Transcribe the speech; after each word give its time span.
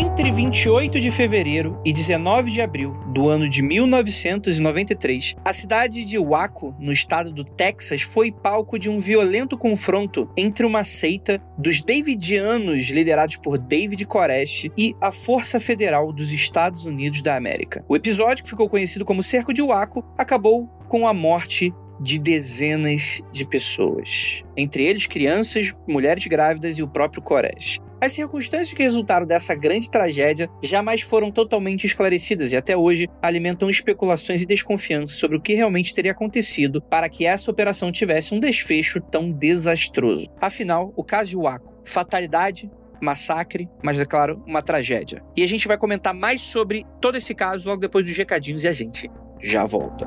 Entre 0.00 0.30
28 0.30 1.00
de 1.00 1.10
fevereiro 1.10 1.82
e 1.84 1.92
19 1.92 2.52
de 2.52 2.60
abril 2.60 2.92
do 3.12 3.28
ano 3.28 3.48
de 3.48 3.60
1993, 3.60 5.34
a 5.44 5.52
cidade 5.52 6.04
de 6.04 6.16
Waco, 6.16 6.72
no 6.78 6.92
estado 6.92 7.32
do 7.32 7.42
Texas, 7.42 8.02
foi 8.02 8.30
palco 8.30 8.78
de 8.78 8.88
um 8.88 9.00
violento 9.00 9.58
confronto 9.58 10.30
entre 10.36 10.64
uma 10.64 10.84
seita 10.84 11.42
dos 11.58 11.82
Davidianos, 11.82 12.90
liderados 12.90 13.34
por 13.38 13.58
David 13.58 14.06
Koresh, 14.06 14.68
e 14.78 14.94
a 15.00 15.10
Força 15.10 15.58
Federal 15.58 16.12
dos 16.12 16.32
Estados 16.32 16.84
Unidos 16.84 17.20
da 17.20 17.34
América. 17.34 17.84
O 17.88 17.96
episódio, 17.96 18.44
que 18.44 18.50
ficou 18.50 18.68
conhecido 18.68 19.04
como 19.04 19.20
Cerco 19.20 19.52
de 19.52 19.62
Waco, 19.62 20.04
acabou 20.16 20.68
com 20.86 21.08
a 21.08 21.12
morte 21.12 21.74
de 22.00 22.20
dezenas 22.20 23.20
de 23.32 23.44
pessoas, 23.44 24.44
entre 24.56 24.84
eles 24.84 25.08
crianças, 25.08 25.74
mulheres 25.88 26.24
grávidas 26.28 26.78
e 26.78 26.84
o 26.84 26.88
próprio 26.88 27.20
Koresh. 27.20 27.80
As 28.00 28.12
circunstâncias 28.12 28.72
que 28.72 28.82
resultaram 28.82 29.26
dessa 29.26 29.54
grande 29.56 29.90
tragédia 29.90 30.48
jamais 30.62 31.00
foram 31.00 31.32
totalmente 31.32 31.84
esclarecidas 31.84 32.52
e 32.52 32.56
até 32.56 32.76
hoje 32.76 33.08
alimentam 33.20 33.68
especulações 33.68 34.40
e 34.40 34.46
desconfiança 34.46 35.14
sobre 35.14 35.36
o 35.36 35.40
que 35.40 35.54
realmente 35.54 35.92
teria 35.92 36.12
acontecido 36.12 36.80
para 36.80 37.08
que 37.08 37.26
essa 37.26 37.50
operação 37.50 37.90
tivesse 37.90 38.32
um 38.32 38.38
desfecho 38.38 39.00
tão 39.00 39.32
desastroso. 39.32 40.28
Afinal, 40.40 40.92
o 40.96 41.02
caso 41.02 41.30
de 41.30 41.36
Waco, 41.36 41.82
fatalidade, 41.84 42.70
massacre, 43.00 43.68
mas 43.82 44.00
é 44.00 44.04
claro, 44.04 44.42
uma 44.46 44.62
tragédia. 44.62 45.22
E 45.36 45.42
a 45.42 45.48
gente 45.48 45.66
vai 45.66 45.76
comentar 45.76 46.14
mais 46.14 46.40
sobre 46.40 46.86
todo 47.00 47.18
esse 47.18 47.34
caso 47.34 47.68
logo 47.68 47.80
depois 47.80 48.04
dos 48.04 48.16
recadinhos 48.16 48.62
e 48.62 48.68
a 48.68 48.72
gente 48.72 49.10
já 49.40 49.64
volta. 49.64 50.06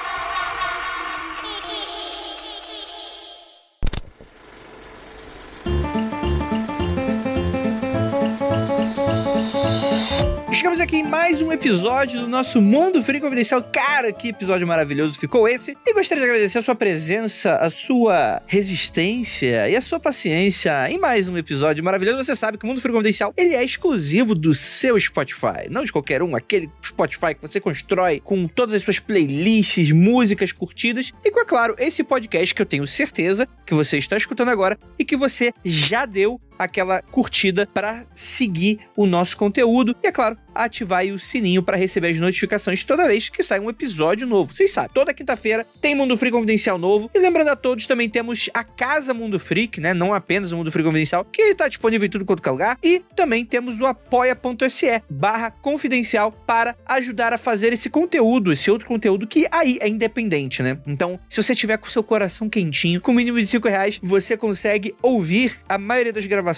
Aqui 10.91 10.97
em 10.97 11.03
mais 11.03 11.41
um 11.41 11.53
episódio 11.53 12.19
do 12.19 12.27
nosso 12.27 12.61
Mundo 12.61 13.01
Free 13.01 13.21
Confidencial. 13.21 13.63
Cara, 13.63 14.11
que 14.11 14.27
episódio 14.27 14.67
maravilhoso 14.67 15.17
ficou 15.17 15.47
esse. 15.47 15.77
E 15.87 15.93
gostaria 15.93 16.21
de 16.21 16.29
agradecer 16.29 16.57
a 16.57 16.61
sua 16.61 16.75
presença, 16.75 17.55
a 17.55 17.69
sua 17.69 18.41
resistência 18.45 19.69
e 19.69 19.75
a 19.77 19.79
sua 19.79 20.01
paciência 20.01 20.91
em 20.91 20.99
mais 20.99 21.29
um 21.29 21.37
episódio 21.37 21.81
maravilhoso. 21.81 22.21
Você 22.21 22.35
sabe 22.35 22.57
que 22.57 22.65
o 22.65 22.67
Mundo 22.67 22.81
Free 22.81 22.91
Confidencial, 22.91 23.33
ele 23.37 23.55
é 23.55 23.63
exclusivo 23.63 24.35
do 24.35 24.53
seu 24.53 24.99
Spotify. 24.99 25.69
Não 25.69 25.85
de 25.85 25.93
qualquer 25.93 26.21
um, 26.21 26.35
aquele 26.35 26.69
Spotify 26.85 27.35
que 27.35 27.41
você 27.41 27.61
constrói 27.61 28.19
com 28.19 28.45
todas 28.45 28.75
as 28.75 28.83
suas 28.83 28.99
playlists, 28.99 29.91
músicas 29.91 30.51
curtidas. 30.51 31.13
E 31.23 31.31
com, 31.31 31.39
é 31.39 31.45
claro, 31.45 31.73
esse 31.79 32.03
podcast 32.03 32.53
que 32.53 32.61
eu 32.61 32.65
tenho 32.65 32.85
certeza 32.85 33.47
que 33.65 33.73
você 33.73 33.97
está 33.97 34.17
escutando 34.17 34.49
agora 34.49 34.77
e 34.99 35.05
que 35.05 35.15
você 35.15 35.53
já 35.63 36.05
deu 36.05 36.37
aquela 36.57 37.01
curtida 37.01 37.67
para 37.73 38.05
seguir 38.13 38.79
o 38.95 39.05
nosso 39.05 39.35
conteúdo 39.35 39.95
e, 40.03 40.07
é 40.07 40.11
claro, 40.11 40.37
ativar 40.53 41.05
o 41.05 41.17
sininho 41.17 41.63
para 41.63 41.77
receber 41.77 42.09
as 42.09 42.17
notificações 42.17 42.83
toda 42.83 43.07
vez 43.07 43.29
que 43.29 43.41
sai 43.41 43.59
um 43.59 43.69
episódio 43.69 44.27
novo. 44.27 44.53
Vocês 44.53 44.71
sabem, 44.71 44.91
toda 44.93 45.13
quinta-feira 45.13 45.65
tem 45.81 45.95
Mundo 45.95 46.15
Freak 46.17 46.35
Confidencial 46.35 46.77
novo. 46.77 47.09
E 47.13 47.19
lembrando 47.19 47.49
a 47.49 47.55
todos, 47.55 47.87
também 47.87 48.09
temos 48.09 48.49
a 48.53 48.63
Casa 48.63 49.13
Mundo 49.13 49.39
Freak, 49.39 49.79
né? 49.79 49.93
Não 49.93 50.13
apenas 50.13 50.51
o 50.51 50.57
Mundo 50.57 50.71
Freak 50.71 50.87
Confidencial, 50.87 51.25
que 51.25 51.41
está 51.41 51.67
disponível 51.67 52.05
em 52.05 52.09
tudo 52.09 52.25
quanto 52.25 52.45
é 52.45 52.51
lugar. 52.51 52.77
E 52.83 53.01
também 53.15 53.45
temos 53.45 53.79
o 53.79 53.85
apoia.se 53.85 55.01
barra 55.09 55.51
confidencial 55.51 56.31
para 56.31 56.75
ajudar 56.85 57.33
a 57.33 57.37
fazer 57.37 57.73
esse 57.73 57.89
conteúdo, 57.89 58.51
esse 58.51 58.69
outro 58.69 58.87
conteúdo 58.87 59.25
que 59.25 59.47
aí 59.51 59.77
é 59.81 59.87
independente, 59.87 60.61
né? 60.61 60.77
Então, 60.85 61.19
se 61.27 61.41
você 61.41 61.55
tiver 61.55 61.77
com 61.77 61.89
seu 61.89 62.03
coração 62.03 62.49
quentinho, 62.49 63.01
com 63.01 63.11
o 63.11 63.15
mínimo 63.15 63.39
de 63.39 63.47
5 63.47 63.67
reais, 63.67 63.99
você 64.01 64.35
consegue 64.35 64.93
ouvir 65.01 65.59
a 65.67 65.77
maioria 65.77 66.13
das 66.13 66.25
gravações 66.25 66.50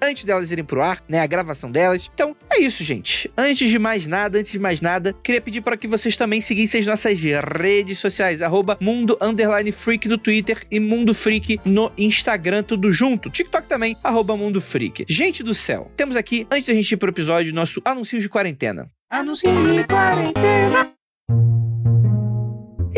antes 0.00 0.24
delas 0.24 0.50
irem 0.50 0.64
pro 0.64 0.82
ar, 0.82 1.02
né? 1.08 1.20
A 1.20 1.26
gravação 1.26 1.70
delas. 1.70 2.10
Então, 2.12 2.36
é 2.50 2.60
isso, 2.60 2.82
gente. 2.84 3.30
Antes 3.36 3.70
de 3.70 3.78
mais 3.78 4.06
nada, 4.06 4.38
antes 4.38 4.52
de 4.52 4.58
mais 4.58 4.80
nada, 4.80 5.14
queria 5.22 5.40
pedir 5.40 5.60
para 5.60 5.76
que 5.76 5.86
vocês 5.86 6.16
também 6.16 6.40
seguissem 6.40 6.80
as 6.80 6.86
nossas 6.86 7.20
redes 7.20 7.98
sociais, 7.98 8.42
arroba 8.42 8.76
Mundo 8.80 9.16
Underline 9.20 9.72
Freak 9.72 10.08
no 10.08 10.18
Twitter 10.18 10.64
e 10.70 10.80
Mundo 10.80 11.14
Freak 11.14 11.60
no 11.64 11.92
Instagram, 11.96 12.62
tudo 12.62 12.92
junto. 12.92 13.30
TikTok 13.30 13.68
também, 13.68 13.96
arroba 14.02 14.36
Mundo 14.36 14.60
Freak. 14.60 15.04
Gente 15.08 15.42
do 15.42 15.54
céu, 15.54 15.90
temos 15.96 16.16
aqui, 16.16 16.46
antes 16.50 16.66
da 16.66 16.74
gente 16.74 16.92
ir 16.92 16.96
pro 16.96 17.10
episódio, 17.10 17.54
nosso 17.54 17.80
anúncio 17.84 18.20
de 18.20 18.28
quarentena. 18.28 18.90
Anúncio 19.10 19.50
de 19.50 19.84
quarentena. 19.84 20.92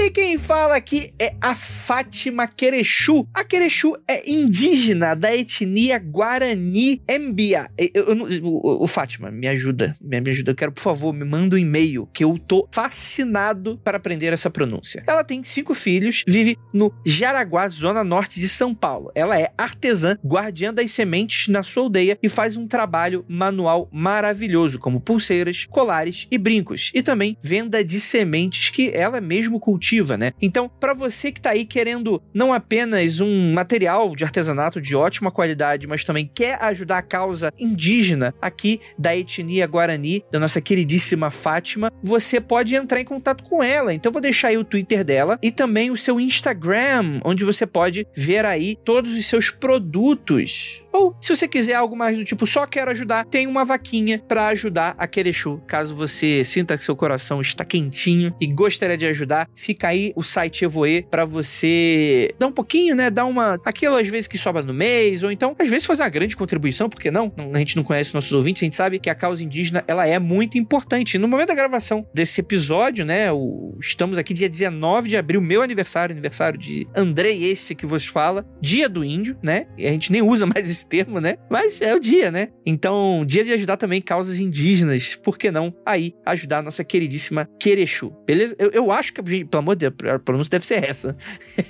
E 0.05 0.11
quem 0.11 0.37
fala 0.37 0.75
aqui 0.75 1.15
é 1.17 1.33
a 1.41 1.55
Fátima 1.55 2.49
Querechu. 2.49 3.25
A 3.33 3.45
Querechu 3.45 3.97
é 4.09 4.29
indígena 4.29 5.15
da 5.15 5.33
etnia 5.33 5.97
Guarani 5.97 7.01
Mbia. 7.09 7.71
Eu, 7.79 8.09
eu, 8.09 8.29
eu, 8.29 8.45
o, 8.45 8.83
o, 8.83 8.87
Fátima, 8.89 9.31
me 9.31 9.47
ajuda, 9.47 9.97
me, 10.01 10.21
me 10.21 10.31
ajuda. 10.31 10.51
Eu 10.51 10.57
quero, 10.57 10.73
por 10.73 10.81
favor, 10.81 11.13
me 11.13 11.25
manda 11.25 11.55
um 11.55 11.59
e-mail 11.59 12.09
que 12.13 12.25
eu 12.25 12.37
tô 12.37 12.69
fascinado 12.73 13.81
para 13.85 13.97
aprender 13.97 14.33
essa 14.33 14.51
pronúncia. 14.51 15.05
Ela 15.07 15.23
tem 15.23 15.45
cinco 15.45 15.73
filhos, 15.73 16.25
vive 16.27 16.59
no 16.75 16.93
Jaraguá, 17.07 17.69
zona 17.69 18.03
norte 18.03 18.41
de 18.41 18.49
São 18.49 18.75
Paulo. 18.75 19.13
Ela 19.15 19.39
é 19.39 19.53
artesã, 19.57 20.19
guardiã 20.27 20.75
das 20.75 20.91
sementes 20.91 21.47
na 21.47 21.63
sua 21.63 21.85
aldeia 21.85 22.19
e 22.21 22.29
faz 22.29 22.57
um 22.57 22.67
trabalho 22.67 23.25
manual 23.29 23.89
maravilhoso, 23.93 24.81
como 24.81 25.01
pulseiras, 25.01 25.65
colares 25.71 26.27
e 26.29 26.37
brincos. 26.37 26.91
E 26.93 27.03
também 27.03 27.37
venda 27.41 27.85
de 27.85 28.01
sementes 28.01 28.69
que 28.71 28.91
ela 28.93 29.21
mesmo 29.21 29.61
cultiva 29.61 29.92
cultiva, 29.93 30.17
né? 30.17 30.33
Então, 30.41 30.69
para 30.81 30.95
você 30.95 31.31
que 31.31 31.41
tá 31.41 31.51
aí 31.51 31.65
querendo 31.65 32.23
não 32.33 32.53
apenas 32.53 33.21
um 33.21 33.53
material 33.53 34.17
de 34.17 34.25
artesanato 34.25 34.81
de 34.81 34.97
ótima 34.97 35.31
qualidade, 35.31 35.87
mas 35.87 36.05
também 36.05 36.31
quer 36.33 36.63
ajudar 36.63 36.99
a 36.99 37.03
causa 37.03 37.53
indígena 37.59 38.35
aqui 38.41 38.81
da 38.99 39.15
etnia 39.15 39.67
Guarani, 39.67 40.25
da 40.31 40.41
nossa 40.41 40.61
queridíssima 40.61 41.31
Fátima, 41.31 41.91
você 42.03 42.41
pode 42.41 42.75
entrar 42.75 43.01
em 43.01 43.05
contato 43.05 43.45
com 43.45 43.63
ela. 43.63 43.93
Então, 43.93 44.09
eu 44.09 44.13
vou 44.13 44.23
deixar 44.23 44.49
aí 44.49 44.57
o 44.57 44.65
Twitter 44.65 45.05
dela 45.05 45.39
e 45.43 45.51
também 45.51 45.91
o 45.91 45.97
seu 45.97 46.19
Instagram, 46.19 47.21
onde 47.25 47.45
você 47.45 47.67
pode 47.67 48.07
ver 48.17 48.45
aí 48.45 48.77
todos 48.85 49.15
os 49.15 49.27
seus 49.27 49.51
produtos. 49.51 50.82
Ou, 50.93 51.17
se 51.21 51.35
você 51.35 51.49
quiser 51.49 51.75
algo 51.75 51.97
mais 51.97 52.17
do 52.17 52.25
tipo, 52.25 52.47
só 52.47 52.67
quero 52.67 52.91
ajudar, 52.91 53.25
tem 53.25 53.47
uma 53.47 53.65
vaquinha 53.65 54.23
para 54.29 54.49
ajudar 54.49 54.95
a 54.99 55.07
Querechu. 55.07 55.61
Caso 55.67 55.95
você 55.95 56.45
sinta 56.45 56.77
que 56.77 56.85
seu 56.85 56.95
coração 56.95 57.41
está 57.41 57.65
quentinho 57.65 58.35
e 58.41 58.47
gostaria 58.47 58.97
de 58.97 59.07
ajudar, 59.07 59.49
fica 59.55 59.89
aí 59.89 60.13
o 60.15 60.23
site 60.23 60.65
Evoe 60.65 61.07
para 61.11 61.25
você 61.25 62.35
dar 62.39 62.47
um 62.47 62.53
pouquinho, 62.53 62.95
né? 62.95 63.11
Dar 63.11 63.25
uma. 63.25 63.59
Aquilo 63.65 63.97
às 63.97 64.07
vezes 64.07 64.27
que 64.29 64.37
sobra 64.37 64.63
no 64.63 64.75
mês, 64.75 65.23
ou 65.23 65.33
então 65.33 65.57
às 65.59 65.69
vezes 65.69 65.87
fazer 65.87 66.03
uma 66.03 66.09
grande 66.09 66.37
contribuição, 66.37 66.89
porque 66.89 67.11
não? 67.11 67.33
A 67.53 67.59
gente 67.59 67.77
não 67.77 67.85
conhece 67.85 68.15
nossos 68.15 68.33
ouvintes, 68.33 68.63
a 68.63 68.67
gente 68.67 68.77
sabe 68.77 68.99
que 68.99 69.09
a 69.09 69.15
causa 69.15 69.43
indígena 69.43 69.83
ela 69.87 70.07
é 70.07 70.19
muito 70.19 70.59
importante. 70.59 71.19
No 71.19 71.27
momento 71.29 71.49
da 71.49 71.55
gravação 71.55 72.07
desse 72.13 72.41
episódio, 72.41 73.05
né? 73.05 73.33
O... 73.33 73.77
Estamos 73.81 74.19
aqui 74.19 74.35
dia 74.35 74.49
19 74.49 75.09
de 75.09 75.17
abril, 75.17 75.41
meu 75.41 75.63
aniversário, 75.63 76.13
aniversário 76.13 76.59
de 76.59 76.87
Andrei, 76.95 77.45
esse 77.45 77.75
que 77.75 77.87
vos 77.87 78.07
fala, 78.07 78.45
dia 78.61 78.89
do 78.89 79.05
índio, 79.05 79.37
né? 79.43 79.67
E 79.79 79.87
a 79.87 79.91
gente 79.91 80.13
nem 80.13 80.23
usa 80.23 80.45
mais 80.47 80.69
esse 80.69 80.82
termo, 80.87 81.21
né? 81.21 81.37
Mas 81.51 81.81
é 81.81 81.95
o 81.95 82.01
dia, 82.01 82.31
né? 82.31 82.49
Então, 82.65 83.25
dia 83.27 83.45
de 83.45 83.53
ajudar 83.53 83.77
também 83.77 84.01
causas 84.01 84.39
indígenas. 84.39 85.15
Por 85.17 85.39
que 85.39 85.51
não 85.51 85.75
aí 85.85 86.15
ajudar 86.25 86.59
a 86.59 86.63
nossa 86.63 86.85
queridíssima 86.85 87.49
Querechu? 87.59 88.13
Beleza? 88.27 88.55
Eu, 88.59 88.71
eu 88.71 88.93
acho 88.93 89.13
que, 89.13 89.23
pelo 89.23 89.63
amor 89.63 89.77
de 89.77 89.91
Deus, 89.91 90.15
a 90.15 90.19
pronúncia 90.19 90.51
deve 90.51 90.67
ser 90.67 90.85
essa. 90.85 91.17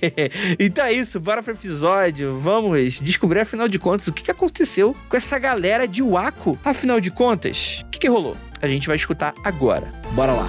então 0.58 0.84
é 0.84 0.92
isso, 0.92 1.20
bora 1.20 1.42
pro 1.42 1.52
episódio. 1.52 2.38
Vamos 2.38 3.00
descobrir, 3.00 3.40
afinal 3.40 3.68
de 3.68 3.78
contas, 3.78 4.08
o 4.08 4.12
que, 4.12 4.30
aconteceu 4.30 4.96
com 5.08 5.16
essa 5.16 5.38
galera 5.38 5.86
de 5.86 6.02
Waco. 6.02 6.58
Afinal 6.64 7.00
de 7.00 7.10
contas, 7.10 7.82
o 7.84 7.90
que, 7.90 7.98
que 7.98 8.08
rolou? 8.08 8.36
A 8.60 8.68
gente 8.68 8.86
vai 8.86 8.96
escutar 8.96 9.34
agora. 9.44 9.90
Bora 10.14 10.32
lá. 10.32 10.48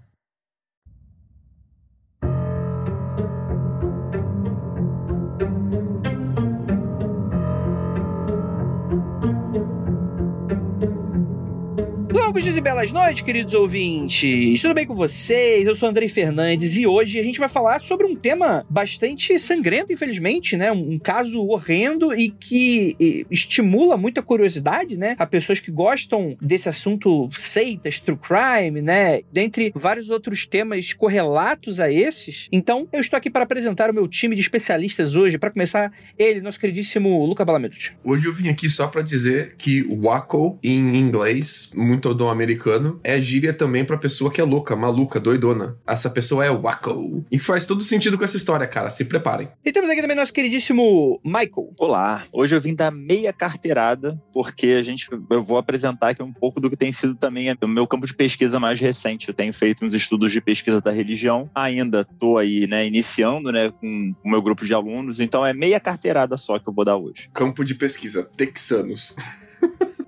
Longos 12.31 12.45
dias 12.45 12.55
e 12.55 12.61
belas 12.61 12.93
noites, 12.93 13.21
queridos 13.23 13.53
ouvintes. 13.53 14.61
Tudo 14.61 14.73
bem 14.73 14.87
com 14.87 14.95
vocês? 14.95 15.67
Eu 15.67 15.75
sou 15.75 15.89
Andrei 15.89 16.07
Fernandes 16.07 16.77
e 16.77 16.87
hoje 16.87 17.19
a 17.19 17.23
gente 17.23 17.37
vai 17.37 17.49
falar 17.49 17.81
sobre 17.81 18.07
um 18.07 18.15
tema 18.15 18.65
bastante 18.69 19.37
sangrento, 19.37 19.91
infelizmente, 19.91 20.55
né? 20.55 20.71
Um, 20.71 20.97
caso 20.97 21.45
horrendo 21.45 22.13
e 22.13 22.29
que 22.29 23.25
estimula 23.29 23.97
muita 23.97 24.21
curiosidade, 24.21 24.95
né? 24.97 25.17
A 25.19 25.25
pessoas 25.25 25.59
que 25.59 25.69
gostam 25.69 26.37
desse 26.41 26.69
assunto 26.69 27.27
seitas, 27.33 27.99
true 27.99 28.17
crime, 28.17 28.81
né? 28.81 29.23
Dentre 29.29 29.69
vários 29.75 30.09
outros 30.09 30.45
temas 30.45 30.93
correlatos 30.93 31.81
a 31.81 31.91
esses. 31.91 32.47
Então, 32.49 32.87
eu 32.93 33.01
estou 33.01 33.17
aqui 33.17 33.29
para 33.29 33.43
apresentar 33.43 33.89
o 33.89 33.93
meu 33.93 34.07
time 34.07 34.37
de 34.37 34.41
especialistas 34.41 35.17
hoje. 35.17 35.37
Para 35.37 35.51
começar, 35.51 35.91
ele, 36.17 36.39
nosso 36.39 36.61
queridíssimo 36.61 37.25
Luca 37.25 37.43
Balamedos. 37.43 37.91
Hoje 38.01 38.25
eu 38.25 38.31
vim 38.31 38.47
aqui 38.47 38.69
só 38.69 38.87
para 38.87 39.01
dizer 39.01 39.55
que 39.57 39.83
wacko 40.01 40.57
em 40.63 40.95
inglês, 40.95 41.73
muito 41.75 42.07
americano, 42.29 42.99
é 43.03 43.19
gíria 43.19 43.53
também 43.53 43.85
pra 43.85 43.97
pessoa 43.97 44.31
que 44.31 44.41
é 44.41 44.43
louca, 44.43 44.75
maluca, 44.75 45.19
doidona. 45.19 45.77
Essa 45.87 46.09
pessoa 46.09 46.45
é 46.45 46.49
wacko. 46.49 47.25
E 47.31 47.39
faz 47.39 47.65
todo 47.65 47.83
sentido 47.83 48.17
com 48.17 48.23
essa 48.23 48.37
história, 48.37 48.67
cara. 48.67 48.89
Se 48.89 49.05
preparem. 49.05 49.49
E 49.63 49.71
temos 49.71 49.89
aqui 49.89 50.01
também 50.01 50.15
nosso 50.15 50.33
queridíssimo 50.33 51.19
Michael. 51.23 51.73
Olá. 51.79 52.23
Hoje 52.31 52.55
eu 52.55 52.61
vim 52.61 52.75
dar 52.75 52.91
meia 52.91 53.31
carteirada, 53.31 54.21
porque 54.33 54.67
a 54.67 54.83
gente, 54.83 55.07
eu 55.29 55.43
vou 55.43 55.57
apresentar 55.57 56.09
aqui 56.09 56.23
um 56.23 56.33
pouco 56.33 56.59
do 56.59 56.69
que 56.69 56.77
tem 56.77 56.91
sido 56.91 57.15
também 57.15 57.47
o 57.61 57.67
meu 57.67 57.87
campo 57.87 58.05
de 58.05 58.13
pesquisa 58.13 58.59
mais 58.59 58.79
recente. 58.79 59.27
Eu 59.27 59.33
tenho 59.33 59.53
feito 59.53 59.85
uns 59.85 59.93
estudos 59.93 60.31
de 60.31 60.41
pesquisa 60.41 60.81
da 60.81 60.91
religião. 60.91 61.49
Ainda 61.53 62.03
tô 62.03 62.37
aí, 62.37 62.67
né, 62.67 62.85
iniciando, 62.85 63.51
né, 63.51 63.71
com 63.71 64.09
o 64.23 64.29
meu 64.29 64.41
grupo 64.41 64.65
de 64.65 64.73
alunos. 64.73 65.19
Então 65.19 65.45
é 65.45 65.53
meia 65.53 65.79
carteirada 65.79 66.37
só 66.37 66.59
que 66.59 66.67
eu 66.67 66.73
vou 66.73 66.85
dar 66.85 66.97
hoje. 66.97 67.29
Campo 67.33 67.63
de 67.63 67.75
pesquisa. 67.75 68.23
Texanos. 68.35 69.15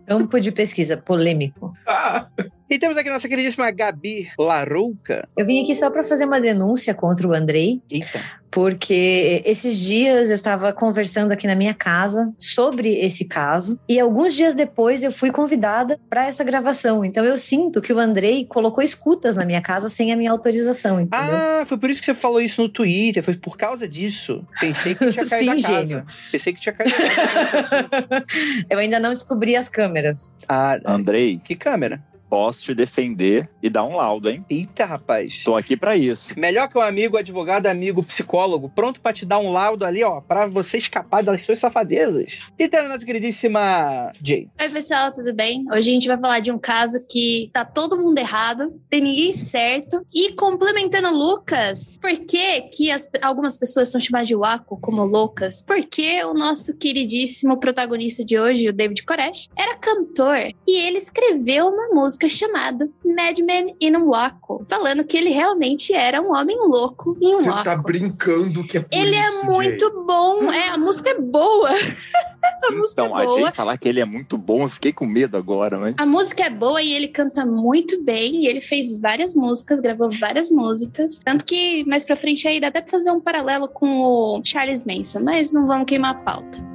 Campo 0.05 0.39
de 0.39 0.51
pesquisa 0.51 0.97
polêmico. 0.97 1.71
Ah. 1.87 2.27
E 2.69 2.79
temos 2.79 2.97
aqui 2.97 3.09
nossa 3.09 3.27
queridíssima 3.27 3.69
Gabi 3.71 4.29
Larouca. 4.37 5.27
Eu 5.37 5.45
vim 5.45 5.61
aqui 5.61 5.75
só 5.75 5.89
para 5.89 6.03
fazer 6.03 6.25
uma 6.25 6.39
denúncia 6.39 6.93
contra 6.93 7.27
o 7.27 7.33
Andrei. 7.33 7.81
Eita. 7.89 8.21
Porque 8.49 9.41
esses 9.45 9.79
dias 9.79 10.29
eu 10.29 10.35
estava 10.35 10.71
conversando 10.71 11.31
aqui 11.31 11.47
na 11.47 11.55
minha 11.55 11.73
casa 11.73 12.31
sobre 12.37 12.99
esse 12.99 13.25
caso 13.25 13.79
e 13.89 13.99
alguns 13.99 14.35
dias 14.35 14.53
depois 14.53 15.01
eu 15.01 15.11
fui 15.11 15.31
convidada 15.31 15.99
para 16.07 16.27
essa 16.27 16.43
gravação. 16.43 17.03
Então 17.03 17.25
eu 17.25 17.35
sinto 17.35 17.81
que 17.81 17.91
o 17.91 17.99
Andrei 17.99 18.45
colocou 18.45 18.83
escutas 18.83 19.35
na 19.35 19.43
minha 19.43 19.61
casa 19.61 19.89
sem 19.89 20.13
a 20.13 20.15
minha 20.15 20.29
autorização, 20.29 21.01
entendeu? 21.01 21.35
Ah, 21.35 21.63
foi 21.65 21.79
por 21.79 21.89
isso 21.89 21.99
que 21.99 22.05
você 22.05 22.13
falou 22.13 22.39
isso 22.39 22.61
no 22.61 22.69
Twitter, 22.69 23.23
foi 23.23 23.35
por 23.35 23.57
causa 23.57 23.87
disso. 23.87 24.45
Pensei 24.59 24.93
que 24.93 25.09
tinha 25.09 25.25
caído 25.29 25.59
Sim, 25.59 25.63
da 25.63 25.67
casa. 25.69 25.87
Gênio. 25.87 26.05
Pensei 26.31 26.53
que 26.53 26.61
tinha 26.61 26.73
caído 26.73 26.95
da 26.95 27.09
casa. 27.09 27.87
eu 28.69 28.77
ainda 28.77 28.99
não 28.99 29.15
descobri 29.15 29.55
as 29.55 29.67
câmeras. 29.67 30.35
Ah, 30.47 30.79
Andrei. 30.85 31.41
Que 31.43 31.55
câmera? 31.55 32.03
Posso 32.33 32.63
te 32.63 32.73
defender 32.73 33.47
e 33.61 33.69
dar 33.69 33.83
um 33.83 33.95
laudo, 33.95 34.27
hein? 34.27 34.43
Eita, 34.49 34.85
rapaz. 34.85 35.43
Tô 35.43 35.55
aqui 35.55 35.77
para 35.77 35.95
isso. 35.95 36.33
Melhor 36.35 36.67
que 36.67 36.75
um 36.75 36.81
amigo 36.81 37.15
advogado, 37.15 37.67
amigo 37.67 38.01
psicólogo, 38.01 38.71
pronto 38.73 38.99
para 38.99 39.13
te 39.13 39.23
dar 39.23 39.37
um 39.37 39.51
laudo 39.51 39.85
ali, 39.85 40.03
ó, 40.03 40.19
para 40.19 40.47
você 40.47 40.79
escapar 40.79 41.21
das 41.21 41.43
suas 41.43 41.59
safadezas. 41.59 42.47
E 42.57 42.67
tem 42.67 42.79
a 42.79 42.89
nossa 42.89 43.05
queridíssima 43.05 44.11
Jay. 44.19 44.49
Oi, 44.59 44.69
pessoal, 44.69 45.11
tudo 45.11 45.31
bem? 45.31 45.63
Hoje 45.71 45.91
a 45.91 45.93
gente 45.93 46.07
vai 46.07 46.17
falar 46.17 46.39
de 46.39 46.51
um 46.51 46.57
caso 46.57 47.05
que 47.07 47.51
tá 47.53 47.63
todo 47.63 47.99
mundo 47.99 48.17
errado, 48.17 48.81
tem 48.89 49.01
ninguém 49.01 49.35
certo. 49.35 50.03
E 50.11 50.33
complementando 50.33 51.15
Lucas, 51.15 51.99
por 52.01 52.09
que, 52.25 52.61
que 52.61 52.89
as, 52.89 53.11
algumas 53.21 53.57
pessoas 53.57 53.89
são 53.89 54.01
chamadas 54.01 54.27
de 54.27 54.35
Waco 54.35 54.79
como 54.81 55.03
loucas? 55.03 55.61
Porque 55.61 56.23
o 56.23 56.33
nosso 56.33 56.75
queridíssimo 56.77 57.59
protagonista 57.59 58.25
de 58.25 58.39
hoje, 58.39 58.69
o 58.69 58.73
David 58.73 59.03
Koresh, 59.05 59.49
era 59.55 59.77
cantor 59.77 60.51
e 60.67 60.79
ele 60.79 60.97
escreveu 60.97 61.67
uma 61.67 61.89
música 61.89 62.22
música 62.23 62.29
chamada 62.29 62.89
Madman 63.05 63.75
in 63.81 63.97
Waco, 63.97 64.63
falando 64.67 65.03
que 65.03 65.17
ele 65.17 65.29
realmente 65.29 65.93
era 65.93 66.21
um 66.21 66.33
homem 66.33 66.57
louco 66.57 67.17
em 67.21 67.35
Waco. 67.37 67.57
Você 67.57 67.63
tá 67.63 67.75
brincando 67.75 68.63
que 68.63 68.77
é 68.77 68.81
por 68.81 68.89
Ele 68.91 69.15
é 69.15 69.29
isso, 69.29 69.41
é 69.41 69.45
muito 69.45 69.85
Jay. 69.85 70.05
bom, 70.05 70.51
é, 70.51 70.69
a 70.69 70.77
música 70.77 71.09
é 71.09 71.19
boa. 71.19 71.69
a 72.63 72.71
música 72.71 73.03
então, 73.03 73.19
é 73.19 73.25
boa. 73.25 73.37
a 73.37 73.41
Jay 73.41 73.51
falar 73.51 73.77
que 73.77 73.87
ele 73.87 73.99
é 73.99 74.05
muito 74.05 74.37
bom, 74.37 74.63
eu 74.63 74.69
fiquei 74.69 74.93
com 74.93 75.05
medo 75.05 75.37
agora, 75.37 75.77
mas... 75.77 75.95
A 75.97 76.05
música 76.05 76.43
é 76.43 76.49
boa 76.49 76.81
e 76.81 76.93
ele 76.93 77.07
canta 77.07 77.45
muito 77.45 78.01
bem, 78.01 78.43
e 78.43 78.47
ele 78.47 78.61
fez 78.61 78.99
várias 78.99 79.33
músicas, 79.33 79.79
gravou 79.79 80.09
várias 80.09 80.49
músicas, 80.49 81.19
tanto 81.23 81.45
que 81.45 81.85
mais 81.85 82.05
pra 82.05 82.15
frente 82.15 82.47
aí 82.47 82.59
dá 82.59 82.67
até 82.67 82.81
pra 82.81 82.91
fazer 82.91 83.11
um 83.11 83.19
paralelo 83.19 83.67
com 83.67 84.01
o 84.01 84.41
Charles 84.43 84.85
Manson, 84.85 85.21
mas 85.21 85.51
não 85.51 85.65
vamos 85.65 85.85
queimar 85.85 86.11
a 86.11 86.15
pauta. 86.15 86.72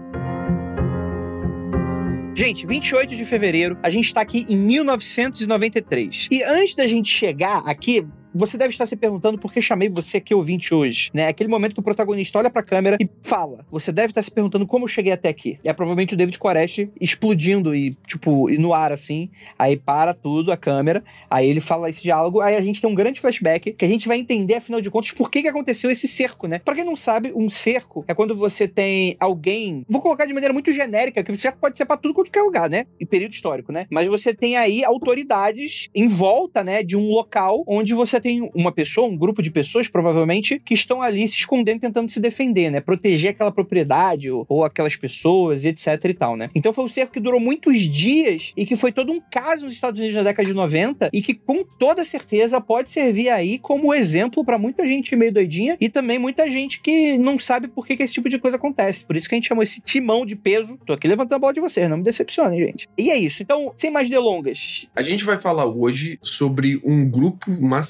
Gente, 2.38 2.64
28 2.68 3.16
de 3.16 3.24
fevereiro, 3.24 3.76
a 3.82 3.90
gente 3.90 4.14
tá 4.14 4.20
aqui 4.20 4.46
em 4.48 4.56
1993. 4.56 6.28
E 6.30 6.40
antes 6.44 6.76
da 6.76 6.86
gente 6.86 7.10
chegar 7.10 7.64
aqui, 7.66 8.06
você 8.38 8.56
deve 8.56 8.70
estar 8.70 8.86
se 8.86 8.96
perguntando 8.96 9.38
por 9.38 9.52
que 9.52 9.60
chamei 9.60 9.88
você 9.88 10.18
aqui 10.18 10.34
ouvinte 10.34 10.74
hoje, 10.74 11.10
né? 11.12 11.26
Aquele 11.26 11.48
momento 11.48 11.74
que 11.74 11.80
o 11.80 11.82
protagonista 11.82 12.38
olha 12.38 12.48
pra 12.48 12.62
câmera 12.62 12.96
e 13.00 13.08
fala. 13.22 13.66
Você 13.70 13.90
deve 13.90 14.12
estar 14.12 14.22
se 14.22 14.30
perguntando 14.30 14.66
como 14.66 14.84
eu 14.84 14.88
cheguei 14.88 15.12
até 15.12 15.28
aqui. 15.28 15.58
É 15.64 15.72
provavelmente 15.72 16.14
o 16.14 16.16
David 16.16 16.38
Koresh 16.38 16.88
explodindo 17.00 17.74
e, 17.74 17.94
tipo, 18.06 18.48
no 18.50 18.72
ar 18.72 18.92
assim. 18.92 19.30
Aí 19.58 19.76
para 19.76 20.14
tudo 20.14 20.52
a 20.52 20.56
câmera. 20.56 21.02
Aí 21.30 21.48
ele 21.48 21.60
fala 21.60 21.90
esse 21.90 22.02
diálogo. 22.02 22.40
Aí 22.40 22.54
a 22.56 22.60
gente 22.60 22.80
tem 22.80 22.88
um 22.88 22.94
grande 22.94 23.20
flashback 23.20 23.72
que 23.72 23.84
a 23.84 23.88
gente 23.88 24.06
vai 24.06 24.18
entender, 24.18 24.54
afinal 24.54 24.80
de 24.80 24.90
contas, 24.90 25.10
por 25.12 25.30
que, 25.30 25.42
que 25.42 25.48
aconteceu 25.48 25.90
esse 25.90 26.06
cerco, 26.06 26.46
né? 26.46 26.58
Pra 26.58 26.74
quem 26.74 26.84
não 26.84 26.96
sabe, 26.96 27.32
um 27.34 27.50
cerco 27.50 28.04
é 28.06 28.14
quando 28.14 28.36
você 28.36 28.68
tem 28.68 29.16
alguém. 29.18 29.84
Vou 29.88 30.00
colocar 30.00 30.26
de 30.26 30.32
maneira 30.32 30.52
muito 30.52 30.72
genérica, 30.72 31.22
que 31.22 31.32
o 31.32 31.36
cerco 31.36 31.58
pode 31.60 31.76
ser 31.76 31.84
pra 31.84 31.96
tudo 31.96 32.14
quanto 32.14 32.30
quer 32.30 32.42
lugar, 32.42 32.70
né? 32.70 32.86
Em 33.00 33.06
período 33.06 33.32
histórico, 33.32 33.72
né? 33.72 33.86
Mas 33.90 34.08
você 34.08 34.32
tem 34.34 34.56
aí 34.56 34.84
autoridades 34.84 35.88
em 35.94 36.06
volta, 36.06 36.62
né? 36.62 36.82
De 36.82 36.96
um 36.96 37.10
local 37.10 37.64
onde 37.66 37.94
você 37.94 38.20
tem 38.20 38.27
tem 38.28 38.50
uma 38.54 38.70
pessoa, 38.70 39.08
um 39.08 39.16
grupo 39.16 39.40
de 39.40 39.50
pessoas, 39.50 39.88
provavelmente, 39.88 40.58
que 40.58 40.74
estão 40.74 41.00
ali 41.00 41.26
se 41.26 41.36
escondendo, 41.36 41.80
tentando 41.80 42.10
se 42.10 42.20
defender, 42.20 42.70
né? 42.70 42.78
Proteger 42.78 43.30
aquela 43.30 43.50
propriedade 43.50 44.30
ou, 44.30 44.44
ou 44.46 44.64
aquelas 44.64 44.96
pessoas, 44.96 45.64
etc 45.64 46.04
e 46.04 46.12
tal, 46.12 46.36
né? 46.36 46.50
Então 46.54 46.70
foi 46.70 46.84
um 46.84 46.88
cerco 46.88 47.14
que 47.14 47.20
durou 47.20 47.40
muitos 47.40 47.80
dias 47.80 48.52
e 48.54 48.66
que 48.66 48.76
foi 48.76 48.92
todo 48.92 49.10
um 49.10 49.18
caso 49.18 49.64
nos 49.64 49.72
Estados 49.72 49.98
Unidos 49.98 50.16
na 50.16 50.24
década 50.24 50.46
de 50.46 50.54
90 50.54 51.08
e 51.10 51.22
que, 51.22 51.32
com 51.32 51.64
toda 51.64 52.04
certeza, 52.04 52.60
pode 52.60 52.90
servir 52.90 53.30
aí 53.30 53.58
como 53.58 53.94
exemplo 53.94 54.44
para 54.44 54.58
muita 54.58 54.86
gente 54.86 55.16
meio 55.16 55.32
doidinha 55.32 55.78
e 55.80 55.88
também 55.88 56.18
muita 56.18 56.50
gente 56.50 56.82
que 56.82 57.16
não 57.16 57.38
sabe 57.38 57.66
por 57.66 57.86
que, 57.86 57.96
que, 57.96 58.02
esse 58.02 58.12
tipo 58.12 58.28
de 58.28 58.38
coisa 58.38 58.58
acontece. 58.58 59.06
Por 59.06 59.16
isso 59.16 59.26
que 59.26 59.34
a 59.34 59.36
gente 59.36 59.48
chamou 59.48 59.62
esse 59.62 59.80
timão 59.80 60.26
de 60.26 60.36
peso. 60.36 60.78
Tô 60.84 60.92
aqui 60.92 61.08
levantando 61.08 61.36
a 61.36 61.38
bola 61.38 61.54
de 61.54 61.60
vocês, 61.60 61.88
não 61.88 61.96
me 61.96 62.02
decepcionem, 62.02 62.60
gente. 62.60 62.86
E 62.98 63.10
é 63.10 63.16
isso. 63.16 63.42
Então, 63.42 63.72
sem 63.74 63.90
mais 63.90 64.10
delongas. 64.10 64.86
A 64.94 65.00
gente 65.00 65.24
vai 65.24 65.38
falar 65.38 65.64
hoje 65.64 66.18
sobre 66.22 66.78
um 66.84 67.08
grupo, 67.08 67.50
uma 67.50 67.82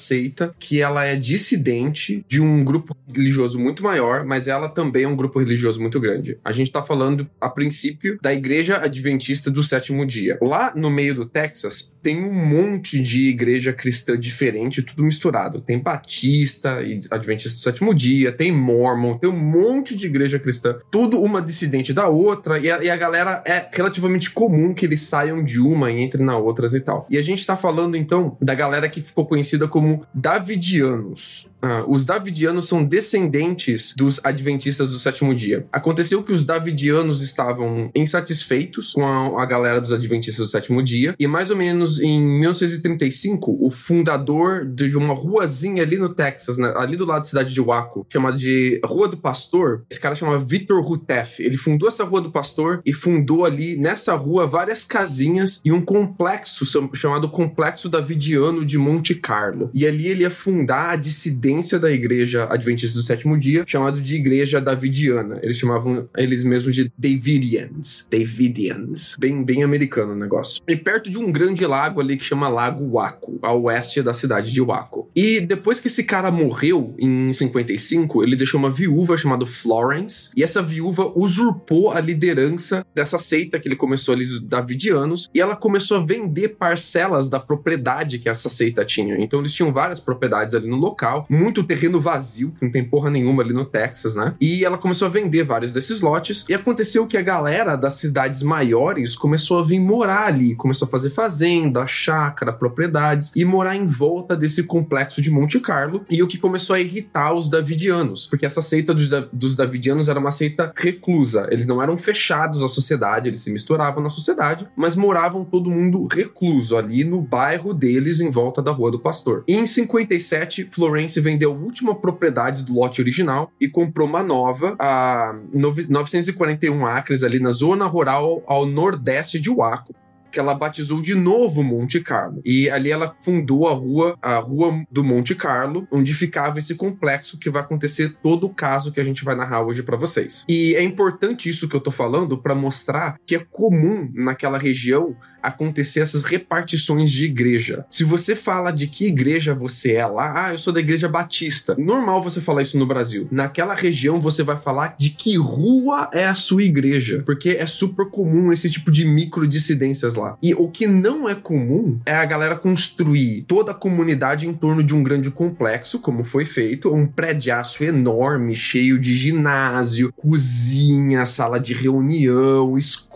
que 0.59 0.81
ela 0.81 1.05
é 1.05 1.15
dissidente 1.15 2.23
de 2.27 2.41
um 2.41 2.63
grupo 2.63 2.95
religioso 3.07 3.59
muito 3.59 3.83
maior, 3.83 4.25
mas 4.25 4.47
ela 4.47 4.69
também 4.69 5.03
é 5.03 5.07
um 5.07 5.15
grupo 5.15 5.39
religioso 5.39 5.79
muito 5.79 5.99
grande. 5.99 6.37
A 6.43 6.51
gente 6.51 6.71
tá 6.71 6.81
falando, 6.81 7.29
a 7.39 7.49
princípio, 7.49 8.17
da 8.21 8.33
Igreja 8.33 8.77
Adventista 8.77 9.49
do 9.49 9.63
Sétimo 9.63 10.05
Dia. 10.05 10.37
Lá 10.41 10.73
no 10.75 10.89
meio 10.89 11.15
do 11.15 11.25
Texas, 11.25 11.95
tem 12.01 12.23
um 12.23 12.33
monte 12.33 13.01
de 13.01 13.29
igreja 13.29 13.73
cristã 13.73 14.17
diferente, 14.17 14.81
tudo 14.81 15.03
misturado. 15.03 15.61
Tem 15.61 15.79
Batista 15.79 16.81
e 16.81 17.01
Adventista 17.09 17.57
do 17.57 17.61
Sétimo 17.61 17.93
Dia, 17.93 18.31
tem 18.31 18.51
Mormon, 18.51 19.17
tem 19.17 19.29
um 19.29 19.37
monte 19.37 19.95
de 19.95 20.05
igreja 20.05 20.39
cristã, 20.39 20.77
tudo 20.91 21.21
uma 21.21 21.41
dissidente 21.41 21.93
da 21.93 22.07
outra, 22.07 22.59
e 22.59 22.69
a, 22.69 22.83
e 22.83 22.89
a 22.89 22.97
galera 22.97 23.43
é 23.45 23.67
relativamente 23.71 24.31
comum 24.31 24.73
que 24.73 24.85
eles 24.85 25.01
saiam 25.01 25.43
de 25.43 25.59
uma 25.59 25.91
e 25.91 26.01
entrem 26.01 26.25
na 26.25 26.37
outras 26.37 26.73
e 26.73 26.79
tal. 26.79 27.05
E 27.09 27.17
a 27.17 27.21
gente 27.21 27.45
tá 27.45 27.57
falando 27.57 27.95
então 27.95 28.37
da 28.41 28.53
galera 28.53 28.89
que 28.89 29.01
ficou 29.01 29.25
conhecida 29.25 29.67
como 29.67 30.05
Davidianos. 30.13 31.49
Ah, 31.61 31.83
os 31.87 32.05
Davidianos 32.05 32.67
são 32.67 32.83
descendentes 32.83 33.93
dos 33.95 34.23
Adventistas 34.23 34.91
do 34.91 34.99
Sétimo 34.99 35.35
Dia. 35.35 35.65
Aconteceu 35.71 36.23
que 36.23 36.31
os 36.31 36.45
Davidianos 36.45 37.21
estavam 37.21 37.91
insatisfeitos 37.93 38.93
com 38.93 39.05
a, 39.05 39.43
a 39.43 39.45
galera 39.45 39.81
dos 39.81 39.91
Adventistas 39.91 40.45
do 40.45 40.51
Sétimo 40.51 40.81
Dia, 40.81 41.15
e 41.19 41.27
mais 41.27 41.49
ou 41.49 41.57
menos 41.57 41.88
em 41.97 42.21
1935, 42.21 43.57
o 43.59 43.71
fundador 43.71 44.65
de 44.65 44.95
uma 44.95 45.13
ruazinha 45.13 45.81
ali 45.81 45.97
no 45.97 46.09
Texas, 46.09 46.57
né, 46.57 46.71
ali 46.75 46.95
do 46.95 47.05
lado 47.05 47.21
da 47.21 47.23
cidade 47.23 47.53
de 47.53 47.61
Waco, 47.61 48.05
chamada 48.11 48.37
de 48.37 48.79
Rua 48.83 49.07
do 49.07 49.17
Pastor. 49.17 49.85
Esse 49.89 49.99
cara 49.99 50.13
chama 50.13 50.37
Victor 50.37 50.83
Rutef. 50.83 51.39
Ele 51.39 51.57
fundou 51.57 51.87
essa 51.87 52.03
Rua 52.03 52.21
do 52.21 52.31
Pastor 52.31 52.81
e 52.85 52.93
fundou 52.93 53.45
ali 53.45 53.77
nessa 53.77 54.15
rua 54.15 54.45
várias 54.45 54.83
casinhas 54.83 55.61
e 55.63 55.71
um 55.71 55.81
complexo 55.81 56.65
chamado 56.93 57.29
Complexo 57.29 57.89
Davidiano 57.89 58.65
de 58.65 58.77
Monte 58.77 59.15
Carlo. 59.15 59.69
E 59.73 59.87
ali 59.87 60.07
ele 60.07 60.23
ia 60.23 60.29
fundar 60.29 60.91
a 60.91 60.95
dissidência 60.95 61.79
da 61.79 61.91
Igreja 61.91 62.47
Adventista 62.49 62.97
do 62.97 63.03
Sétimo 63.03 63.37
Dia, 63.39 63.63
chamado 63.65 64.01
de 64.01 64.15
Igreja 64.15 64.59
Davidiana. 64.59 65.39
Eles 65.41 65.57
chamavam 65.57 66.09
eles 66.17 66.43
mesmos 66.43 66.75
de 66.75 66.91
Davidians. 66.97 68.07
Davidians. 68.11 69.15
Bem, 69.19 69.43
bem 69.43 69.63
americano 69.63 70.13
o 70.13 70.15
negócio. 70.15 70.61
E 70.67 70.75
perto 70.75 71.09
de 71.09 71.17
um 71.17 71.31
grande 71.31 71.65
lago 71.65 71.78
ali 71.79 72.17
que 72.17 72.25
chama 72.25 72.49
Lago 72.49 72.91
Waco, 72.91 73.39
ao 73.41 73.63
oeste 73.63 74.01
da 74.01 74.13
cidade 74.13 74.51
de 74.51 74.61
Waco. 74.61 75.09
E 75.15 75.39
depois 75.39 75.79
que 75.79 75.87
esse 75.87 76.03
cara 76.03 76.31
morreu, 76.31 76.95
em 76.97 77.31
55, 77.33 78.23
ele 78.23 78.35
deixou 78.35 78.59
uma 78.59 78.71
viúva 78.71 79.17
chamada 79.17 79.45
Florence, 79.45 80.31
e 80.35 80.43
essa 80.43 80.61
viúva 80.61 81.11
usurpou 81.15 81.91
a 81.91 81.99
liderança 81.99 82.85
dessa 82.93 83.17
seita 83.17 83.59
que 83.59 83.67
ele 83.67 83.75
começou 83.75 84.13
ali 84.13 84.25
dos 84.25 84.41
Davidianos, 84.41 85.29
e 85.33 85.39
ela 85.39 85.55
começou 85.55 85.97
a 85.97 86.05
vender 86.05 86.49
parcelas 86.49 87.29
da 87.29 87.39
propriedade 87.39 88.19
que 88.19 88.29
essa 88.29 88.49
seita 88.49 88.85
tinha. 88.85 89.15
Então 89.19 89.39
eles 89.39 89.53
tinham 89.53 89.71
várias 89.71 89.99
propriedades 89.99 90.55
ali 90.55 90.67
no 90.67 90.77
local, 90.77 91.25
muito 91.29 91.63
terreno 91.63 91.99
vazio, 91.99 92.51
que 92.51 92.65
não 92.65 92.71
tem 92.71 92.83
porra 92.83 93.09
nenhuma 93.09 93.43
ali 93.43 93.53
no 93.53 93.65
Texas, 93.65 94.15
né? 94.15 94.35
E 94.39 94.63
ela 94.63 94.77
começou 94.77 95.07
a 95.07 95.11
vender 95.11 95.43
vários 95.43 95.71
desses 95.71 96.01
lotes, 96.01 96.45
e 96.49 96.53
aconteceu 96.53 97.07
que 97.07 97.17
a 97.17 97.21
galera 97.21 97.75
das 97.75 97.95
cidades 97.95 98.41
maiores 98.41 99.15
começou 99.15 99.59
a 99.59 99.63
vir 99.63 99.79
morar 99.79 100.27
ali, 100.27 100.55
começou 100.55 100.87
a 100.87 100.91
fazer 100.91 101.09
fazenda, 101.09 101.68
chácara, 101.87 102.53
propriedades, 102.53 103.31
e 103.35 103.43
morar 103.43 103.75
em 103.75 103.87
volta 103.87 104.35
desse 104.35 104.63
complexo 104.63 105.21
de 105.21 105.31
Monte 105.31 105.59
Carlo, 105.59 106.05
e 106.09 106.21
o 106.21 106.27
que 106.27 106.37
começou 106.37 106.75
a 106.75 106.79
irritar 106.79 107.33
os 107.33 107.49
davidianos, 107.49 108.27
porque 108.27 108.45
essa 108.45 108.61
seita 108.61 108.93
dos, 108.93 109.09
dos 109.31 109.55
davidianos 109.55 110.09
era 110.09 110.19
uma 110.19 110.31
seita 110.31 110.71
reclusa, 110.75 111.47
eles 111.51 111.67
não 111.67 111.81
eram 111.81 111.97
fechados 111.97 112.63
à 112.63 112.67
sociedade, 112.67 113.27
eles 113.27 113.41
se 113.41 113.51
misturavam 113.51 114.01
na 114.01 114.09
sociedade, 114.09 114.67
mas 114.75 114.95
moravam 114.95 115.43
todo 115.45 115.69
mundo 115.69 116.07
recluso 116.07 116.77
ali 116.77 117.03
no 117.03 117.21
bairro 117.21 117.73
deles 117.73 118.19
em 118.19 118.29
volta 118.29 118.61
da 118.61 118.71
Rua 118.71 118.91
do 118.91 118.99
Pastor. 118.99 119.43
E 119.47 119.55
em 119.55 119.65
57, 119.65 120.69
Florence 120.71 121.19
vendeu 121.19 121.51
a 121.51 121.55
última 121.55 121.95
propriedade 121.95 122.63
do 122.63 122.73
lote 122.73 123.01
original 123.01 123.51
e 123.59 123.67
comprou 123.67 124.07
uma 124.07 124.23
nova, 124.23 124.75
a 124.79 125.35
941 125.53 126.85
acres 126.85 127.23
ali 127.23 127.39
na 127.39 127.51
zona 127.51 127.85
rural 127.85 128.43
ao 128.47 128.65
nordeste 128.65 129.39
de 129.39 129.49
Waco 129.49 129.93
que 130.31 130.39
ela 130.39 130.53
batizou 130.53 131.01
de 131.01 131.15
novo 131.15 131.63
Monte 131.63 131.99
Carlo. 131.99 132.41
E 132.45 132.69
ali 132.69 132.91
ela 132.91 133.15
fundou 133.21 133.67
a 133.67 133.73
rua, 133.73 134.17
a 134.21 134.37
Rua 134.37 134.83
do 134.91 135.03
Monte 135.03 135.35
Carlo, 135.35 135.87
onde 135.91 136.13
ficava 136.13 136.59
esse 136.59 136.75
complexo 136.75 137.37
que 137.37 137.49
vai 137.49 137.61
acontecer 137.61 138.15
todo 138.21 138.45
o 138.45 138.53
caso 138.53 138.91
que 138.91 138.99
a 138.99 139.03
gente 139.03 139.23
vai 139.23 139.35
narrar 139.35 139.61
hoje 139.61 139.83
para 139.83 139.97
vocês. 139.97 140.45
E 140.47 140.75
é 140.75 140.83
importante 140.83 141.49
isso 141.49 141.67
que 141.67 141.75
eu 141.75 141.81
tô 141.81 141.91
falando 141.91 142.37
para 142.37 142.55
mostrar 142.55 143.17
que 143.25 143.35
é 143.35 143.45
comum 143.51 144.09
naquela 144.13 144.57
região 144.57 145.15
acontecer 145.41 146.01
essas 146.01 146.23
repartições 146.23 147.11
de 147.11 147.25
igreja. 147.25 147.85
Se 147.89 148.03
você 148.03 148.35
fala 148.35 148.71
de 148.71 148.87
que 148.87 149.07
igreja 149.07 149.53
você 149.53 149.93
é 149.93 150.05
lá, 150.05 150.47
ah, 150.47 150.53
eu 150.53 150.57
sou 150.57 150.73
da 150.73 150.79
igreja 150.79 151.07
batista. 151.07 151.75
Normal 151.77 152.21
você 152.21 152.41
falar 152.41 152.61
isso 152.61 152.77
no 152.77 152.85
Brasil. 152.85 153.27
Naquela 153.31 153.73
região 153.73 154.19
você 154.19 154.43
vai 154.43 154.59
falar 154.59 154.95
de 154.97 155.09
que 155.09 155.37
rua 155.37 156.09
é 156.13 156.25
a 156.27 156.35
sua 156.35 156.63
igreja, 156.63 157.23
porque 157.25 157.51
é 157.51 157.65
super 157.65 158.07
comum 158.09 158.51
esse 158.51 158.69
tipo 158.69 158.91
de 158.91 159.05
micro 159.05 159.47
dissidências 159.47 160.15
lá. 160.15 160.37
E 160.41 160.53
o 160.53 160.67
que 160.67 160.87
não 160.87 161.27
é 161.27 161.35
comum 161.35 161.99
é 162.05 162.15
a 162.15 162.25
galera 162.25 162.55
construir 162.55 163.43
toda 163.47 163.71
a 163.71 163.75
comunidade 163.75 164.47
em 164.47 164.53
torno 164.53 164.83
de 164.83 164.93
um 164.93 165.03
grande 165.03 165.31
complexo, 165.31 165.99
como 165.99 166.23
foi 166.23 166.45
feito, 166.45 166.93
um 166.93 167.05
prédiaço 167.05 167.83
enorme, 167.83 168.55
cheio 168.55 168.99
de 168.99 169.15
ginásio, 169.15 170.13
cozinha, 170.15 171.25
sala 171.25 171.59
de 171.59 171.73
reunião, 171.73 172.77
escola, 172.77 173.08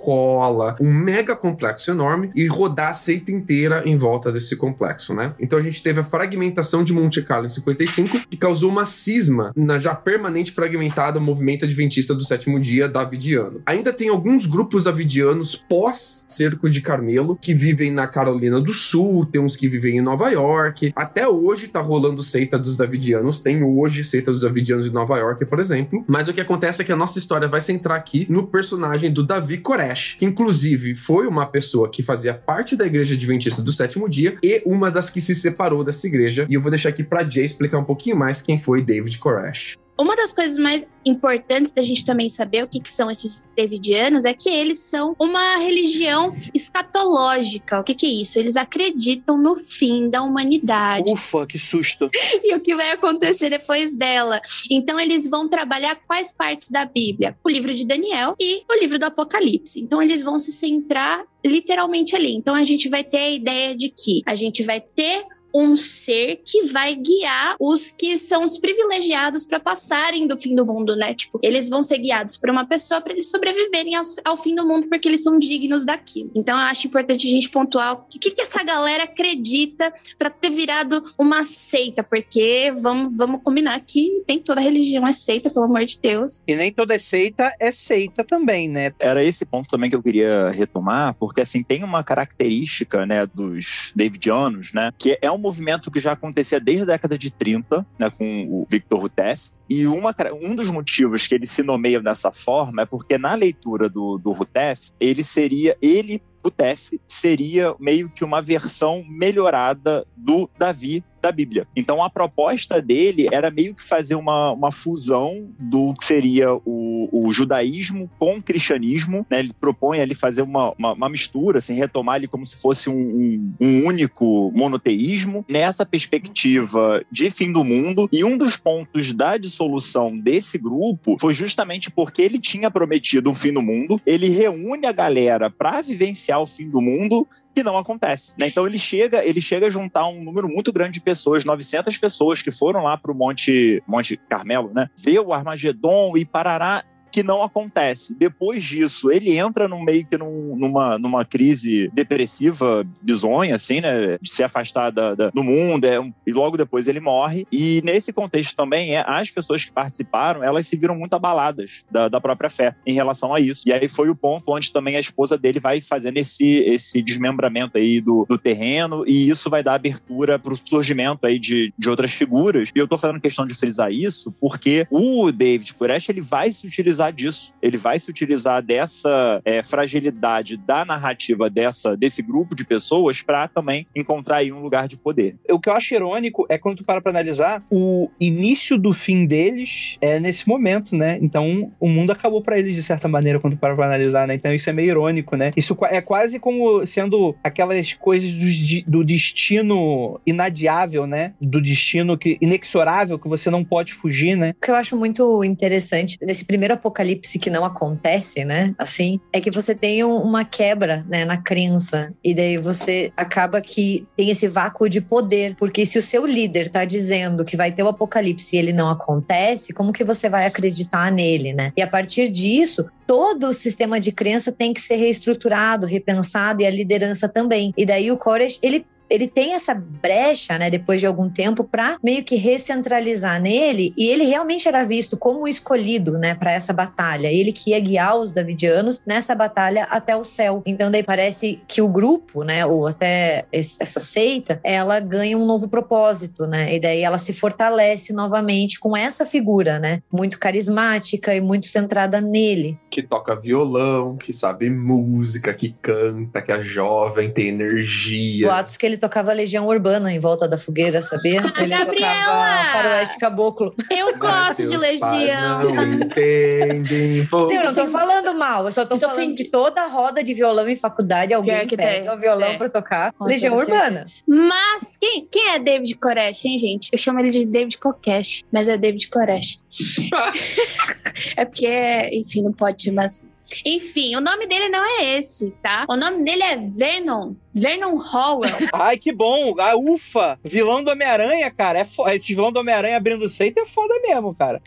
um 0.79 0.93
mega 0.93 1.35
complexo 1.35 1.91
enorme 1.91 2.31
e 2.35 2.45
rodar 2.45 2.89
a 2.89 2.93
seita 2.93 3.31
inteira 3.31 3.83
em 3.85 3.97
volta 3.97 4.31
desse 4.31 4.55
complexo, 4.55 5.13
né? 5.13 5.33
Então 5.39 5.57
a 5.57 5.61
gente 5.61 5.81
teve 5.81 5.99
a 5.99 6.03
fragmentação 6.03 6.83
de 6.83 6.93
Monte 6.93 7.21
Carlo 7.21 7.45
em 7.45 7.49
55, 7.49 8.27
que 8.29 8.37
causou 8.37 8.69
uma 8.69 8.85
cisma 8.85 9.51
na 9.55 9.77
já 9.77 9.95
permanente 9.95 10.51
fragmentada 10.51 11.19
movimento 11.19 11.65
adventista 11.65 12.13
do 12.13 12.23
sétimo 12.23 12.59
dia 12.59 12.87
davidiano. 12.87 13.61
Ainda 13.65 13.93
tem 13.93 14.09
alguns 14.09 14.45
grupos 14.45 14.83
davidianos 14.83 15.55
pós 15.55 16.25
cerco 16.27 16.69
de 16.69 16.81
Carmelo, 16.81 17.37
que 17.41 17.53
vivem 17.53 17.91
na 17.91 18.07
Carolina 18.07 18.59
do 18.59 18.73
Sul, 18.73 19.25
tem 19.25 19.41
uns 19.41 19.55
que 19.55 19.67
vivem 19.67 19.97
em 19.97 20.01
Nova 20.01 20.29
York. 20.29 20.91
Até 20.95 21.27
hoje 21.27 21.67
tá 21.67 21.81
rolando 21.81 22.23
seita 22.23 22.57
dos 22.57 22.75
Davidianos, 22.75 23.41
tem 23.41 23.63
hoje 23.63 24.03
seita 24.03 24.31
dos 24.31 24.41
Davidianos 24.41 24.87
em 24.87 24.91
Nova 24.91 25.17
York, 25.17 25.45
por 25.45 25.59
exemplo. 25.59 26.03
Mas 26.07 26.27
o 26.27 26.33
que 26.33 26.41
acontece 26.41 26.81
é 26.81 26.85
que 26.85 26.91
a 26.91 26.95
nossa 26.95 27.17
história 27.17 27.47
vai 27.47 27.61
centrar 27.61 27.97
aqui 27.97 28.25
no 28.29 28.47
personagem 28.47 29.11
do 29.11 29.23
Davi 29.23 29.57
Koresh, 29.93 30.15
que 30.17 30.25
inclusive 30.25 30.95
foi 30.95 31.27
uma 31.27 31.45
pessoa 31.45 31.89
que 31.89 32.01
fazia 32.01 32.33
parte 32.33 32.75
da 32.75 32.85
igreja 32.85 33.13
adventista 33.13 33.61
do 33.61 33.71
sétimo 33.71 34.09
dia 34.09 34.37
e 34.43 34.61
uma 34.65 34.89
das 34.89 35.09
que 35.09 35.21
se 35.21 35.35
separou 35.35 35.83
dessa 35.83 36.07
igreja. 36.07 36.45
E 36.49 36.55
eu 36.55 36.61
vou 36.61 36.71
deixar 36.71 36.89
aqui 36.89 37.03
para 37.03 37.27
Jay 37.27 37.45
explicar 37.45 37.77
um 37.77 37.83
pouquinho 37.83 38.17
mais 38.17 38.41
quem 38.41 38.59
foi 38.59 38.81
David 38.81 39.17
Koresh. 39.19 39.75
Uma 39.99 40.15
das 40.15 40.33
coisas 40.33 40.57
mais 40.57 40.87
importantes 41.05 41.71
da 41.71 41.83
gente 41.83 42.03
também 42.03 42.29
saber 42.29 42.63
o 42.63 42.67
que, 42.67 42.79
que, 42.79 42.89
são 42.89 43.11
esses 43.11 43.43
Davidianos 43.57 44.25
é 44.25 44.33
que 44.33 44.49
eles 44.49 44.79
são 44.79 45.15
uma 45.19 45.57
religião 45.57 46.35
escatológica. 46.53 47.79
O 47.79 47.83
que, 47.83 47.93
que 47.93 48.05
é 48.05 48.09
isso? 48.09 48.39
Eles 48.39 48.55
acreditam 48.55 49.37
no 49.37 49.55
fim 49.55 50.09
da 50.09 50.23
humanidade. 50.23 51.11
Ufa, 51.11 51.45
que 51.45 51.59
susto! 51.59 52.09
e 52.43 52.55
o 52.55 52.59
que 52.59 52.75
vai 52.75 52.91
acontecer 52.91 53.49
depois 53.49 53.95
dela. 53.95 54.41
Então, 54.69 54.99
eles 54.99 55.27
vão 55.27 55.47
trabalhar 55.47 55.95
quais 56.07 56.31
partes 56.31 56.69
da 56.69 56.85
Bíblia? 56.85 57.37
O 57.43 57.49
livro 57.49 57.73
de 57.73 57.85
Daniel 57.85 58.35
e 58.39 58.63
o 58.69 58.79
livro 58.79 58.97
do 58.97 59.05
Apocalipse. 59.05 59.79
Então, 59.79 60.01
eles 60.01 60.23
vão 60.23 60.39
se 60.39 60.51
centrar 60.51 61.23
literalmente 61.45 62.15
ali. 62.15 62.33
Então, 62.33 62.55
a 62.55 62.63
gente 62.63 62.89
vai 62.89 63.03
ter 63.03 63.17
a 63.17 63.29
ideia 63.29 63.75
de 63.75 63.89
que 63.89 64.21
a 64.25 64.35
gente 64.35 64.63
vai 64.63 64.79
ter 64.79 65.25
um 65.53 65.75
ser 65.75 66.41
que 66.45 66.63
vai 66.63 66.95
guiar 66.95 67.55
os 67.59 67.91
que 67.91 68.17
são 68.17 68.43
os 68.43 68.57
privilegiados 68.57 69.45
para 69.45 69.59
passarem 69.59 70.25
do 70.25 70.37
fim 70.37 70.55
do 70.55 70.65
mundo, 70.65 70.95
né? 70.95 71.13
Tipo, 71.13 71.39
eles 71.43 71.69
vão 71.69 71.83
ser 71.83 71.99
guiados 71.99 72.37
por 72.37 72.49
uma 72.49 72.65
pessoa 72.65 72.99
para 73.01 73.13
eles 73.13 73.29
sobreviverem 73.29 73.95
ao, 73.95 74.03
ao, 74.25 74.37
fim 74.37 74.55
do 74.55 74.67
mundo 74.67 74.87
porque 74.87 75.07
eles 75.07 75.21
são 75.21 75.37
dignos 75.37 75.85
daquilo. 75.85 76.31
Então, 76.35 76.57
eu 76.57 76.65
acho 76.65 76.87
importante 76.87 77.27
a 77.27 77.29
gente 77.29 77.49
pontuar 77.49 77.93
o 77.93 78.03
que, 78.03 78.31
que 78.31 78.41
essa 78.41 78.63
galera 78.63 79.03
acredita 79.03 79.93
para 80.17 80.29
ter 80.29 80.49
virado 80.49 81.03
uma 81.17 81.43
seita, 81.43 82.03
porque 82.03 82.73
vamos, 82.81 83.15
vamos 83.15 83.41
combinar 83.43 83.79
que 83.81 84.23
nem 84.27 84.39
toda 84.39 84.59
religião 84.59 85.05
é 85.07 85.13
seita, 85.13 85.49
pelo 85.49 85.65
amor 85.65 85.85
de 85.85 85.99
Deus. 85.99 86.39
E 86.47 86.55
nem 86.55 86.71
toda 86.71 86.97
seita 86.97 87.53
é 87.59 87.71
seita 87.71 88.23
também, 88.23 88.67
né? 88.67 88.93
Era 88.99 89.23
esse 89.23 89.45
ponto 89.45 89.69
também 89.69 89.89
que 89.89 89.95
eu 89.95 90.03
queria 90.03 90.49
retomar, 90.49 91.13
porque 91.15 91.41
assim, 91.41 91.63
tem 91.63 91.83
uma 91.83 92.03
característica, 92.03 93.05
né, 93.05 93.25
dos 93.25 93.91
Davidianos, 93.95 94.73
né, 94.73 94.91
que 94.97 95.17
é 95.21 95.31
um 95.31 95.42
movimento 95.43 95.91
que 95.91 95.99
já 95.99 96.13
acontecia 96.13 96.59
desde 96.59 96.83
a 96.83 96.93
década 96.93 97.17
de 97.17 97.29
30, 97.29 97.85
né, 97.99 98.09
com 98.09 98.45
o 98.49 98.65
Victor 98.69 98.99
Rutef. 98.99 99.51
E 99.69 99.85
uma, 99.85 100.15
um 100.41 100.55
dos 100.55 100.69
motivos 100.69 101.27
que 101.27 101.35
ele 101.35 101.45
se 101.45 101.61
nomeia 101.61 102.01
dessa 102.01 102.31
forma 102.31 102.83
é 102.83 102.85
porque 102.85 103.17
na 103.17 103.33
leitura 103.35 103.89
do, 103.89 104.17
do 104.17 104.31
Rutef, 104.31 104.91
ele 104.99 105.23
seria, 105.23 105.77
ele, 105.81 106.21
Rutef, 106.43 106.99
seria 107.07 107.75
meio 107.79 108.09
que 108.09 108.23
uma 108.23 108.41
versão 108.41 109.03
melhorada 109.07 110.05
do 110.15 110.49
Davi 110.57 111.03
da 111.23 111.31
Bíblia. 111.31 111.65
Então 111.75 112.03
a 112.03 112.09
proposta 112.09 112.81
dele 112.81 113.29
era 113.31 113.49
meio 113.49 113.73
que 113.73 113.81
fazer 113.81 114.15
uma, 114.15 114.51
uma 114.51 114.71
fusão 114.71 115.47
do 115.57 115.93
que 115.93 116.05
seria 116.05 116.53
o, 116.53 117.09
o 117.11 117.31
judaísmo 117.31 118.09
com 118.19 118.35
o 118.35 118.43
cristianismo. 118.43 119.25
Né? 119.29 119.39
Ele 119.39 119.53
propõe 119.53 120.01
ali 120.01 120.13
fazer 120.13 120.41
uma, 120.41 120.73
uma, 120.77 120.91
uma 120.91 121.09
mistura, 121.09 121.59
assim, 121.59 121.73
retomar 121.73 122.15
ali 122.15 122.27
como 122.27 122.45
se 122.45 122.57
fosse 122.57 122.89
um, 122.89 122.93
um, 122.93 123.53
um, 123.59 123.85
único 123.85 124.51
monoteísmo 124.53 125.45
nessa 125.47 125.85
perspectiva 125.85 127.01
de 127.09 127.31
fim 127.31 127.51
do 127.51 127.63
mundo. 127.63 128.09
E 128.11 128.23
um 128.23 128.37
dos 128.37 128.57
pontos 128.57 129.13
da 129.13 129.37
dissolução 129.37 130.17
desse 130.17 130.57
grupo 130.57 131.15
foi 131.19 131.33
justamente 131.33 131.89
porque 131.89 132.21
ele 132.21 132.39
tinha 132.39 132.69
prometido 132.69 133.31
um 133.31 133.35
fim 133.35 133.53
do 133.53 133.61
mundo. 133.61 133.99
Ele 134.05 134.27
reúne 134.27 134.85
a 134.85 134.91
galera 134.91 135.49
para 135.49 135.81
vivenciar 135.81 136.41
o 136.41 136.47
fim 136.47 136.69
do 136.69 136.81
mundo 136.81 137.25
que 137.53 137.63
não 137.63 137.77
acontece. 137.77 138.33
Né? 138.37 138.47
Então 138.47 138.65
ele 138.65 138.77
chega, 138.77 139.23
ele 139.23 139.41
chega 139.41 139.67
a 139.67 139.69
juntar 139.69 140.07
um 140.07 140.23
número 140.23 140.47
muito 140.47 140.71
grande 140.71 140.93
de 140.93 141.01
pessoas, 141.01 141.45
900 141.45 141.97
pessoas 141.97 142.41
que 142.41 142.51
foram 142.51 142.83
lá 142.83 142.97
para 142.97 143.11
o 143.11 143.15
Monte, 143.15 143.81
Monte 143.87 144.17
Carmelo, 144.17 144.71
né? 144.73 144.89
Ver 144.97 145.19
o 145.19 145.33
Armagedon 145.33 146.17
e 146.17 146.25
parará 146.25 146.83
que 147.13 147.21
não 147.21 147.43
acontece. 147.43 148.15
Depois 148.15 148.63
disso, 148.63 149.11
ele 149.11 149.37
entra 149.37 149.67
num 149.67 149.83
meio 149.83 150.03
que 150.03 150.17
num, 150.17 150.55
numa, 150.57 150.97
numa 150.97 151.23
crise 151.23 151.91
depressiva, 151.93 152.83
bizonha, 152.99 153.53
assim, 153.53 153.79
né? 153.79 154.17
De 154.19 154.31
se 154.31 154.43
afastar 154.43 154.89
da, 154.89 155.13
da, 155.13 155.29
do 155.29 155.43
mundo, 155.43 155.85
é, 155.85 155.99
e 156.25 156.33
logo 156.33 156.57
depois 156.57 156.87
ele 156.87 156.99
morre. 156.99 157.45
E 157.51 157.83
nesse 157.85 158.11
contexto 158.11 158.55
também, 158.55 158.95
é, 158.95 159.05
as 159.07 159.29
pessoas 159.29 159.63
que 159.63 159.71
participaram, 159.71 160.43
elas 160.43 160.65
se 160.65 160.75
viram 160.75 160.95
muito 160.95 161.13
abaladas 161.13 161.85
da, 161.91 162.07
da 162.07 162.19
própria 162.19 162.49
fé 162.49 162.75
em 162.85 162.93
relação 162.93 163.31
a 163.31 163.39
isso. 163.39 163.61
E 163.67 163.71
aí 163.71 163.87
foi 163.87 164.09
o 164.09 164.15
ponto 164.15 164.51
onde 164.51 164.71
também 164.71 164.95
a 164.95 164.99
esposa 164.99 165.37
dele 165.37 165.59
vai 165.59 165.81
fazendo 165.81 166.17
esse, 166.17 166.63
esse 166.65 166.99
desmembramento 166.99 167.77
aí 167.77 168.01
do, 168.01 168.25
do 168.27 168.39
terreno, 168.39 169.03
e 169.05 169.29
isso 169.29 169.51
vai 169.51 169.61
dar 169.61 169.75
abertura 169.75 170.39
para 170.39 170.53
o 170.53 170.57
surgimento 170.57 171.27
aí 171.27 171.37
de, 171.37 171.71
de 171.77 171.89
outras 171.89 172.11
figuras. 172.11 172.71
E 172.75 172.79
eu 172.79 172.87
tô 172.87 172.97
fazendo 172.97 173.21
questão 173.21 173.45
de 173.45 173.53
frisar 173.53 173.91
isso 173.91 174.31
porque 174.41 174.87
o 174.89 175.31
David 175.31 175.75
Koresh, 175.75 176.09
ele 176.09 176.21
vai 176.21 176.51
se 176.51 176.65
utilizar 176.65 177.02
disso. 177.11 177.53
Ele 177.61 177.77
vai 177.77 177.99
se 177.99 178.09
utilizar 178.09 178.61
dessa 178.61 179.41
é, 179.45 179.61
fragilidade 179.61 180.57
da 180.57 180.85
narrativa 180.85 181.49
dessa, 181.49 181.95
desse 181.95 182.21
grupo 182.21 182.55
de 182.55 182.65
pessoas 182.65 183.21
para 183.21 183.47
também 183.47 183.87
encontrar 183.95 184.37
aí 184.37 184.51
um 184.51 184.61
lugar 184.61 184.87
de 184.87 184.97
poder. 184.97 185.35
O 185.49 185.59
que 185.59 185.69
eu 185.69 185.73
acho 185.73 185.93
irônico 185.93 186.45
é 186.49 186.57
quando 186.57 186.77
tu 186.77 186.83
para 186.83 187.01
pra 187.01 187.11
analisar 187.11 187.63
o 187.69 188.09
início 188.19 188.77
do 188.77 188.93
fim 188.93 189.25
deles 189.25 189.97
é 190.01 190.19
nesse 190.19 190.47
momento, 190.47 190.95
né? 190.95 191.17
Então 191.21 191.71
o 191.79 191.87
mundo 191.87 192.11
acabou 192.11 192.41
para 192.41 192.57
eles 192.57 192.75
de 192.75 192.83
certa 192.83 193.07
maneira 193.07 193.39
quando 193.39 193.55
tu 193.55 193.59
para 193.59 193.75
pra 193.75 193.85
analisar, 193.85 194.27
né? 194.27 194.35
Então 194.35 194.53
isso 194.53 194.69
é 194.69 194.73
meio 194.73 194.89
irônico, 194.89 195.35
né? 195.35 195.51
Isso 195.55 195.77
é 195.89 196.01
quase 196.01 196.39
como 196.39 196.85
sendo 196.85 197.35
aquelas 197.43 197.93
coisas 197.93 198.33
do, 198.33 198.91
do 198.91 199.03
destino 199.03 200.19
inadiável, 200.25 201.05
né? 201.05 201.33
Do 201.41 201.61
destino 201.61 202.17
que 202.17 202.37
inexorável 202.41 203.19
que 203.19 203.27
você 203.27 203.49
não 203.49 203.63
pode 203.63 203.93
fugir, 203.93 204.35
né? 204.35 204.53
O 204.57 204.65
que 204.65 204.71
eu 204.71 204.75
acho 204.75 204.97
muito 204.97 205.43
interessante 205.43 206.17
nesse 206.21 206.45
primeiro 206.45 206.73
apocalipse 206.73 206.92
que 206.93 207.49
não 207.49 207.65
acontece, 207.65 208.45
né? 208.45 208.73
Assim, 208.77 209.19
é 209.31 209.41
que 209.41 209.51
você 209.51 209.75
tem 209.75 210.03
uma 210.03 210.45
quebra, 210.45 211.05
né, 211.07 211.25
na 211.25 211.37
crença 211.37 212.13
e 212.23 212.33
daí 212.33 212.57
você 212.57 213.11
acaba 213.17 213.59
que 213.61 214.07
tem 214.15 214.29
esse 214.29 214.47
vácuo 214.47 214.89
de 214.89 215.01
poder, 215.01 215.55
porque 215.55 215.85
se 215.85 215.97
o 215.97 216.01
seu 216.01 216.25
líder 216.25 216.69
tá 216.69 216.85
dizendo 216.85 217.43
que 217.43 217.57
vai 217.57 217.71
ter 217.71 217.83
o 217.83 217.87
apocalipse 217.87 218.55
e 218.55 218.59
ele 218.59 218.73
não 218.73 218.89
acontece, 218.89 219.73
como 219.73 219.93
que 219.93 220.03
você 220.03 220.29
vai 220.29 220.45
acreditar 220.45 221.11
nele, 221.11 221.53
né? 221.53 221.71
E 221.75 221.81
a 221.81 221.87
partir 221.87 222.29
disso, 222.29 222.85
todo 223.05 223.47
o 223.47 223.53
sistema 223.53 223.99
de 223.99 224.11
crença 224.11 224.51
tem 224.51 224.73
que 224.73 224.81
ser 224.81 224.95
reestruturado, 224.95 225.85
repensado 225.85 226.61
e 226.61 226.65
a 226.65 226.71
liderança 226.71 227.27
também. 227.27 227.73
E 227.77 227.85
daí 227.85 228.11
o 228.11 228.17
Koresh, 228.17 228.59
ele 228.61 228.85
ele 229.09 229.27
tem 229.27 229.53
essa 229.53 229.73
brecha, 229.73 230.57
né, 230.57 230.69
depois 230.69 230.99
de 230.99 231.07
algum 231.07 231.29
tempo, 231.29 231.63
para 231.63 231.97
meio 232.03 232.23
que 232.23 232.35
recentralizar 232.35 233.41
nele, 233.41 233.93
e 233.97 234.07
ele 234.07 234.25
realmente 234.25 234.67
era 234.67 234.83
visto 234.83 235.17
como 235.17 235.43
o 235.43 235.47
escolhido, 235.47 236.17
né, 236.17 236.35
para 236.35 236.51
essa 236.51 236.73
batalha. 236.73 237.27
Ele 237.31 237.51
que 237.51 237.71
ia 237.71 237.79
guiar 237.79 238.17
os 238.17 238.31
davidianos 238.31 239.01
nessa 239.05 239.35
batalha 239.35 239.83
até 239.85 240.15
o 240.15 240.23
céu. 240.23 240.61
Então 240.65 240.89
daí 240.89 241.03
parece 241.03 241.61
que 241.67 241.81
o 241.81 241.87
grupo, 241.87 242.43
né, 242.43 242.65
ou 242.65 242.87
até 242.87 243.45
essa 243.51 243.99
seita, 243.99 244.59
ela 244.63 244.99
ganha 244.99 245.37
um 245.37 245.45
novo 245.45 245.67
propósito, 245.67 246.45
né? 246.45 246.75
E 246.75 246.79
daí 246.79 247.01
ela 247.01 247.17
se 247.17 247.33
fortalece 247.33 248.13
novamente 248.13 248.79
com 248.79 248.95
essa 248.95 249.25
figura, 249.25 249.79
né, 249.79 250.01
muito 250.11 250.39
carismática 250.39 251.35
e 251.35 251.41
muito 251.41 251.67
centrada 251.67 252.19
nele. 252.19 252.77
Que 252.89 253.01
toca 253.01 253.35
violão, 253.35 254.17
que 254.17 254.33
sabe 254.33 254.69
música, 254.69 255.53
que 255.53 255.75
canta, 255.81 256.41
que 256.41 256.51
é 256.51 256.61
jovem, 256.61 257.31
tem 257.31 257.47
energia. 257.47 258.47
Boatos 258.47 258.77
que 258.77 258.85
ele 258.85 258.97
tocava 259.07 259.33
Legião 259.33 259.67
Urbana 259.67 260.11
em 260.13 260.19
volta 260.19 260.47
da 260.47 260.57
fogueira, 260.57 261.01
sabia? 261.01 261.41
Ele 261.59 261.67
Gabriela! 261.67 262.23
tocava 262.25 262.71
Faroeste 262.73 263.17
Caboclo. 263.19 263.75
Eu 263.89 264.17
gosto 264.17 264.67
de 264.67 264.77
Legião. 264.77 265.73
Não 265.73 265.93
entendem. 265.93 267.23
Sim, 267.25 267.55
eu 267.57 267.63
não 267.65 267.73
tô 267.75 267.87
falando 267.87 268.33
mal, 268.33 268.65
eu 268.65 268.71
só 268.71 268.85
tô 268.85 268.95
Estou 268.95 269.09
falando 269.09 269.23
ofendida. 269.25 269.43
que 269.43 269.49
toda 269.49 269.85
roda 269.87 270.23
de 270.23 270.33
violão 270.33 270.67
em 270.69 270.75
faculdade 270.75 271.33
alguém 271.33 271.67
que 271.67 271.75
pega 271.75 272.05
tem. 272.05 272.09
o 272.11 272.17
violão 272.19 272.47
É. 272.49 272.57
pra 272.57 272.69
tocar 272.69 273.11
Com 273.13 273.25
Legião 273.25 273.51
toda 273.57 273.63
Urbana. 273.73 274.03
certeza. 274.03 274.23
Mas 274.27 274.97
quem, 274.97 275.27
quem 275.29 275.49
é 275.49 275.59
David 275.59 275.95
Koresh, 275.95 276.45
hein, 276.45 276.57
gente? 276.57 276.89
Eu 276.91 276.97
chamo 276.97 277.19
ele 277.19 277.29
de 277.29 277.45
David 277.45 277.77
Kokesh, 277.77 278.43
mas 278.51 278.67
é 278.67 278.77
David 278.77 279.09
Koresh. 279.09 279.59
é 281.37 281.45
porque, 281.45 282.09
enfim, 282.13 282.41
não 282.43 282.53
pode 282.53 282.93
assim. 282.99 283.27
Enfim, 283.65 284.15
o 284.15 284.21
nome 284.21 284.47
dele 284.47 284.69
não 284.69 284.83
é 284.83 285.17
esse, 285.17 285.51
tá? 285.61 285.85
O 285.89 285.95
nome 285.95 286.23
dele 286.23 286.43
é 286.43 286.57
Vernon. 286.57 287.33
Vernon 287.53 287.97
Howell. 287.97 288.55
Ai, 288.73 288.97
que 288.97 289.11
bom. 289.11 289.55
Ah, 289.59 289.75
ufa. 289.75 290.39
Vilão 290.43 290.83
do 290.83 290.91
Homem-Aranha, 290.91 291.49
cara. 291.51 291.79
É 291.79 291.85
fo... 291.85 292.07
Esse 292.09 292.33
vilão 292.33 292.51
do 292.51 292.59
Homem-Aranha 292.59 292.97
abrindo 292.97 293.27
seita 293.29 293.61
é 293.61 293.65
foda 293.65 293.93
mesmo, 294.01 294.33
cara. 294.33 294.61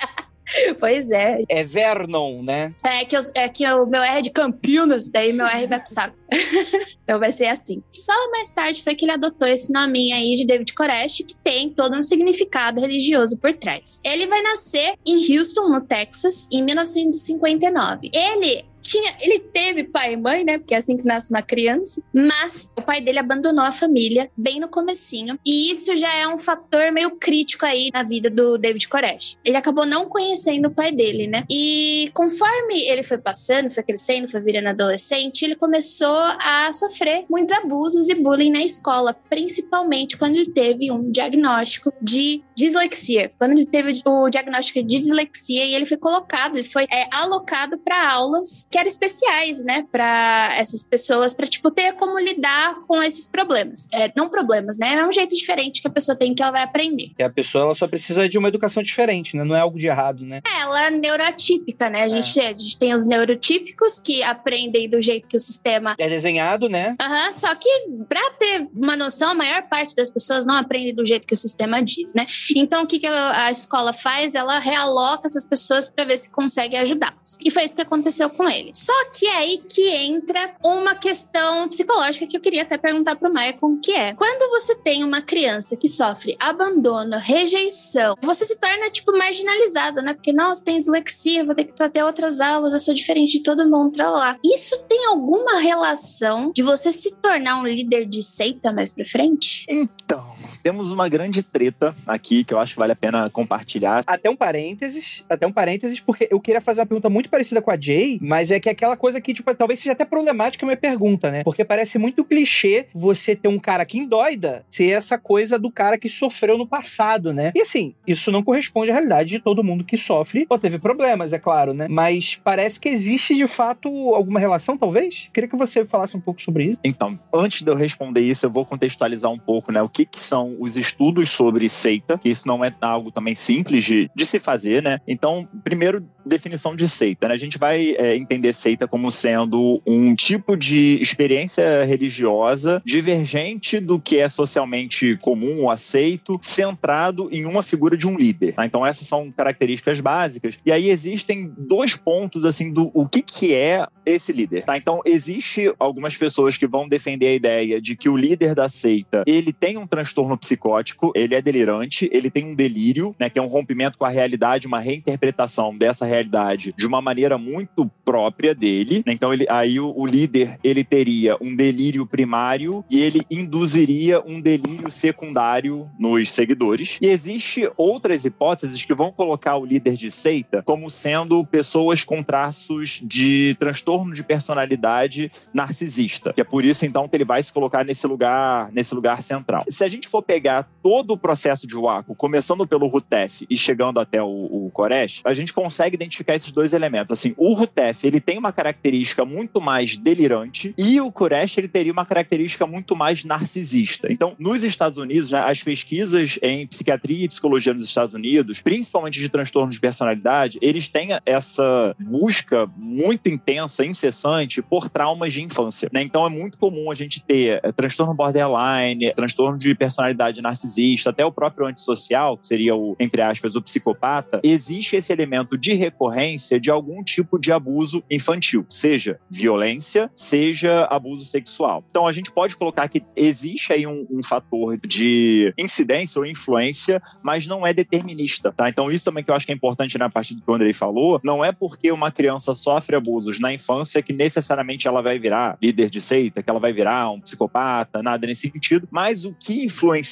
pois 0.78 1.10
é. 1.10 1.42
É 1.48 1.64
Vernon, 1.64 2.42
né? 2.42 2.74
É 2.84 3.04
que, 3.04 3.16
eu, 3.16 3.20
é 3.34 3.48
que 3.48 3.66
o 3.66 3.86
meu 3.86 4.02
R 4.02 4.18
é 4.18 4.22
de 4.22 4.30
Campinas, 4.30 5.10
daí 5.10 5.32
meu 5.32 5.46
R 5.46 5.66
vai 5.66 5.80
pro 5.80 5.92
saco. 5.92 6.16
então 7.02 7.18
vai 7.18 7.32
ser 7.32 7.46
assim. 7.46 7.82
Só 7.90 8.12
mais 8.30 8.52
tarde 8.52 8.82
foi 8.82 8.94
que 8.94 9.04
ele 9.04 9.12
adotou 9.12 9.48
esse 9.48 9.72
nominho 9.72 10.14
aí 10.14 10.36
de 10.36 10.46
David 10.46 10.72
Koresh, 10.74 11.18
que 11.18 11.34
tem 11.42 11.70
todo 11.70 11.96
um 11.96 12.02
significado 12.02 12.80
religioso 12.80 13.38
por 13.38 13.52
trás. 13.52 14.00
Ele 14.04 14.26
vai 14.26 14.42
nascer 14.42 14.94
em 15.06 15.36
Houston, 15.36 15.68
no 15.68 15.80
Texas, 15.80 16.46
em 16.52 16.62
1959. 16.62 18.10
Ele 18.12 18.64
tinha, 18.86 19.16
ele 19.20 19.40
teve 19.40 19.84
pai 19.84 20.12
e 20.12 20.16
mãe, 20.16 20.44
né? 20.44 20.58
Porque 20.58 20.74
é 20.74 20.78
assim 20.78 20.96
que 20.96 21.04
nasce 21.04 21.30
uma 21.30 21.42
criança. 21.42 22.00
Mas 22.12 22.70
o 22.76 22.82
pai 22.82 23.00
dele 23.00 23.18
abandonou 23.18 23.64
a 23.64 23.72
família 23.72 24.30
bem 24.36 24.60
no 24.60 24.68
comecinho. 24.68 25.38
E 25.44 25.72
isso 25.72 25.94
já 25.96 26.14
é 26.14 26.28
um 26.28 26.38
fator 26.38 26.92
meio 26.92 27.10
crítico 27.16 27.66
aí 27.66 27.90
na 27.92 28.02
vida 28.02 28.30
do 28.30 28.56
David 28.56 28.88
Koresh. 28.88 29.36
Ele 29.44 29.56
acabou 29.56 29.84
não 29.84 30.08
conhecendo 30.08 30.68
o 30.68 30.74
pai 30.74 30.92
dele, 30.92 31.26
né? 31.26 31.42
E 31.50 32.10
conforme 32.14 32.86
ele 32.88 33.02
foi 33.02 33.18
passando, 33.18 33.70
foi 33.70 33.82
crescendo, 33.82 34.30
foi 34.30 34.40
virando 34.40 34.68
adolescente, 34.68 35.44
ele 35.44 35.56
começou 35.56 36.06
a 36.06 36.70
sofrer 36.72 37.24
muitos 37.28 37.56
abusos 37.56 38.08
e 38.08 38.14
bullying 38.14 38.50
na 38.50 38.62
escola, 38.62 39.14
principalmente 39.28 40.16
quando 40.16 40.36
ele 40.36 40.52
teve 40.52 40.92
um 40.92 41.10
diagnóstico 41.10 41.92
de 42.00 42.42
dislexia. 42.56 43.30
Quando 43.38 43.52
ele 43.52 43.66
teve 43.66 44.00
o 44.04 44.30
diagnóstico 44.30 44.82
de 44.82 44.98
dislexia 44.98 45.64
e 45.64 45.74
ele 45.74 45.86
foi 45.86 45.96
colocado, 45.96 46.56
ele 46.56 46.66
foi 46.66 46.84
é, 46.84 47.06
alocado 47.12 47.78
para 47.78 48.10
aulas 48.10 48.66
que 48.70 48.78
eram 48.78 48.88
especiais, 48.88 49.62
né, 49.62 49.86
para 49.92 50.54
essas 50.56 50.82
pessoas, 50.82 51.34
para 51.34 51.46
tipo 51.46 51.70
ter 51.70 51.92
como 51.92 52.18
lidar 52.18 52.80
com 52.86 53.02
esses 53.02 53.26
problemas. 53.26 53.88
É, 53.92 54.10
não 54.16 54.28
problemas, 54.28 54.78
né? 54.78 54.94
É 54.94 55.06
um 55.06 55.12
jeito 55.12 55.36
diferente 55.36 55.82
que 55.82 55.88
a 55.88 55.90
pessoa 55.90 56.16
tem 56.16 56.34
que 56.34 56.42
ela 56.42 56.52
vai 56.52 56.62
aprender. 56.62 57.10
Que 57.16 57.22
a 57.22 57.30
pessoa 57.30 57.64
ela 57.64 57.74
só 57.74 57.86
precisa 57.86 58.28
de 58.28 58.38
uma 58.38 58.48
educação 58.48 58.82
diferente, 58.82 59.36
né? 59.36 59.44
Não 59.44 59.54
é 59.54 59.60
algo 59.60 59.78
de 59.78 59.86
errado, 59.86 60.24
né? 60.24 60.40
Ela 60.58 60.86
é 60.86 60.90
neuroatípica, 60.90 61.90
né? 61.90 62.02
A 62.02 62.08
gente, 62.08 62.40
a 62.40 62.48
gente 62.48 62.78
tem 62.78 62.94
os 62.94 63.04
neurotípicos 63.04 64.00
que 64.00 64.22
aprendem 64.22 64.88
do 64.88 65.00
jeito 65.00 65.28
que 65.28 65.36
o 65.36 65.40
sistema 65.40 65.94
É 65.98 66.08
desenhado, 66.08 66.68
né? 66.68 66.96
Aham, 67.00 67.32
só 67.32 67.54
que 67.54 67.68
pra 68.08 68.30
ter 68.38 68.68
uma 68.74 68.96
noção, 68.96 69.30
a 69.30 69.34
maior 69.34 69.62
parte 69.68 69.94
das 69.94 70.08
pessoas 70.08 70.46
não 70.46 70.56
aprende 70.56 70.92
do 70.92 71.04
jeito 71.04 71.26
que 71.26 71.34
o 71.34 71.36
sistema 71.36 71.82
diz, 71.82 72.14
né? 72.14 72.26
Então, 72.54 72.82
o 72.82 72.86
que, 72.86 72.98
que 72.98 73.06
a, 73.06 73.50
escola 73.50 73.92
faz? 73.92 74.34
Ela 74.34 74.58
realoca 74.58 75.26
essas 75.26 75.44
pessoas 75.44 75.88
para 75.88 76.04
ver 76.04 76.16
se 76.16 76.30
consegue 76.30 76.76
ajudá-las. 76.76 77.38
E 77.44 77.50
foi 77.50 77.64
isso 77.64 77.74
que 77.74 77.82
aconteceu 77.82 78.28
com 78.30 78.48
ele. 78.48 78.70
Só 78.74 78.92
que 79.12 79.26
é 79.26 79.36
aí 79.36 79.58
que 79.58 79.88
entra 79.88 80.54
uma 80.64 80.94
questão 80.94 81.68
psicológica 81.68 82.26
que 82.26 82.36
eu 82.36 82.40
queria 82.40 82.62
até 82.62 82.76
perguntar 82.76 83.16
pro 83.16 83.32
Maicon, 83.32 83.78
que 83.78 83.92
é: 83.92 84.14
quando 84.14 84.50
você 84.50 84.74
tem 84.76 85.04
uma 85.04 85.22
criança 85.22 85.76
que 85.76 85.88
sofre 85.88 86.36
abandono, 86.38 87.16
rejeição, 87.18 88.14
você 88.22 88.44
se 88.44 88.58
torna, 88.58 88.90
tipo, 88.90 89.16
marginalizado, 89.16 90.02
né? 90.02 90.14
Porque, 90.14 90.32
nossa, 90.32 90.64
tem 90.64 90.76
dislexia, 90.76 91.44
vou 91.44 91.54
ter 91.54 91.64
que 91.64 91.88
ter 91.88 92.02
outras 92.02 92.40
aulas, 92.40 92.72
eu 92.72 92.78
sou 92.78 92.94
diferente 92.94 93.32
de 93.32 93.42
todo 93.42 93.68
mundo, 93.68 93.92
pra 93.92 94.10
lá. 94.10 94.38
Isso 94.44 94.76
tem 94.88 95.06
alguma 95.06 95.60
relação 95.60 96.50
de 96.54 96.62
você 96.62 96.92
se 96.92 97.12
tornar 97.16 97.58
um 97.58 97.66
líder 97.66 98.06
de 98.06 98.22
seita 98.22 98.72
mais 98.72 98.92
pra 98.92 99.04
frente? 99.04 99.64
Então, 99.68 100.35
temos 100.66 100.90
uma 100.90 101.08
grande 101.08 101.44
treta 101.44 101.94
aqui 102.04 102.42
que 102.42 102.52
eu 102.52 102.58
acho 102.58 102.72
que 102.72 102.80
vale 102.80 102.90
a 102.90 102.96
pena 102.96 103.30
compartilhar. 103.30 104.02
Até 104.04 104.28
um 104.28 104.34
parênteses, 104.34 105.24
até 105.30 105.46
um 105.46 105.52
parênteses, 105.52 106.00
porque 106.00 106.26
eu 106.28 106.40
queria 106.40 106.60
fazer 106.60 106.80
uma 106.80 106.86
pergunta 106.86 107.08
muito 107.08 107.30
parecida 107.30 107.62
com 107.62 107.70
a 107.70 107.80
Jay, 107.80 108.18
mas 108.20 108.50
é 108.50 108.58
que 108.58 108.68
é 108.68 108.72
aquela 108.72 108.96
coisa 108.96 109.20
que, 109.20 109.32
tipo, 109.32 109.54
talvez 109.54 109.78
seja 109.78 109.92
até 109.92 110.04
problemática 110.04 110.64
a 110.64 110.66
minha 110.66 110.76
pergunta, 110.76 111.30
né? 111.30 111.44
Porque 111.44 111.64
parece 111.64 111.98
muito 111.98 112.24
clichê 112.24 112.86
você 112.92 113.36
ter 113.36 113.46
um 113.46 113.60
cara 113.60 113.84
que 113.84 113.96
endoida 113.96 114.66
ser 114.68 114.90
essa 114.90 115.16
coisa 115.16 115.56
do 115.56 115.70
cara 115.70 115.96
que 115.96 116.08
sofreu 116.08 116.58
no 116.58 116.66
passado, 116.66 117.32
né? 117.32 117.52
E 117.54 117.60
assim, 117.60 117.94
isso 118.04 118.32
não 118.32 118.42
corresponde 118.42 118.90
à 118.90 118.94
realidade 118.94 119.28
de 119.28 119.38
todo 119.38 119.62
mundo 119.62 119.84
que 119.84 119.96
sofre 119.96 120.46
ou 120.48 120.58
teve 120.58 120.80
problemas, 120.80 121.32
é 121.32 121.38
claro, 121.38 121.74
né? 121.74 121.86
Mas 121.88 122.40
parece 122.42 122.80
que 122.80 122.88
existe 122.88 123.36
de 123.36 123.46
fato 123.46 123.88
alguma 124.16 124.40
relação, 124.40 124.76
talvez? 124.76 125.30
Queria 125.32 125.48
que 125.48 125.56
você 125.56 125.86
falasse 125.86 126.16
um 126.16 126.20
pouco 126.20 126.42
sobre 126.42 126.64
isso. 126.64 126.80
Então, 126.82 127.16
antes 127.32 127.62
de 127.62 127.70
eu 127.70 127.76
responder 127.76 128.22
isso, 128.22 128.46
eu 128.46 128.50
vou 128.50 128.66
contextualizar 128.66 129.30
um 129.30 129.38
pouco, 129.38 129.70
né? 129.70 129.80
O 129.80 129.88
que, 129.88 130.04
que 130.04 130.18
são 130.18 130.55
os 130.58 130.76
estudos 130.76 131.30
sobre 131.30 131.68
seita, 131.68 132.18
que 132.18 132.28
isso 132.28 132.46
não 132.46 132.64
é 132.64 132.74
algo 132.80 133.10
também 133.10 133.34
simples 133.34 133.84
de, 133.84 134.10
de 134.14 134.26
se 134.26 134.38
fazer, 134.38 134.82
né? 134.82 135.00
Então, 135.06 135.48
primeiro, 135.64 136.04
definição 136.24 136.74
de 136.74 136.88
seita, 136.88 137.28
né? 137.28 137.34
A 137.34 137.38
gente 137.38 137.58
vai 137.58 137.94
é, 137.98 138.16
entender 138.16 138.52
seita 138.52 138.88
como 138.88 139.10
sendo 139.10 139.80
um 139.86 140.14
tipo 140.14 140.56
de 140.56 140.98
experiência 141.00 141.84
religiosa 141.84 142.82
divergente 142.84 143.78
do 143.78 143.98
que 143.98 144.18
é 144.18 144.28
socialmente 144.28 145.16
comum 145.18 145.62
ou 145.62 145.70
aceito, 145.70 146.38
centrado 146.42 147.28
em 147.30 147.44
uma 147.44 147.62
figura 147.62 147.96
de 147.96 148.06
um 148.06 148.16
líder. 148.16 148.54
Tá? 148.54 148.66
Então, 148.66 148.84
essas 148.84 149.06
são 149.06 149.30
características 149.30 150.00
básicas. 150.00 150.58
E 150.64 150.72
aí 150.72 150.90
existem 150.90 151.52
dois 151.56 151.96
pontos, 151.96 152.44
assim, 152.44 152.72
do 152.72 152.90
o 152.92 153.08
que, 153.08 153.22
que 153.22 153.54
é 153.54 153.86
esse 154.04 154.32
líder, 154.32 154.64
tá? 154.64 154.76
Então, 154.76 155.00
existe 155.04 155.72
algumas 155.78 156.16
pessoas 156.16 156.56
que 156.56 156.66
vão 156.66 156.88
defender 156.88 157.26
a 157.26 157.34
ideia 157.34 157.80
de 157.80 157.96
que 157.96 158.08
o 158.08 158.16
líder 158.16 158.54
da 158.54 158.68
seita, 158.68 159.24
ele 159.26 159.52
tem 159.52 159.76
um 159.76 159.86
transtorno 159.86 160.35
psicótico, 160.36 161.12
ele 161.14 161.34
é 161.34 161.42
delirante, 161.42 162.08
ele 162.12 162.30
tem 162.30 162.44
um 162.44 162.54
delírio, 162.54 163.14
né, 163.18 163.28
que 163.30 163.38
é 163.38 163.42
um 163.42 163.46
rompimento 163.46 163.98
com 163.98 164.04
a 164.04 164.08
realidade, 164.08 164.66
uma 164.66 164.80
reinterpretação 164.80 165.76
dessa 165.76 166.04
realidade 166.04 166.74
de 166.76 166.86
uma 166.86 167.00
maneira 167.00 167.38
muito 167.38 167.90
própria 168.04 168.54
dele. 168.54 169.02
Né? 169.06 169.12
Então, 169.12 169.32
ele, 169.32 169.46
aí 169.48 169.78
o, 169.80 169.92
o 169.96 170.06
líder, 170.06 170.58
ele 170.62 170.84
teria 170.84 171.36
um 171.40 171.54
delírio 171.54 172.06
primário 172.06 172.84
e 172.90 173.00
ele 173.00 173.22
induziria 173.30 174.22
um 174.24 174.40
delírio 174.40 174.90
secundário 174.90 175.88
nos 175.98 176.32
seguidores. 176.32 176.98
E 177.00 177.06
existe 177.08 177.70
outras 177.76 178.24
hipóteses 178.24 178.84
que 178.84 178.94
vão 178.94 179.12
colocar 179.12 179.56
o 179.56 179.64
líder 179.64 179.94
de 179.94 180.10
seita 180.10 180.62
como 180.62 180.90
sendo 180.90 181.44
pessoas 181.44 182.04
com 182.04 182.22
traços 182.22 183.00
de 183.02 183.56
transtorno 183.58 184.14
de 184.14 184.22
personalidade 184.22 185.30
narcisista, 185.52 186.32
que 186.32 186.40
é 186.40 186.44
por 186.44 186.64
isso 186.64 186.84
então 186.84 187.08
que 187.08 187.16
ele 187.16 187.24
vai 187.24 187.42
se 187.42 187.52
colocar 187.52 187.84
nesse 187.84 188.06
lugar, 188.06 188.70
nesse 188.72 188.94
lugar 188.94 189.22
central. 189.22 189.64
Se 189.68 189.84
a 189.84 189.88
gente 189.88 190.08
for 190.08 190.22
pegar 190.26 190.68
todo 190.82 191.12
o 191.12 191.16
processo 191.16 191.66
de 191.66 191.74
Waco, 191.74 192.14
começando 192.14 192.66
pelo 192.66 192.86
Rutef 192.86 193.46
e 193.48 193.56
chegando 193.56 194.00
até 194.00 194.22
o, 194.22 194.26
o 194.26 194.70
Koresh, 194.72 195.20
a 195.24 195.32
gente 195.32 195.52
consegue 195.52 195.94
identificar 195.94 196.34
esses 196.34 196.52
dois 196.52 196.72
elementos. 196.72 197.18
Assim, 197.18 197.34
o 197.36 197.54
Rutef, 197.54 198.04
ele 198.04 198.20
tem 198.20 198.38
uma 198.38 198.52
característica 198.52 199.24
muito 199.24 199.60
mais 199.60 199.96
delirante 199.96 200.74
e 200.76 201.00
o 201.00 201.10
Koresh, 201.12 201.58
ele 201.58 201.68
teria 201.68 201.92
uma 201.92 202.04
característica 202.04 202.66
muito 202.66 202.96
mais 202.96 203.24
narcisista. 203.24 204.12
Então, 204.12 204.34
nos 204.38 204.62
Estados 204.62 204.98
Unidos, 204.98 205.32
né, 205.32 205.40
as 205.40 205.62
pesquisas 205.62 206.38
em 206.42 206.66
psiquiatria 206.66 207.24
e 207.24 207.28
psicologia 207.28 207.72
nos 207.72 207.86
Estados 207.86 208.14
Unidos, 208.14 208.60
principalmente 208.60 209.20
de 209.20 209.28
transtornos 209.28 209.76
de 209.76 209.80
personalidade, 209.80 210.58
eles 210.60 210.88
têm 210.88 211.10
essa 211.24 211.94
busca 211.98 212.68
muito 212.76 213.28
intensa, 213.28 213.84
incessante, 213.84 214.62
por 214.62 214.88
traumas 214.88 215.32
de 215.32 215.42
infância. 215.42 215.88
Né? 215.92 216.02
Então, 216.02 216.24
é 216.26 216.28
muito 216.28 216.58
comum 216.58 216.90
a 216.90 216.94
gente 216.94 217.22
ter 217.22 217.60
é, 217.62 217.72
transtorno 217.72 218.14
borderline, 218.14 219.12
transtorno 219.14 219.58
de 219.58 219.74
personalidade 219.74 220.15
narcisista, 220.42 221.10
até 221.10 221.24
o 221.24 221.32
próprio 221.32 221.66
antissocial, 221.66 222.36
que 222.36 222.46
seria 222.46 222.74
o, 222.74 222.96
entre 222.98 223.22
aspas, 223.22 223.54
o 223.54 223.62
psicopata. 223.62 224.40
Existe 224.42 224.96
esse 224.96 225.12
elemento 225.12 225.56
de 225.56 225.74
recorrência 225.74 226.58
de 226.58 226.70
algum 226.70 227.02
tipo 227.02 227.38
de 227.38 227.52
abuso 227.52 228.02
infantil, 228.10 228.66
seja 228.68 229.18
violência, 229.30 230.10
seja 230.14 230.86
abuso 230.90 231.24
sexual. 231.24 231.84
Então, 231.90 232.06
a 232.06 232.12
gente 232.12 232.30
pode 232.30 232.56
colocar 232.56 232.88
que 232.88 233.02
existe 233.14 233.72
aí 233.72 233.86
um, 233.86 234.06
um 234.10 234.22
fator 234.22 234.78
de 234.78 235.52
incidência 235.58 236.18
ou 236.18 236.26
influência, 236.26 237.00
mas 237.22 237.46
não 237.46 237.66
é 237.66 237.72
determinista, 237.72 238.52
tá? 238.52 238.68
Então, 238.68 238.90
isso 238.90 239.04
também 239.04 239.22
que 239.24 239.30
eu 239.30 239.34
acho 239.34 239.46
que 239.46 239.52
é 239.52 239.54
importante 239.54 239.98
na 239.98 240.08
parte 240.08 240.34
do 240.34 240.42
que 240.42 240.50
o 240.50 240.54
Andrei 240.54 240.72
falou, 240.72 241.20
não 241.22 241.44
é 241.44 241.52
porque 241.52 241.90
uma 241.90 242.10
criança 242.10 242.54
sofre 242.54 242.96
abusos 242.96 243.38
na 243.38 243.52
infância 243.52 244.02
que 244.02 244.12
necessariamente 244.12 244.86
ela 244.86 245.02
vai 245.02 245.18
virar 245.18 245.56
líder 245.62 245.90
de 245.90 246.00
seita, 246.00 246.42
que 246.42 246.50
ela 246.50 246.60
vai 246.60 246.72
virar 246.72 247.10
um 247.10 247.20
psicopata, 247.20 248.02
nada 248.02 248.26
nesse 248.26 248.50
sentido, 248.50 248.88
mas 248.90 249.24
o 249.24 249.34
que 249.34 249.64
influencia, 249.64 250.05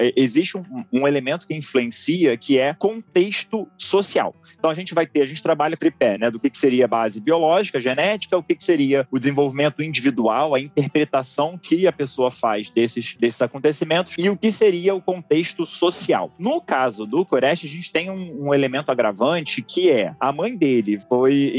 é, 0.00 0.12
existe 0.16 0.56
um, 0.56 0.64
um 0.92 1.08
elemento 1.08 1.46
que 1.46 1.54
influencia 1.54 2.36
que 2.36 2.58
é 2.58 2.74
contexto 2.74 3.68
social. 3.76 4.34
Então 4.58 4.70
a 4.70 4.74
gente 4.74 4.94
vai 4.94 5.06
ter, 5.06 5.22
a 5.22 5.26
gente 5.26 5.42
trabalha 5.42 5.76
tripé, 5.76 6.18
né, 6.18 6.30
do 6.30 6.40
que, 6.40 6.50
que 6.50 6.58
seria 6.58 6.86
a 6.86 6.88
base 6.88 7.20
biológica, 7.20 7.80
genética, 7.80 8.36
o 8.36 8.42
que, 8.42 8.54
que 8.54 8.64
seria 8.64 9.06
o 9.10 9.18
desenvolvimento 9.18 9.82
individual, 9.82 10.54
a 10.54 10.60
interpretação 10.60 11.58
que 11.58 11.86
a 11.86 11.92
pessoa 11.92 12.30
faz 12.30 12.70
desses, 12.70 13.14
desses 13.14 13.40
acontecimentos 13.42 14.14
e 14.18 14.28
o 14.28 14.36
que 14.36 14.50
seria 14.50 14.94
o 14.94 15.00
contexto 15.00 15.64
social. 15.66 16.32
No 16.38 16.60
caso 16.60 17.06
do 17.06 17.24
Koresh, 17.24 17.64
a 17.64 17.68
gente 17.68 17.92
tem 17.92 18.10
um, 18.10 18.46
um 18.46 18.54
elemento 18.54 18.90
agravante 18.90 19.62
que 19.62 19.90
é 19.90 20.14
a 20.18 20.32
mãe 20.32 20.56
dele 20.56 20.98
foi 21.08 21.52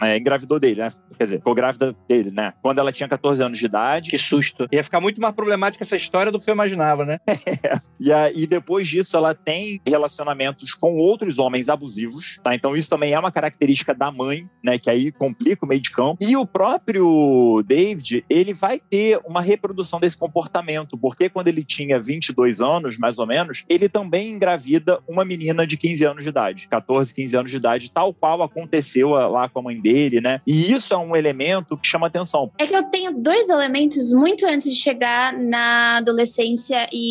é, 0.00 0.06
é, 0.06 0.16
engravidou 0.16 0.58
dele, 0.58 0.80
né? 0.80 0.92
Quer 1.16 1.24
dizer, 1.24 1.36
ficou 1.38 1.54
grávida 1.54 1.96
dele, 2.08 2.30
né? 2.30 2.52
Quando 2.62 2.78
ela 2.78 2.92
tinha 2.92 3.08
14 3.08 3.42
anos 3.42 3.58
de 3.58 3.66
idade. 3.66 4.10
Que 4.10 4.18
susto. 4.18 4.68
Ia 4.70 4.84
ficar 4.84 5.00
muito 5.00 5.20
mais 5.20 5.34
problemática 5.34 5.82
essa 5.82 5.96
história 5.96 6.30
do 6.30 6.38
que 6.38 6.48
eu 6.48 6.54
imaginava, 6.54 7.04
né? 7.04 7.17
E, 8.00 8.12
aí, 8.12 8.46
depois 8.46 8.86
disso, 8.86 9.16
ela 9.16 9.34
tem 9.34 9.80
relacionamentos 9.84 10.72
com 10.72 10.96
outros 10.96 11.38
homens 11.38 11.68
abusivos, 11.68 12.38
tá? 12.44 12.54
Então, 12.54 12.76
isso 12.76 12.88
também 12.88 13.12
é 13.12 13.18
uma 13.18 13.32
característica 13.32 13.92
da 13.92 14.10
mãe, 14.10 14.48
né? 14.62 14.78
Que 14.78 14.88
aí 14.88 15.10
complica 15.10 15.64
o 15.64 15.68
meio 15.68 15.80
de 15.80 15.90
campo. 15.90 16.16
E 16.20 16.36
o 16.36 16.46
próprio 16.46 17.62
David, 17.66 18.24
ele 18.30 18.54
vai 18.54 18.78
ter 18.78 19.20
uma 19.26 19.40
reprodução 19.40 19.98
desse 19.98 20.16
comportamento, 20.16 20.96
porque 20.96 21.28
quando 21.28 21.48
ele 21.48 21.64
tinha 21.64 22.00
22 22.00 22.60
anos, 22.60 22.96
mais 22.98 23.18
ou 23.18 23.26
menos, 23.26 23.64
ele 23.68 23.88
também 23.88 24.32
engravida 24.32 25.00
uma 25.08 25.24
menina 25.24 25.66
de 25.66 25.76
15 25.76 26.04
anos 26.04 26.22
de 26.22 26.30
idade, 26.30 26.68
14, 26.68 27.12
15 27.12 27.36
anos 27.36 27.50
de 27.50 27.56
idade, 27.56 27.90
tal 27.90 28.14
qual 28.14 28.42
aconteceu 28.42 29.10
lá 29.10 29.48
com 29.48 29.58
a 29.58 29.62
mãe 29.62 29.80
dele, 29.80 30.20
né? 30.20 30.40
E 30.46 30.72
isso 30.72 30.94
é 30.94 30.96
um 30.96 31.16
elemento 31.16 31.76
que 31.76 31.86
chama 31.86 32.06
atenção. 32.06 32.52
É 32.58 32.66
que 32.66 32.74
eu 32.74 32.84
tenho 32.84 33.12
dois 33.12 33.48
elementos 33.48 34.12
muito 34.12 34.46
antes 34.46 34.70
de 34.70 34.76
chegar 34.76 35.32
na 35.32 35.96
adolescência 35.96 36.86
e 36.92 37.07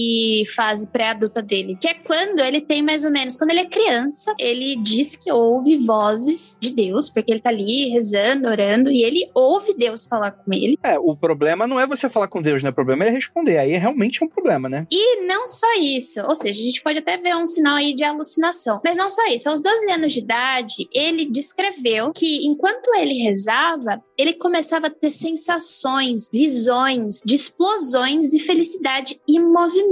fase 0.56 0.88
pré-adulta 0.88 1.42
dele, 1.42 1.78
que 1.80 1.88
é 1.88 1.94
quando 1.94 2.40
ele 2.40 2.62
tem 2.62 2.82
mais 2.82 3.04
ou 3.04 3.12
menos, 3.12 3.38
quando 3.38 3.52
ele 3.52 3.62
é 3.62 3.66
criança, 3.66 4.34
ele 4.40 4.76
diz 4.78 5.16
que 5.16 5.32
ouve 5.32 5.78
vozes 5.78 6.58
de 6.60 6.74
Deus, 6.74 7.10
porque 7.10 7.32
ele 7.32 7.40
tá 7.40 7.50
ali 7.50 7.90
rezando, 7.90 8.48
orando, 8.48 8.90
e 8.90 9.04
ele 9.04 9.30
ouve 9.34 9.74
Deus 9.74 10.06
falar 10.06 10.32
com 10.32 10.54
ele. 10.54 10.78
É, 10.84 10.98
o 11.00 11.16
problema 11.16 11.68
não 11.68 11.80
é 11.80 11.88
você 11.88 12.10
falar 12.10 12.28
com 12.28 12.42
Deus, 12.42 12.64
né? 12.64 12.70
O 12.70 12.74
problema 12.74 13.06
é 13.06 13.10
responder. 13.10 13.58
Aí 13.58 13.78
realmente 13.78 14.22
é 14.22 14.26
um 14.26 14.30
problema, 14.30 14.70
né? 14.70 14.86
E 14.92 15.26
não 15.26 15.46
só 15.46 15.68
isso, 15.80 16.22
ou 16.22 16.36
seja, 16.36 16.60
a 16.60 16.64
gente 16.64 16.82
pode 16.82 17.00
até 17.00 17.18
ver 17.18 17.36
um 17.36 17.48
sinal 17.48 17.76
aí 17.76 17.94
de 17.94 18.04
alucinação. 18.04 18.80
Mas 18.84 18.98
não 18.98 19.10
só 19.10 19.26
isso, 19.28 19.50
aos 19.50 19.62
12 19.62 19.92
anos 19.92 20.14
de 20.14 20.20
idade, 20.20 20.88
ele 20.94 21.26
descreveu 21.26 22.12
que 22.12 22.46
enquanto 22.46 22.94
ele 22.96 23.16
rezava, 23.16 24.02
ele 24.18 24.34
começava 24.34 24.88
a 24.88 24.90
ter 24.90 25.12
sensações, 25.12 26.30
visões 26.32 27.22
de 27.26 27.36
explosões 27.36 28.30
de 28.30 28.40
felicidade 28.40 29.20
e 29.28 29.40
movimento. 29.40 29.87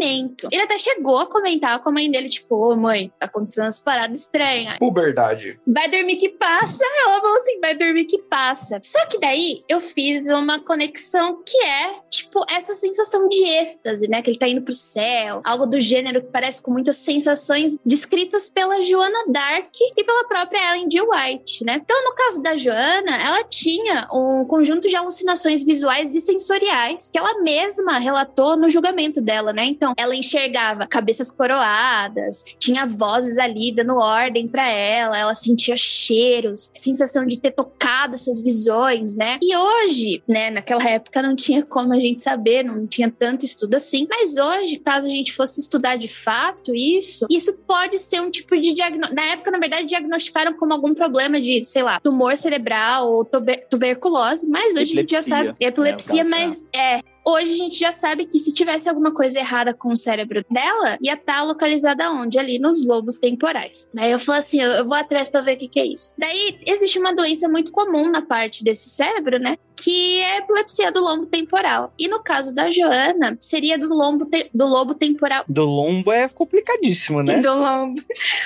Ele 0.52 0.62
até 0.62 0.78
chegou 0.78 1.18
a 1.18 1.26
comentar 1.26 1.80
com 1.82 1.90
a 1.90 1.92
mãe 1.92 2.10
dele, 2.10 2.30
tipo, 2.30 2.56
ô 2.56 2.76
mãe, 2.76 3.12
tá 3.20 3.26
acontecendo 3.26 3.66
umas 3.66 3.80
paradas 3.80 4.22
estranhas. 4.22 4.78
Puberdade. 4.78 5.60
Vai 5.68 5.90
dormir 5.90 6.18
que 6.18 6.30
passa. 6.30 6.84
Ela 7.06 7.22
falou 7.22 7.36
assim, 7.38 7.60
vai 7.60 7.76
dormir 7.76 8.06
que 8.06 8.22
passa. 8.24 8.80
Só 8.84 9.06
que 9.08 9.20
daí 9.20 9.64
eu 9.70 9.80
fiz 9.80 10.28
uma 10.28 10.60
conexão 10.60 11.42
que 11.46 11.58
é, 11.64 12.00
tipo, 12.10 12.44
essa 12.50 12.76
sensação 12.76 13.28
de 13.28 13.44
êxtase, 13.44 14.10
né? 14.10 14.22
Que 14.22 14.32
ele 14.32 14.40
tá 14.40 14.48
indo 14.48 14.62
pro 14.62 14.74
céu, 14.74 15.42
algo 15.44 15.66
do 15.66 15.80
gênero 15.80 16.22
que 16.22 16.32
parece 16.32 16.62
com 16.62 16.72
muitas 16.72 16.98
sensações 16.98 17.78
descritas 17.86 18.50
pela 18.50 18.82
Joana 18.82 19.26
Dark 19.28 19.70
e 19.96 20.04
pela 20.04 20.28
própria 20.28 20.76
Ellen 20.76 20.90
G. 20.92 21.02
White, 21.02 21.64
né? 21.64 21.80
Então, 21.82 22.04
no 22.04 22.16
caso 22.16 22.42
da 22.42 22.58
Joana, 22.58 23.18
ela 23.22 23.44
tinha 23.44 24.08
um 24.12 24.46
conjunto 24.46 24.88
de 24.88 24.96
alucinações 24.96 25.64
visuais 25.64 26.16
e 26.16 26.22
sensoriais 26.22 27.10
que 27.10 27.18
ela 27.18 27.42
mesma 27.42 27.98
relatou 28.00 28.58
no 28.58 28.70
julgamento 28.70 29.22
dela, 29.22 29.54
né? 29.54 29.66
Então, 29.66 29.85
ela 29.98 30.16
enxergava 30.16 30.88
cabeças 30.88 31.32
coroadas, 31.32 32.44
tinha 32.60 32.86
vozes 32.86 33.38
ali 33.38 33.74
dando 33.74 33.96
ordem 33.96 34.48
para 34.48 34.68
ela, 34.70 35.18
ela 35.18 35.34
sentia 35.34 35.76
cheiros, 35.78 36.72
sensação 36.74 37.26
de 37.26 37.40
ter 37.40 37.52
tocado 37.52 38.16
essas 38.16 38.42
visões, 38.42 39.16
né? 39.16 39.38
E 39.42 39.56
hoje, 39.56 40.24
né, 40.28 40.50
naquela 40.50 40.84
época 40.90 41.22
não 41.22 41.36
tinha 41.36 41.64
como 41.64 41.94
a 41.94 42.00
gente 42.00 42.22
saber, 42.22 42.64
não 42.64 42.88
tinha 42.88 43.12
tanto 43.12 43.46
estudo 43.46 43.76
assim, 43.76 44.08
mas 44.10 44.38
hoje, 44.38 44.80
caso 44.80 45.08
a 45.08 45.10
gente 45.10 45.34
fosse 45.34 45.60
estudar 45.60 45.98
de 45.98 46.08
fato 46.08 46.74
isso, 46.74 47.26
isso 47.30 47.54
pode 47.68 48.00
ser 48.00 48.22
um 48.22 48.30
tipo 48.30 48.60
de 48.60 48.74
diagnóstico. 48.74 49.16
Na 49.16 49.26
época, 49.26 49.52
na 49.52 49.60
verdade, 49.60 49.88
diagnosticaram 49.88 50.54
como 50.54 50.74
algum 50.74 50.94
problema 50.94 51.40
de, 51.40 51.64
sei 51.64 51.84
lá, 51.84 52.00
tumor 52.00 52.36
cerebral 52.38 53.12
ou 53.12 53.26
tuber 53.26 53.68
tuberculose, 53.70 54.48
mas 54.48 54.76
hoje 54.76 54.94
epilepsia, 54.94 55.00
a 55.00 55.02
gente 55.02 55.12
já 55.12 55.22
sabe. 55.22 55.56
Epilepsia, 55.60 56.22
é, 56.22 56.24
mas 56.24 56.66
é. 56.74 57.15
Hoje 57.28 57.54
a 57.54 57.58
gente 57.58 57.80
já 57.80 57.92
sabe 57.92 58.28
que 58.28 58.38
se 58.38 58.54
tivesse 58.54 58.88
alguma 58.88 59.12
coisa 59.12 59.40
errada 59.40 59.74
com 59.74 59.92
o 59.92 59.98
cérebro 59.98 60.46
dela, 60.50 60.96
ia 61.02 61.14
estar 61.14 61.38
tá 61.38 61.44
localizada 61.44 62.12
onde? 62.12 62.38
Ali 62.38 62.60
nos 62.60 62.86
lobos 62.86 63.16
temporais. 63.16 63.90
Daí 63.92 64.12
eu 64.12 64.20
falo 64.20 64.38
assim, 64.38 64.62
eu 64.62 64.86
vou 64.86 64.94
atrás 64.94 65.28
para 65.28 65.42
ver 65.42 65.56
o 65.56 65.58
que, 65.58 65.68
que 65.68 65.80
é 65.80 65.86
isso. 65.88 66.14
Daí 66.18 66.60
existe 66.68 67.00
uma 67.00 67.16
doença 67.16 67.50
muito 67.50 67.72
comum 67.72 68.12
na 68.12 68.22
parte 68.22 68.64
desse 68.64 68.90
cérebro, 68.90 69.40
né? 69.40 69.58
Que 69.76 70.20
é 70.20 70.38
epilepsia 70.38 70.92
do 70.92 71.02
lombo 71.02 71.26
temporal. 71.26 71.94
E 71.98 72.08
no 72.08 72.22
caso 72.22 72.54
da 72.54 72.70
Joana, 72.72 73.38
seria 73.40 73.78
do 73.78 73.88
lombo, 73.94 74.28
do 74.54 74.66
lobo 74.66 74.94
temporal. 74.94 75.44
Do 75.48 75.66
lombo 75.66 76.12
é 76.12 76.28
complicadíssimo, 76.28 77.22
né? 77.22 77.38
Do 77.46 77.54
lombo, 77.54 78.02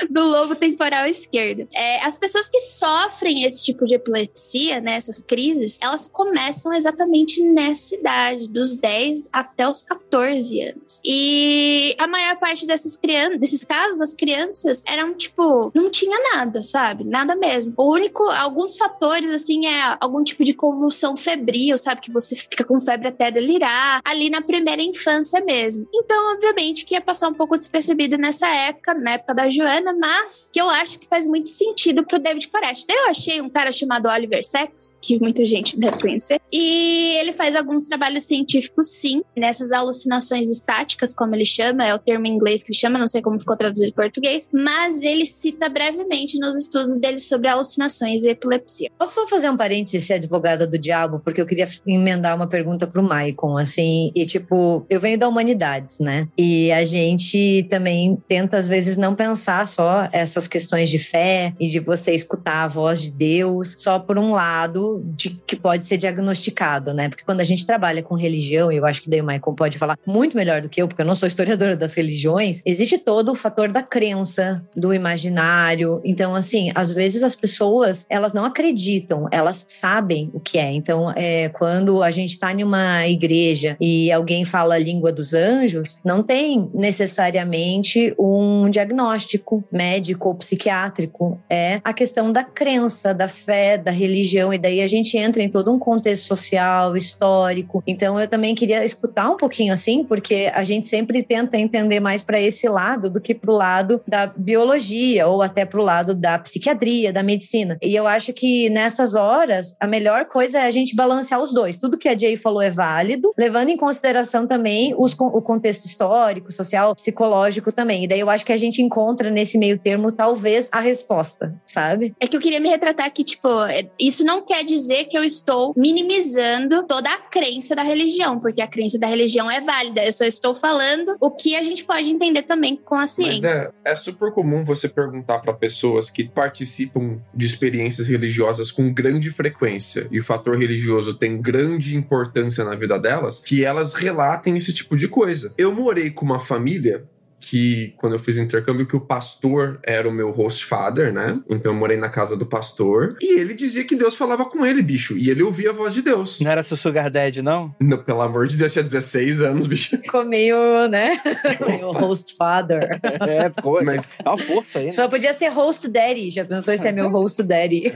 do 0.10 0.28
lobo 0.28 0.56
temporal 0.56 1.06
esquerdo. 1.06 1.68
É, 1.72 2.04
as 2.04 2.18
pessoas 2.18 2.50
que 2.50 2.60
sofrem 2.60 3.44
esse 3.44 3.64
tipo 3.64 3.86
de 3.86 3.96
epilepsia, 3.96 4.82
né, 4.82 4.94
essas 4.94 5.22
crises, 5.22 5.78
elas 5.82 6.08
começam 6.08 6.74
exatamente 6.74 7.42
nessa 7.42 7.96
idade, 7.96 8.50
dos 8.50 8.76
10 8.76 9.30
até 9.32 9.68
os 9.68 9.84
14 9.84 10.62
anos. 10.62 11.02
E 11.06 11.96
a 11.98 12.08
maior 12.08 12.38
parte 12.38 12.66
dessas 12.66 12.98
crianças, 12.98 13.40
desses 13.40 13.64
casos, 13.64 14.02
as 14.02 14.14
crianças 14.14 14.84
eram 14.86 15.14
tipo, 15.14 15.72
não 15.74 15.90
tinha 15.90 16.18
nada, 16.36 16.64
sabe? 16.64 17.04
Nada 17.04 17.36
mesmo. 17.36 17.74
O 17.78 17.92
único, 17.92 18.24
alguns 18.24 18.76
fatores, 18.76 19.30
assim, 19.32 19.68
é 19.68 19.98
algum 20.00 20.24
tipo 20.24 20.44
de 20.44 20.54
convulsão 20.54 21.16
febril, 21.30 21.78
sabe? 21.78 22.02
Que 22.02 22.12
você 22.12 22.36
fica 22.36 22.64
com 22.64 22.80
febre 22.80 23.10
até 23.10 23.30
delirar, 23.30 24.02
ali 24.04 24.30
na 24.30 24.42
primeira 24.42 24.82
infância 24.82 25.42
mesmo. 25.42 25.88
Então, 25.94 26.34
obviamente, 26.34 26.86
que 26.86 26.96
ia 26.96 27.02
passar 27.02 27.30
um 27.30 27.34
pouco 27.34 27.58
despercebido 27.58 28.18
nessa 28.18 28.48
época, 28.48 28.94
na 28.94 29.12
época 29.12 29.34
da 29.34 29.50
Joana, 29.50 29.94
mas 29.94 30.50
que 30.52 30.60
eu 30.60 30.70
acho 30.70 31.00
que 31.00 31.08
faz 31.08 31.28
muito 31.28 31.50
sentido 31.50 32.06
pro 32.06 32.20
David 32.20 32.48
Koresh. 32.48 32.86
Daí 32.86 32.98
eu 32.98 33.10
achei 33.10 33.42
um 33.42 33.50
cara 33.50 33.72
chamado 33.72 34.08
Oliver 34.08 34.44
Sacks, 34.46 34.96
que 35.02 35.20
muita 35.20 35.46
gente 35.46 35.78
deve 35.78 36.00
conhecer, 36.00 36.40
e 36.52 37.16
ele 37.20 37.34
faz 37.34 37.56
alguns 37.56 37.86
trabalhos 37.86 38.24
científicos, 38.24 38.88
sim, 38.88 39.24
nessas 39.36 39.72
alucinações 39.72 40.50
estáticas, 40.50 41.14
como 41.14 41.36
ele 41.36 41.46
chama, 41.46 41.86
é 41.86 41.94
o 41.94 42.00
termo 42.00 42.26
em 42.28 42.32
inglês 42.32 42.64
que 42.64 42.72
ele 42.72 42.80
chama, 42.80 43.00
não 43.00 43.08
sei 43.08 43.22
como 43.22 43.40
ficou 43.40 43.56
traduzido 43.56 43.92
em 43.92 43.94
português, 43.94 44.50
mas 44.54 45.04
ele 45.04 45.26
cita 45.26 45.70
brevemente 45.70 46.40
nos 46.40 46.58
estudos 46.58 46.98
dele 46.98 47.20
sobre 47.20 47.48
alucinações 47.48 48.24
e 48.24 48.30
epilepsia. 48.30 48.92
Posso 48.98 49.16
só 49.16 49.28
fazer 49.28 49.50
um 49.50 49.58
parênteses, 49.58 50.06
ser 50.06 50.14
advogada 50.14 50.66
do 50.66 50.78
diabo, 50.78 51.09
porque 51.18 51.40
eu 51.40 51.46
queria 51.46 51.68
emendar 51.88 52.36
uma 52.36 52.46
pergunta 52.46 52.86
pro 52.86 53.02
Maicon, 53.02 53.58
assim, 53.58 54.12
e 54.14 54.26
tipo, 54.26 54.86
eu 54.90 55.00
venho 55.00 55.18
da 55.18 55.30
humanidades, 55.30 56.00
né? 56.00 56.28
E 56.38 56.72
a 56.72 56.84
gente 56.84 57.66
também 57.70 58.22
tenta, 58.28 58.58
às 58.58 58.68
vezes, 58.68 58.98
não 58.98 59.16
pensar 59.16 59.66
só 59.68 60.10
essas 60.12 60.48
questões 60.48 60.90
de 60.90 61.00
fé 61.00 61.54
e 61.60 61.70
de 61.70 61.80
você 61.80 62.14
escutar 62.14 62.64
a 62.64 62.68
voz 62.68 63.04
de 63.04 63.12
Deus 63.12 63.76
só 63.78 63.98
por 63.98 64.18
um 64.18 64.32
lado 64.32 65.02
de 65.16 65.30
que 65.30 65.56
pode 65.56 65.86
ser 65.86 65.98
diagnosticado, 65.98 66.94
né? 66.94 67.08
Porque 67.08 67.24
quando 67.24 67.40
a 67.40 67.46
gente 67.46 67.66
trabalha 67.66 68.04
com 68.04 68.16
religião, 68.16 68.72
e 68.72 68.78
eu 68.78 68.86
acho 68.86 69.02
que 69.02 69.10
daí 69.10 69.22
o 69.22 69.24
Maicon 69.24 69.54
pode 69.54 69.78
falar 69.78 69.98
muito 70.06 70.36
melhor 70.36 70.62
do 70.62 70.68
que 70.68 70.82
eu, 70.82 70.88
porque 70.88 71.02
eu 71.02 71.06
não 71.06 71.16
sou 71.16 71.28
historiadora 71.28 71.78
das 71.78 71.94
religiões, 71.94 72.62
existe 72.66 72.98
todo 72.98 73.32
o 73.32 73.36
fator 73.36 73.72
da 73.72 73.82
crença, 73.82 74.62
do 74.76 74.94
imaginário. 74.94 76.02
Então, 76.04 76.36
assim, 76.36 76.72
às 76.76 76.92
vezes 76.92 77.24
as 77.24 77.36
pessoas, 77.36 78.06
elas 78.10 78.34
não 78.34 78.46
acreditam, 78.46 79.28
elas 79.32 79.66
sabem 79.68 80.30
o 80.34 80.40
que 80.40 80.58
é. 80.58 80.72
Então, 80.72 80.99
é, 81.16 81.50
quando 81.50 82.02
a 82.02 82.12
gente 82.12 82.32
está 82.32 82.52
em 82.52 82.64
uma 82.64 83.08
igreja 83.08 83.78
e 83.80 84.12
alguém 84.12 84.44
fala 84.46 84.76
a 84.76 84.80
língua 84.80 85.12
dos 85.12 85.34
anjos, 85.34 86.00
não 86.04 86.24
tem 86.24 86.70
necessariamente 86.74 88.14
um 88.18 88.70
diagnóstico 88.70 89.64
médico 89.72 90.30
ou 90.30 90.36
psiquiátrico. 90.36 91.40
É 91.50 91.80
a 91.84 91.94
questão 91.94 92.32
da 92.32 92.44
crença, 92.44 93.14
da 93.14 93.28
fé, 93.28 93.78
da 93.78 93.92
religião. 93.92 94.54
E 94.54 94.58
daí 94.58 94.82
a 94.82 94.88
gente 94.88 95.18
entra 95.18 95.42
em 95.42 95.50
todo 95.50 95.72
um 95.72 95.80
contexto 95.80 96.26
social, 96.28 96.96
histórico. 96.96 97.84
Então, 97.86 98.20
eu 98.20 98.28
também 98.28 98.56
queria 98.56 98.84
escutar 98.84 99.30
um 99.30 99.38
pouquinho 99.38 99.74
assim, 99.74 100.04
porque 100.04 100.52
a 100.54 100.64
gente 100.64 100.88
sempre 100.88 101.22
tenta 101.24 101.58
entender 101.58 102.00
mais 102.00 102.22
para 102.22 102.40
esse 102.40 102.68
lado 102.68 103.10
do 103.10 103.22
que 103.22 103.34
para 103.34 103.52
o 103.52 103.56
lado 103.56 104.02
da 104.08 104.28
biologia 104.28 105.28
ou 105.28 105.42
até 105.42 105.66
para 105.66 105.80
o 105.80 105.84
lado 105.84 106.14
da 106.14 106.40
psiquiatria, 106.40 107.14
da 107.14 107.24
medicina. 107.24 107.78
E 107.82 107.96
eu 107.96 108.08
acho 108.08 108.34
que 108.34 108.70
nessas 108.70 109.16
horas, 109.16 109.76
a 109.80 109.88
melhor 109.88 110.26
coisa 110.26 110.60
é 110.60 110.64
a 110.64 110.72
gente 110.72 110.89
balancear 110.96 111.42
os 111.42 111.54
dois. 111.54 111.78
Tudo 111.78 111.98
que 111.98 112.08
a 112.08 112.18
Jay 112.18 112.36
falou 112.36 112.62
é 112.62 112.70
válido, 112.70 113.34
levando 113.38 113.70
em 113.70 113.78
consideração 113.78 114.48
também 114.48 114.94
os, 114.98 115.14
o 115.14 115.42
contexto 115.42 115.86
histórico, 115.86 116.52
social, 116.52 116.96
psicológico 116.96 117.72
também. 117.72 118.04
E 118.04 118.08
daí 118.08 118.20
eu 118.20 118.30
acho 118.30 118.46
que 118.46 118.54
a 118.54 118.58
gente 118.58 118.82
encontra 118.82 119.30
nesse 119.30 119.58
meio 119.58 119.78
termo, 119.78 120.12
talvez, 120.12 120.70
a 120.72 120.80
resposta, 120.80 121.56
sabe? 121.66 122.14
É 122.20 122.28
que 122.28 122.36
eu 122.36 122.42
queria 122.42 122.60
me 122.60 122.70
retratar 122.70 123.12
que, 123.12 123.24
tipo, 123.24 123.48
é, 123.66 123.90
isso 124.00 124.24
não 124.24 124.42
quer 124.42 124.64
dizer 124.64 125.06
que 125.06 125.18
eu 125.18 125.24
estou 125.24 125.74
minimizando 125.76 126.86
toda 126.86 127.10
a 127.10 127.18
crença 127.18 127.76
da 127.76 127.84
religião, 127.84 128.40
porque 128.40 128.62
a 128.62 128.68
crença 128.68 129.00
da 129.00 129.08
religião 129.08 129.50
é 129.50 129.62
válida. 129.62 130.04
Eu 130.04 130.14
só 130.14 130.26
estou 130.26 130.54
falando 130.54 131.16
o 131.20 131.32
que 131.32 131.56
a 131.56 131.64
gente 131.64 131.84
pode 131.84 132.10
entender 132.10 132.44
também 132.44 132.76
com 132.76 132.96
a 132.96 133.06
ciência. 133.06 133.42
Mas 133.42 133.60
é, 133.60 133.72
é 133.92 133.96
super 133.96 134.32
comum 134.32 134.64
você 134.64 134.88
perguntar 134.88 135.40
para 135.40 135.54
pessoas 135.54 136.10
que 136.10 136.28
participam 136.28 137.20
de 137.34 137.46
experiências 137.46 138.08
religiosas 138.08 138.72
com 138.72 138.94
grande 138.94 139.30
frequência 139.32 140.08
e 140.12 140.20
o 140.20 140.24
fator 140.24 140.58
religioso 140.58 140.79
tem 141.14 141.42
grande 141.42 141.96
importância 141.96 142.64
na 142.64 142.76
vida 142.76 142.98
delas, 142.98 143.40
que 143.40 143.64
elas 143.64 143.94
relatem 143.94 144.58
esse 144.58 144.74
tipo 144.74 144.96
de 144.96 145.08
coisa. 145.08 145.54
Eu 145.58 145.74
morei 145.74 146.10
com 146.10 146.26
uma 146.26 146.40
família 146.40 147.04
que 147.40 147.94
quando 147.98 148.14
eu 148.14 148.20
fiz 148.20 148.38
intercâmbio 148.38 148.86
que 148.86 148.96
o 148.96 149.00
pastor 149.00 149.80
era 149.84 150.08
o 150.08 150.12
meu 150.12 150.32
host 150.32 150.66
father, 150.66 151.14
né? 151.14 151.40
Então 151.50 151.72
eu 151.72 151.78
morei 151.78 151.98
na 151.98 152.10
casa 152.10 152.36
do 152.36 152.46
pastor 152.46 153.18
e 153.22 153.40
ele 153.40 153.54
dizia 153.54 153.84
que 153.84 153.96
Deus 153.96 154.16
falava 154.16 154.46
com 154.46 154.66
ele, 154.66 154.82
bicho, 154.82 155.18
e 155.18 155.30
ele 155.30 155.44
ouvia 155.44 155.70
a 155.70 155.74
voz 155.74 155.94
de 155.94 156.02
Deus. 156.02 156.40
Não 156.40 156.52
era 156.52 156.64
seu 156.64 156.78
sugar 156.78 157.10
daddy, 157.10 157.42
não? 157.42 157.74
não 157.80 157.98
pelo 157.98 158.22
amor 158.22 158.48
de 158.48 158.58
Deus, 158.58 158.74
tinha 158.74 158.84
16 158.84 159.42
anos, 159.42 159.66
bicho. 159.66 159.98
Ficou 160.02 160.26
meio, 160.26 160.88
né? 160.88 161.22
meio 161.66 161.92
host 161.92 162.36
father. 162.36 163.00
É, 163.04 163.50
pô, 163.50 163.82
mas 163.84 164.08
é 164.24 164.28
uma 164.28 164.38
força 164.38 164.80
aí, 164.80 164.88
né? 164.88 164.92
Só 164.94 165.08
podia 165.08 165.34
ser 165.34 165.50
host 165.50 165.88
daddy. 165.88 166.30
Já 166.30 166.46
pensou 166.46 166.78
se 166.78 166.88
é 166.88 166.92
meu 166.92 167.10
host 167.10 167.42
daddy? 167.44 167.94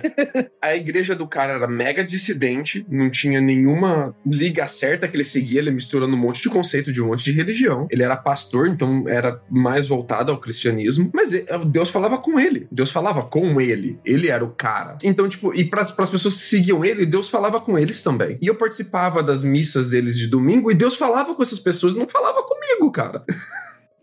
A 0.62 0.75
igreja 0.75 1.15
do 1.15 1.27
cara 1.27 1.53
era 1.53 1.67
mega 1.67 2.03
dissidente, 2.03 2.86
não 2.89 3.10
tinha 3.10 3.41
nenhuma 3.41 4.15
liga 4.25 4.67
certa 4.67 5.08
que 5.08 5.15
ele 5.15 5.23
seguia, 5.23 5.60
ele 5.60 5.71
misturando 5.71 6.15
um 6.15 6.19
monte 6.19 6.41
de 6.41 6.49
conceito 6.49 6.91
de 6.91 7.01
um 7.01 7.08
monte 7.08 7.23
de 7.23 7.32
religião. 7.32 7.88
Ele 7.89 8.03
era 8.03 8.15
pastor, 8.15 8.67
então 8.67 9.03
era 9.08 9.33
mais 9.50 9.88
voltado 9.88 10.32
ao 10.32 10.39
cristianismo, 10.39 11.10
mas 11.13 11.32
Deus 11.67 11.89
falava 11.89 12.17
com 12.17 12.39
ele. 12.39 12.67
Deus 12.72 12.91
falava 12.91 13.24
com 13.24 13.60
ele. 13.60 14.00
Ele 14.06 14.30
era 14.30 14.43
o 14.43 14.52
cara. 14.52 14.98
Então, 15.04 15.28
tipo, 15.28 15.54
e 15.54 15.63
para 15.69 15.82
as 15.82 16.10
pessoas 16.10 16.36
que 16.36 16.41
seguiam 16.41 16.84
ele, 16.84 17.06
Deus 17.06 17.30
falava 17.30 17.60
com 17.62 17.78
eles 17.78 18.02
também. 18.02 18.38
E 18.41 18.48
eu 18.48 18.56
participava 18.56 19.22
das 19.22 19.43
missas 19.43 19.89
deles 19.89 20.17
de 20.17 20.28
domingo 20.28 20.72
e 20.72 20.76
Deus 20.76 20.98
falava 20.98 21.36
com 21.36 21.41
essas 21.41 21.60
pessoas, 21.60 21.96
não 21.96 22.08
falava 22.08 22.43
comigo, 22.43 22.91
cara. 22.91 23.24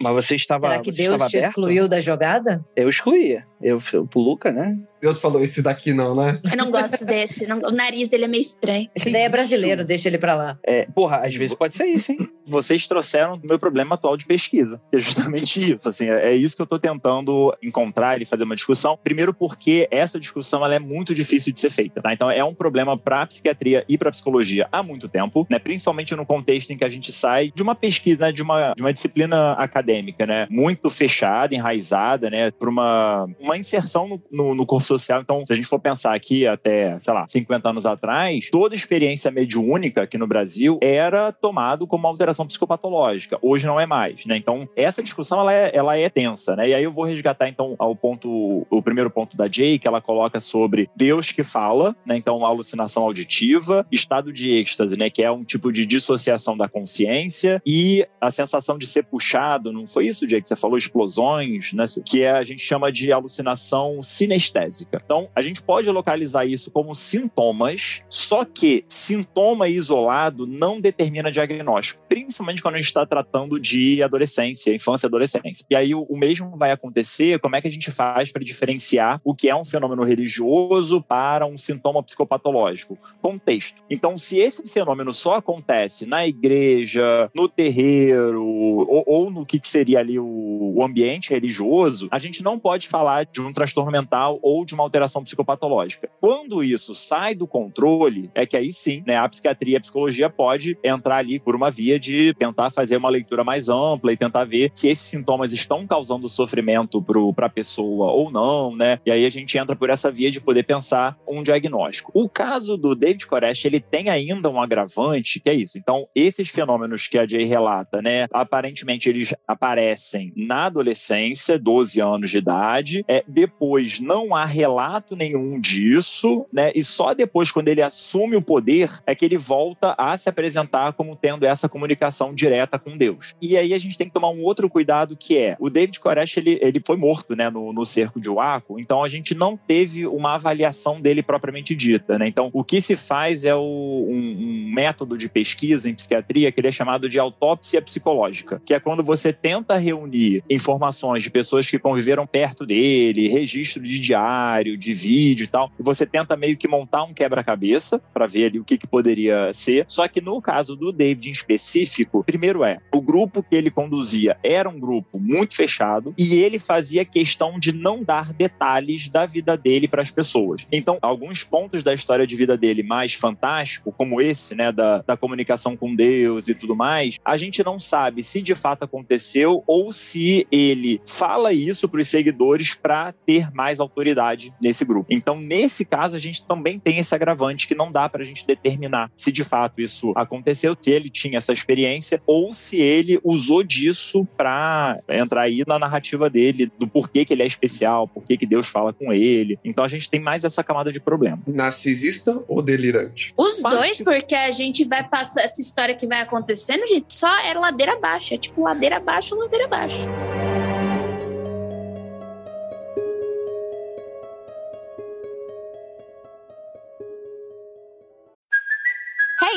Mas 0.03 0.15
você 0.15 0.35
estava. 0.35 0.69
Será 0.69 0.81
que 0.81 0.91
Deus 0.91 1.17
te 1.29 1.37
aberto? 1.37 1.51
excluiu 1.51 1.87
da 1.87 2.01
jogada? 2.01 2.65
Eu 2.75 2.89
excluía. 2.89 3.47
Eu, 3.61 3.79
eu 3.93 4.07
pro 4.07 4.21
Luca, 4.21 4.51
né? 4.51 4.79
Deus 5.01 5.19
falou 5.19 5.43
esse 5.43 5.63
daqui 5.63 5.93
não, 5.93 6.15
né? 6.15 6.41
Eu 6.51 6.57
não 6.57 6.71
gosto 6.71 7.05
desse. 7.05 7.47
não- 7.47 7.59
o 7.59 7.71
nariz 7.71 8.09
dele 8.09 8.25
é 8.25 8.29
meio 8.29 8.43
estranho. 8.43 8.89
Esse 8.95 9.11
daí 9.11 9.23
é 9.23 9.29
brasileiro, 9.29 9.85
deixa 9.85 10.09
ele 10.09 10.19
pra 10.19 10.35
lá. 10.35 10.59
É, 10.65 10.87
porra, 10.95 11.19
às 11.19 11.35
vezes 11.35 11.55
pode 11.55 11.75
ser 11.75 11.87
isso, 11.87 12.13
hein? 12.13 12.19
vocês 12.47 12.87
trouxeram 12.89 13.35
o 13.35 13.47
meu 13.47 13.59
problema 13.59 13.95
atual 13.95 14.17
de 14.17 14.27
pesquisa. 14.27 14.81
Que 14.91 14.97
é 14.97 14.99
justamente 14.99 15.73
isso. 15.73 15.89
Assim, 15.89 16.09
é 16.09 16.31
é 16.31 16.35
isso 16.35 16.55
que 16.55 16.63
eu 16.63 16.65
estou 16.65 16.79
tentando 16.79 17.53
encontrar 17.63 18.21
e 18.21 18.25
fazer 18.25 18.45
uma 18.45 18.55
discussão. 18.55 18.99
Primeiro, 19.03 19.33
porque 19.35 19.89
essa 19.91 20.19
discussão 20.19 20.65
ela 20.65 20.75
é 20.75 20.79
muito 20.79 21.15
difícil 21.15 21.53
de 21.53 21.59
ser 21.59 21.71
feita. 21.71 22.01
Tá? 22.03 22.13
Então, 22.13 22.31
é 22.31 22.45
um 22.45 22.55
problema 22.55 22.97
para 22.97 23.23
a 23.23 23.27
psiquiatria 23.27 23.85
e 23.89 23.97
para 23.99 24.09
a 24.11 24.13
psicologia 24.13 24.69
há 24.71 24.83
muito 24.83 25.09
tempo, 25.09 25.47
né? 25.51 25.59
principalmente 25.59 26.15
no 26.15 26.25
contexto 26.27 26.71
em 26.71 26.77
que 26.77 26.85
a 26.85 26.89
gente 26.89 27.11
sai 27.13 27.53
de 27.55 27.63
uma 27.63 27.75
pesquisa, 27.75 28.27
né? 28.27 28.33
de, 28.33 28.43
uma, 28.43 28.75
de 28.75 28.83
uma 28.83 28.93
disciplina 28.93 29.53
acadêmica, 29.53 30.27
né? 30.27 30.47
muito 30.51 30.89
fechada, 30.91 31.55
enraizada, 31.55 32.31
né? 32.31 32.51
para 32.51 32.69
uma, 32.69 33.27
uma 33.41 33.57
inserção 33.57 34.09
no, 34.09 34.23
no, 34.31 34.55
no 34.55 34.67
corpo 34.67 34.87
social. 34.91 35.21
Então, 35.21 35.45
se 35.47 35.53
a 35.53 35.57
gente 35.57 35.69
for 35.69 35.79
pensar 35.79 36.15
aqui 36.15 36.47
até, 36.47 36.99
sei 37.01 37.15
lá, 37.15 37.27
50 37.27 37.69
anos 37.69 37.87
atrás, 37.87 38.49
toda 38.51 38.75
experiência 38.75 39.31
mediúnica 39.31 40.03
aqui 40.03 40.19
no 40.19 40.27
Brasil 40.27 40.79
era 40.83 41.33
tomado 41.33 41.87
como 41.87 42.07
alteração 42.07 42.47
psicopatológica. 42.47 43.39
Hoje 43.41 43.67
não 43.67 43.79
é 43.79 43.87
mais, 43.87 44.27
né? 44.27 44.37
Então, 44.37 44.69
essa 44.75 45.03
discussão 45.03 45.41
ela 45.41 45.55
é, 45.55 45.71
ela 45.73 45.97
é 45.97 46.09
tensa, 46.09 46.57
né? 46.57 46.69
E 46.69 46.75
aí 46.75 46.83
eu 46.83 46.93
vou 46.93 47.05
resgatar 47.05 47.49
então 47.49 47.77
ao 47.79 47.95
ponto, 47.95 48.67
o 48.69 48.83
primeiro 48.83 49.11
ponto 49.11 49.37
da 49.37 49.49
Jay, 49.49 49.79
que 49.79 49.87
ela 49.87 50.01
coloca 50.01 50.41
sobre 50.41 50.91
Deus 50.97 51.31
que 51.31 51.43
fala, 51.43 51.95
né? 52.05 52.17
Então, 52.17 52.45
alucinação 52.45 53.05
auditiva, 53.05 53.87
estado 53.93 54.33
de 54.33 54.51
êxtase, 54.53 54.97
né? 54.97 55.09
Que 55.09 55.23
é 55.23 55.31
um 55.31 55.45
tipo 55.45 55.73
de 55.73 55.87
dissociação 55.87 56.57
da 56.57 56.69
consciência 56.69 57.63
e 57.65 58.07
a 58.21 58.31
sensação 58.31 58.77
de 58.77 58.87
ser 58.87 59.05
puxado, 59.05 59.73
não 59.73 59.87
foi 59.87 60.07
isso, 60.07 60.29
Jay, 60.29 60.41
que 60.41 60.49
você 60.49 60.57
falou, 60.57 60.77
explosões, 60.77 61.73
né? 61.73 61.85
Que 62.05 62.23
é, 62.23 62.33
a 62.33 62.43
gente 62.43 62.61
chama 62.61 62.91
de 62.91 63.13
alucinação 63.13 64.03
sinestésica. 64.03 64.80
Então, 64.93 65.29
a 65.35 65.43
gente 65.43 65.63
pode 65.63 65.89
localizar 65.91 66.45
isso 66.45 66.71
como 66.71 66.95
sintomas, 66.95 68.03
só 68.09 68.45
que 68.45 68.85
sintoma 68.89 69.69
isolado 69.69 70.47
não 70.47 70.81
determina 70.81 71.31
diagnóstico, 71.31 72.01
principalmente 72.09 72.63
quando 72.63 72.75
a 72.77 72.79
gente 72.79 72.87
está 72.87 73.05
tratando 73.07 73.59
de 73.59 74.03
adolescência, 74.03 74.75
infância 74.75 75.07
e 75.07 75.09
adolescência. 75.09 75.65
E 75.69 75.77
aí 75.77 75.95
o, 75.95 76.03
o 76.03 76.17
mesmo 76.17 76.57
vai 76.57 76.71
acontecer, 76.71 77.39
como 77.41 77.57
é 77.57 77.61
que 77.61 77.69
a 77.69 77.71
gente 77.71 77.91
faz 77.91 78.31
para 78.31 78.45
diferenciar 78.45 79.21
o 79.25 79.35
que 79.35 79.49
é 79.49 79.57
um 79.57 79.65
fenômeno 79.65 80.05
religioso 80.05 81.03
para 81.03 81.47
um 81.47 81.59
sintoma 81.59 82.03
psicopatológico? 82.03 82.99
Contexto. 83.21 83.83
Então, 83.89 84.17
se 84.17 84.39
esse 84.39 84.67
fenômeno 84.67 85.13
só 85.13 85.37
acontece 85.37 86.07
na 86.07 86.27
igreja, 86.27 87.31
no 87.35 87.49
terreiro, 87.49 88.45
ou, 88.45 89.05
ou 89.07 89.31
no 89.31 89.45
que 89.47 89.61
seria 89.63 90.01
ali 90.01 90.19
o, 90.19 90.75
o 90.77 90.85
ambiente 90.85 91.31
religioso, 91.31 92.09
a 92.11 92.19
gente 92.19 92.43
não 92.43 92.59
pode 92.59 92.89
falar 92.89 93.27
de 93.27 93.41
um 93.41 93.53
transtorno 93.53 93.91
mental 93.91 94.39
ou 94.43 94.65
de 94.65 94.70
uma 94.75 94.83
alteração 94.83 95.23
psicopatológica. 95.23 96.09
Quando 96.21 96.63
isso 96.63 96.95
sai 96.95 97.35
do 97.35 97.47
controle, 97.47 98.31
é 98.35 98.47
que 98.47 98.57
aí 98.57 98.73
sim, 98.73 99.03
né, 99.07 99.17
a 99.17 99.29
psiquiatria 99.29 99.75
e 99.75 99.77
a 99.77 99.81
psicologia 99.81 100.31
pode 100.31 100.79
entrar 100.83 101.17
ali 101.17 101.39
por 101.39 101.55
uma 101.55 101.71
via 101.71 101.99
de 101.99 102.35
tentar 102.35 102.71
fazer 102.71 102.97
uma 102.97 103.09
leitura 103.09 103.45
mais 103.45 103.69
ampla 103.69 104.13
e 104.13 104.17
tentar 104.17 104.45
ver 104.45 104.71
se 104.75 104.89
esses 104.89 105.05
sintomas 105.05 105.53
estão 105.53 105.87
causando 105.87 106.29
sofrimento 106.29 107.03
para 107.35 107.47
a 107.47 107.51
pessoa 107.51 108.13
ou 108.13 108.31
não, 108.31 108.75
né? 108.75 108.99
E 109.05 109.11
aí 109.11 109.25
a 109.25 109.29
gente 109.29 109.57
entra 109.59 109.75
por 109.75 109.91
essa 109.91 110.11
via 110.11 110.31
de 110.31 110.41
poder 110.41 110.63
pensar 110.63 111.19
um 111.27 111.43
diagnóstico. 111.43 112.11
O 112.15 112.29
caso 112.29 112.77
do 112.77 112.95
David 112.95 113.27
Koresh, 113.27 113.65
ele 113.65 113.81
tem 113.81 114.09
ainda 114.09 114.49
um 114.49 114.61
agravante, 114.61 115.41
que 115.41 115.51
é 115.51 115.55
isso. 115.55 115.79
Então, 115.79 116.07
esses 116.15 116.49
fenômenos 116.49 117.07
que 117.09 117.19
a 117.19 117.27
Jay 117.27 117.45
relata, 117.45 118.01
né, 118.01 118.27
aparentemente 118.33 119.09
eles 119.09 119.35
aparecem 119.47 120.33
na 120.37 120.67
adolescência, 120.67 121.59
12 121.59 122.01
anos 122.01 122.31
de 122.31 122.39
idade, 122.39 123.05
é, 123.09 123.25
depois 123.27 124.01
não 124.01 124.35
há 124.35 124.45
relato 124.61 125.17
nenhum 125.17 125.59
disso, 125.59 126.47
né, 126.53 126.71
e 126.75 126.83
só 126.83 127.15
depois, 127.15 127.51
quando 127.51 127.69
ele 127.69 127.81
assume 127.81 128.37
o 128.37 128.43
poder, 128.43 129.01
é 129.07 129.15
que 129.15 129.25
ele 129.25 129.39
volta 129.39 129.95
a 129.97 130.17
se 130.19 130.29
apresentar 130.29 130.93
como 130.93 131.17
tendo 131.17 131.47
essa 131.47 131.69
comunicação 131.69 132.35
direta 132.35 132.79
com 132.79 132.97
Deus. 132.97 133.35
E 133.41 133.57
aí 133.57 133.73
a 133.73 133.79
gente 133.79 133.97
tem 133.97 134.07
que 134.07 134.13
tomar 134.13 134.31
um 134.31 134.43
outro 134.43 134.69
cuidado 134.69 135.17
que 135.17 135.37
é, 135.37 135.57
o 135.59 135.71
David 135.71 135.99
Koresh, 135.99 136.37
ele, 136.37 136.59
ele 136.61 136.83
foi 136.85 136.97
morto, 136.97 137.35
né, 137.35 137.49
no, 137.49 137.73
no 137.73 137.87
cerco 137.87 138.21
de 138.21 138.29
Waco, 138.29 138.79
então 138.79 139.03
a 139.03 139.09
gente 139.09 139.35
não 139.35 139.57
teve 139.57 140.07
uma 140.07 140.35
avaliação 140.35 141.01
dele 141.01 141.23
propriamente 141.23 141.75
dita, 141.75 142.19
né, 142.19 142.29
então 142.29 142.51
o 142.53 142.63
que 142.63 142.81
se 142.81 142.97
faz 142.97 143.45
é 143.45 143.55
o, 143.55 143.61
um, 143.61 144.37
um 144.41 144.73
método 144.73 145.17
de 145.17 145.29
pesquisa 145.29 145.89
em 145.89 145.95
psiquiatria 145.95 146.53
que 146.53 146.61
ele 146.61 146.69
é 146.69 146.73
chamado 146.73 147.09
de 147.09 147.19
autópsia 147.19 147.81
psicológica, 147.81 148.61
que 148.65 148.75
é 148.75 148.81
quando 148.81 149.03
você 149.03 149.33
tenta 149.33 149.77
reunir 149.77 150.45
informações 150.51 151.23
de 151.23 151.31
pessoas 151.31 151.69
que 151.69 151.79
conviveram 151.79 152.27
perto 152.27 152.67
dele, 152.67 153.29
registro 153.29 153.83
de 153.83 154.01
diário, 154.01 154.50
de 154.59 154.95
vídeo 154.95 155.45
e 155.45 155.47
tal, 155.47 155.71
e 155.79 155.83
você 155.83 156.05
tenta 156.05 156.37
meio 156.37 156.57
que 156.57 156.69
montar 156.69 157.05
um 157.05 157.15
quebra-cabeça 157.15 158.01
para 158.13 158.27
ver 158.27 158.47
ali 158.47 158.59
o 158.59 158.65
que, 158.65 158.79
que 158.79 158.87
poderia 158.87 159.53
ser. 159.53 159.85
Só 159.89 160.07
que 160.09 160.21
no 160.21 160.41
caso 160.41 160.77
do 160.77 160.93
David 160.93 161.29
em 161.29 161.33
específico, 161.33 162.25
primeiro 162.25 162.65
é, 162.65 162.79
o 162.93 163.01
grupo 163.01 163.43
que 163.43 163.55
ele 163.55 163.71
conduzia 163.71 164.37
era 164.43 164.69
um 164.69 164.79
grupo 164.79 165.19
muito 165.19 165.55
fechado 165.55 166.15
e 166.17 166.35
ele 166.35 166.59
fazia 166.59 167.05
questão 167.05 167.59
de 167.59 167.73
não 167.73 168.03
dar 168.03 168.33
detalhes 168.33 169.09
da 169.09 169.27
vida 169.27 169.57
dele 169.57 169.89
para 169.89 170.03
as 170.03 170.11
pessoas. 170.11 170.67
Então, 170.73 170.99
alguns 171.03 171.45
pontos 171.45 171.83
da 171.83 171.95
história 171.95 172.27
de 172.27 172.37
vida 172.37 172.57
dele 172.57 172.83
mais 172.83 173.15
fantástico, 173.15 173.93
como 173.93 174.21
esse, 174.21 174.55
né, 174.55 174.73
da, 174.73 175.03
da 175.03 175.17
comunicação 175.17 175.77
com 175.77 175.95
Deus 175.95 176.49
e 176.49 176.55
tudo 176.55 176.75
mais, 176.75 177.19
a 177.25 177.37
gente 177.37 177.63
não 177.65 177.79
sabe 177.79 178.23
se 178.23 178.41
de 178.41 178.55
fato 178.55 178.85
aconteceu 178.85 179.63
ou 179.67 179.93
se 179.93 180.47
ele 180.51 181.01
fala 181.05 181.53
isso 181.53 181.89
para 181.89 182.01
os 182.01 182.09
seguidores 182.09 182.75
para 182.75 183.13
ter 183.13 183.53
mais 183.53 183.81
autoridade 183.81 184.40
nesse 184.61 184.85
grupo. 184.85 185.07
Então, 185.11 185.41
nesse 185.41 185.85
caso, 185.85 186.17
a 186.17 186.19
gente 186.19 186.45
também 186.45 186.79
tem 186.79 186.99
esse 186.99 187.15
agravante 187.15 187.67
que 187.67 187.75
não 187.75 187.91
dá 187.91 188.09
para 188.09 188.23
a 188.23 188.25
gente 188.25 188.47
determinar 188.47 189.11
se 189.17 189.31
de 189.33 189.45
fato 189.45 189.81
isso 189.81 190.13
aconteceu, 190.17 190.77
se 190.81 190.91
ele 190.91 191.11
tinha 191.11 191.39
essa 191.39 191.53
experiência 191.53 192.23
ou 192.27 192.55
se 192.55 192.77
ele 192.77 193.21
usou 193.23 193.63
disso 193.63 194.27
para 194.37 194.99
entrar 195.09 195.43
aí 195.43 195.63
na 195.67 195.79
narrativa 195.79 196.31
dele, 196.31 196.71
do 196.79 196.87
porquê 196.87 197.25
que 197.25 197.33
ele 197.33 197.43
é 197.43 197.47
especial, 197.47 198.09
porquê 198.09 198.37
que 198.37 198.47
Deus 198.47 198.69
fala 198.69 198.93
com 198.93 199.13
ele. 199.13 199.59
Então, 199.65 199.85
a 199.85 199.89
gente 199.89 200.09
tem 200.09 200.21
mais 200.21 200.45
essa 200.45 200.63
camada 200.63 200.93
de 200.93 201.01
problema. 201.01 201.41
Narcisista 201.47 202.43
ou 202.49 202.63
delirante? 202.63 203.33
Os 203.37 203.63
dois, 203.63 204.01
porque 204.01 204.35
a 204.35 204.51
gente 204.51 204.85
vai 204.85 205.07
passar 205.07 205.43
essa 205.43 205.61
história 205.61 205.95
que 205.95 206.07
vai 206.07 206.21
acontecendo, 206.21 206.87
gente, 206.87 207.15
só 207.15 207.29
é 207.41 207.55
ladeira 207.55 207.95
abaixo. 207.95 208.35
É 208.35 208.39
tipo 208.39 208.63
ladeira 208.63 208.97
abaixo, 208.97 209.35
ladeira 209.35 209.65
abaixo. 209.67 210.09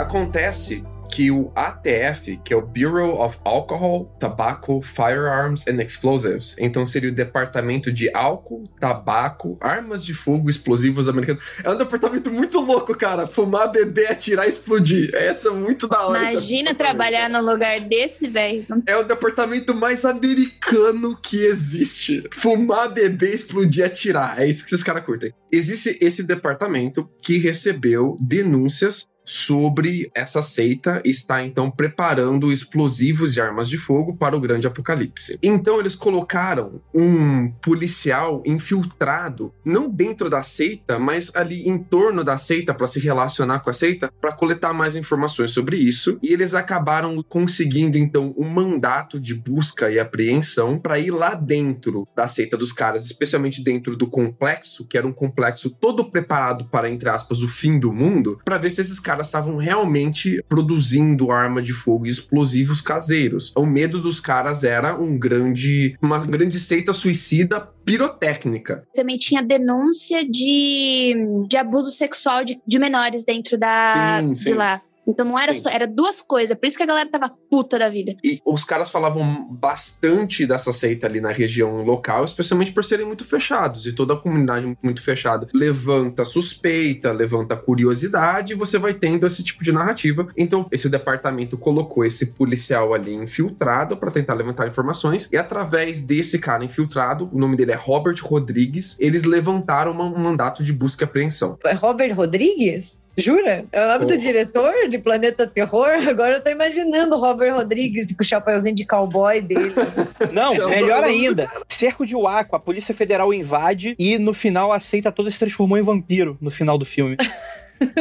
Acontece 0.00 0.82
que 1.10 1.30
o 1.30 1.52
ATF, 1.54 2.40
que 2.44 2.54
é 2.54 2.56
o 2.56 2.62
Bureau 2.62 3.20
of 3.20 3.36
Alcohol, 3.44 4.16
Tobacco, 4.18 4.80
Firearms 4.80 5.66
and 5.66 5.82
Explosives, 5.82 6.56
então 6.58 6.84
seria 6.84 7.10
o 7.10 7.14
Departamento 7.14 7.92
de 7.92 8.10
Álcool, 8.14 8.64
Tabaco, 8.78 9.58
Armas 9.60 10.04
de 10.04 10.14
Fogo 10.14 10.48
Explosivos 10.48 11.08
Americanos. 11.08 11.42
É 11.62 11.70
um 11.70 11.76
departamento 11.76 12.30
muito 12.30 12.60
louco, 12.60 12.96
cara. 12.96 13.26
Fumar, 13.26 13.70
beber, 13.70 14.10
atirar 14.10 14.48
explodir. 14.48 15.10
Essa 15.14 15.48
é 15.48 15.52
muito 15.52 15.88
da 15.88 16.06
hora. 16.06 16.30
Imagina 16.30 16.74
trabalhar 16.74 17.28
num 17.28 17.42
lugar 17.42 17.80
desse, 17.80 18.28
velho. 18.28 18.64
É 18.86 18.96
o 18.96 19.02
departamento 19.02 19.74
mais 19.74 20.04
americano 20.04 21.14
que 21.20 21.44
existe. 21.44 22.22
Fumar, 22.32 22.88
beber, 22.88 23.34
explodir, 23.34 23.84
atirar. 23.84 24.40
É 24.40 24.46
isso 24.46 24.64
que 24.64 24.72
esses 24.72 24.84
caras 24.84 25.04
curtem. 25.04 25.34
Existe 25.52 25.98
esse 26.00 26.22
departamento 26.22 27.08
que 27.20 27.36
recebeu 27.36 28.16
denúncias 28.20 29.09
sobre 29.30 30.10
essa 30.12 30.42
seita 30.42 31.00
está 31.04 31.40
então 31.40 31.70
preparando 31.70 32.50
explosivos 32.50 33.36
e 33.36 33.40
armas 33.40 33.68
de 33.68 33.78
fogo 33.78 34.16
para 34.16 34.36
o 34.36 34.40
grande 34.40 34.66
apocalipse. 34.66 35.38
Então 35.40 35.78
eles 35.78 35.94
colocaram 35.94 36.82
um 36.92 37.48
policial 37.62 38.42
infiltrado, 38.44 39.54
não 39.64 39.88
dentro 39.88 40.28
da 40.28 40.42
seita, 40.42 40.98
mas 40.98 41.34
ali 41.36 41.68
em 41.68 41.78
torno 41.78 42.24
da 42.24 42.38
seita 42.38 42.74
para 42.74 42.88
se 42.88 42.98
relacionar 42.98 43.60
com 43.60 43.70
a 43.70 43.72
seita, 43.72 44.12
para 44.20 44.32
coletar 44.32 44.72
mais 44.72 44.96
informações 44.96 45.52
sobre 45.52 45.76
isso, 45.76 46.18
e 46.20 46.32
eles 46.32 46.52
acabaram 46.52 47.22
conseguindo 47.22 47.96
então 47.96 48.34
um 48.36 48.48
mandato 48.48 49.20
de 49.20 49.34
busca 49.34 49.90
e 49.90 50.00
apreensão 50.00 50.76
para 50.76 50.98
ir 50.98 51.12
lá 51.12 51.34
dentro 51.34 52.08
da 52.16 52.26
seita 52.26 52.56
dos 52.56 52.72
caras, 52.72 53.04
especialmente 53.04 53.62
dentro 53.62 53.96
do 53.96 54.08
complexo, 54.08 54.86
que 54.88 54.98
era 54.98 55.06
um 55.06 55.12
complexo 55.12 55.70
todo 55.70 56.10
preparado 56.10 56.64
para 56.64 56.90
entre 56.90 57.08
aspas 57.08 57.42
o 57.42 57.48
fim 57.48 57.78
do 57.78 57.92
mundo, 57.92 58.40
para 58.44 58.58
ver 58.58 58.70
se 58.70 58.80
esses 58.80 58.98
caras 58.98 59.19
estavam 59.28 59.56
realmente 59.56 60.42
produzindo 60.48 61.30
arma 61.30 61.62
de 61.62 61.72
fogo 61.72 62.06
e 62.06 62.10
explosivos 62.10 62.80
caseiros. 62.80 63.52
O 63.56 63.66
medo 63.66 64.00
dos 64.00 64.20
caras 64.20 64.64
era 64.64 64.98
um 64.98 65.18
grande, 65.18 65.96
uma 66.00 66.18
grande 66.18 66.58
seita 66.58 66.92
suicida 66.92 67.60
pirotécnica. 67.84 68.84
Também 68.94 69.16
tinha 69.18 69.42
denúncia 69.42 70.24
de, 70.24 71.14
de 71.48 71.56
abuso 71.56 71.90
sexual 71.90 72.44
de, 72.44 72.60
de 72.66 72.78
menores 72.78 73.24
dentro 73.24 73.58
da, 73.58 74.20
Sim, 74.20 74.32
de 74.32 74.38
sim. 74.38 74.54
lá. 74.54 74.80
Então 75.06 75.26
não 75.26 75.38
era 75.38 75.52
Sim. 75.54 75.60
só, 75.60 75.70
era 75.70 75.86
duas 75.86 76.20
coisas. 76.22 76.56
Por 76.56 76.66
isso 76.66 76.76
que 76.76 76.82
a 76.82 76.86
galera 76.86 77.08
tava 77.08 77.32
puta 77.50 77.78
da 77.78 77.88
vida. 77.88 78.14
E 78.22 78.40
os 78.44 78.64
caras 78.64 78.90
falavam 78.90 79.48
bastante 79.50 80.46
dessa 80.46 80.72
seita 80.72 81.06
ali 81.06 81.20
na 81.20 81.32
região 81.32 81.82
local, 81.84 82.24
especialmente 82.24 82.72
por 82.72 82.84
serem 82.84 83.06
muito 83.06 83.24
fechados 83.24 83.86
e 83.86 83.92
toda 83.92 84.14
a 84.14 84.16
comunidade 84.16 84.76
muito 84.82 85.02
fechada 85.02 85.46
levanta 85.52 86.24
suspeita, 86.24 87.12
levanta 87.12 87.56
curiosidade, 87.56 88.52
e 88.52 88.56
você 88.56 88.78
vai 88.78 88.94
tendo 88.94 89.26
esse 89.26 89.44
tipo 89.44 89.62
de 89.62 89.72
narrativa. 89.72 90.28
Então, 90.36 90.66
esse 90.70 90.88
departamento 90.88 91.58
colocou 91.58 92.04
esse 92.04 92.32
policial 92.32 92.94
ali 92.94 93.14
infiltrado 93.14 93.96
para 93.96 94.10
tentar 94.10 94.34
levantar 94.34 94.68
informações, 94.68 95.28
e 95.30 95.36
através 95.36 96.04
desse 96.04 96.38
cara 96.38 96.64
infiltrado, 96.64 97.28
o 97.32 97.38
nome 97.38 97.56
dele 97.56 97.72
é 97.72 97.76
Robert 97.76 98.18
Rodrigues, 98.22 98.96
eles 98.98 99.24
levantaram 99.24 99.92
um 99.92 100.18
mandato 100.18 100.62
de 100.62 100.72
busca 100.72 101.04
e 101.04 101.06
apreensão. 101.06 101.58
É 101.64 101.74
Robert 101.74 102.14
Rodrigues? 102.14 102.98
Jura? 103.16 103.64
É 103.72 103.84
o 103.84 103.88
nome 103.88 104.06
do 104.06 104.14
Oh. 104.14 104.16
diretor 104.16 104.88
de 104.88 104.98
Planeta 104.98 105.46
Terror? 105.46 105.88
Agora 106.08 106.36
eu 106.36 106.40
tô 106.40 106.50
imaginando 106.50 107.14
o 107.16 107.18
Robert 107.20 107.54
Rodrigues 107.54 108.12
com 108.14 108.22
o 108.22 108.24
chapéuzinho 108.24 108.74
de 108.74 108.86
cowboy 108.86 109.40
dele. 109.40 109.72
Não, 110.32 110.54
melhor 110.68 111.04
ainda. 111.04 111.50
Cerco 111.68 112.06
de 112.06 112.14
Waco, 112.16 112.56
a 112.56 112.60
Polícia 112.60 112.94
Federal 112.94 113.32
invade 113.34 113.94
e 113.98 114.18
no 114.18 114.32
final 114.32 114.72
a 114.72 114.80
seita 114.80 115.10
toda 115.12 115.30
se 115.30 115.38
transformou 115.38 115.76
em 115.76 115.82
vampiro 115.82 116.38
no 116.40 116.50
final 116.50 116.78
do 116.78 116.84
filme. 116.84 117.16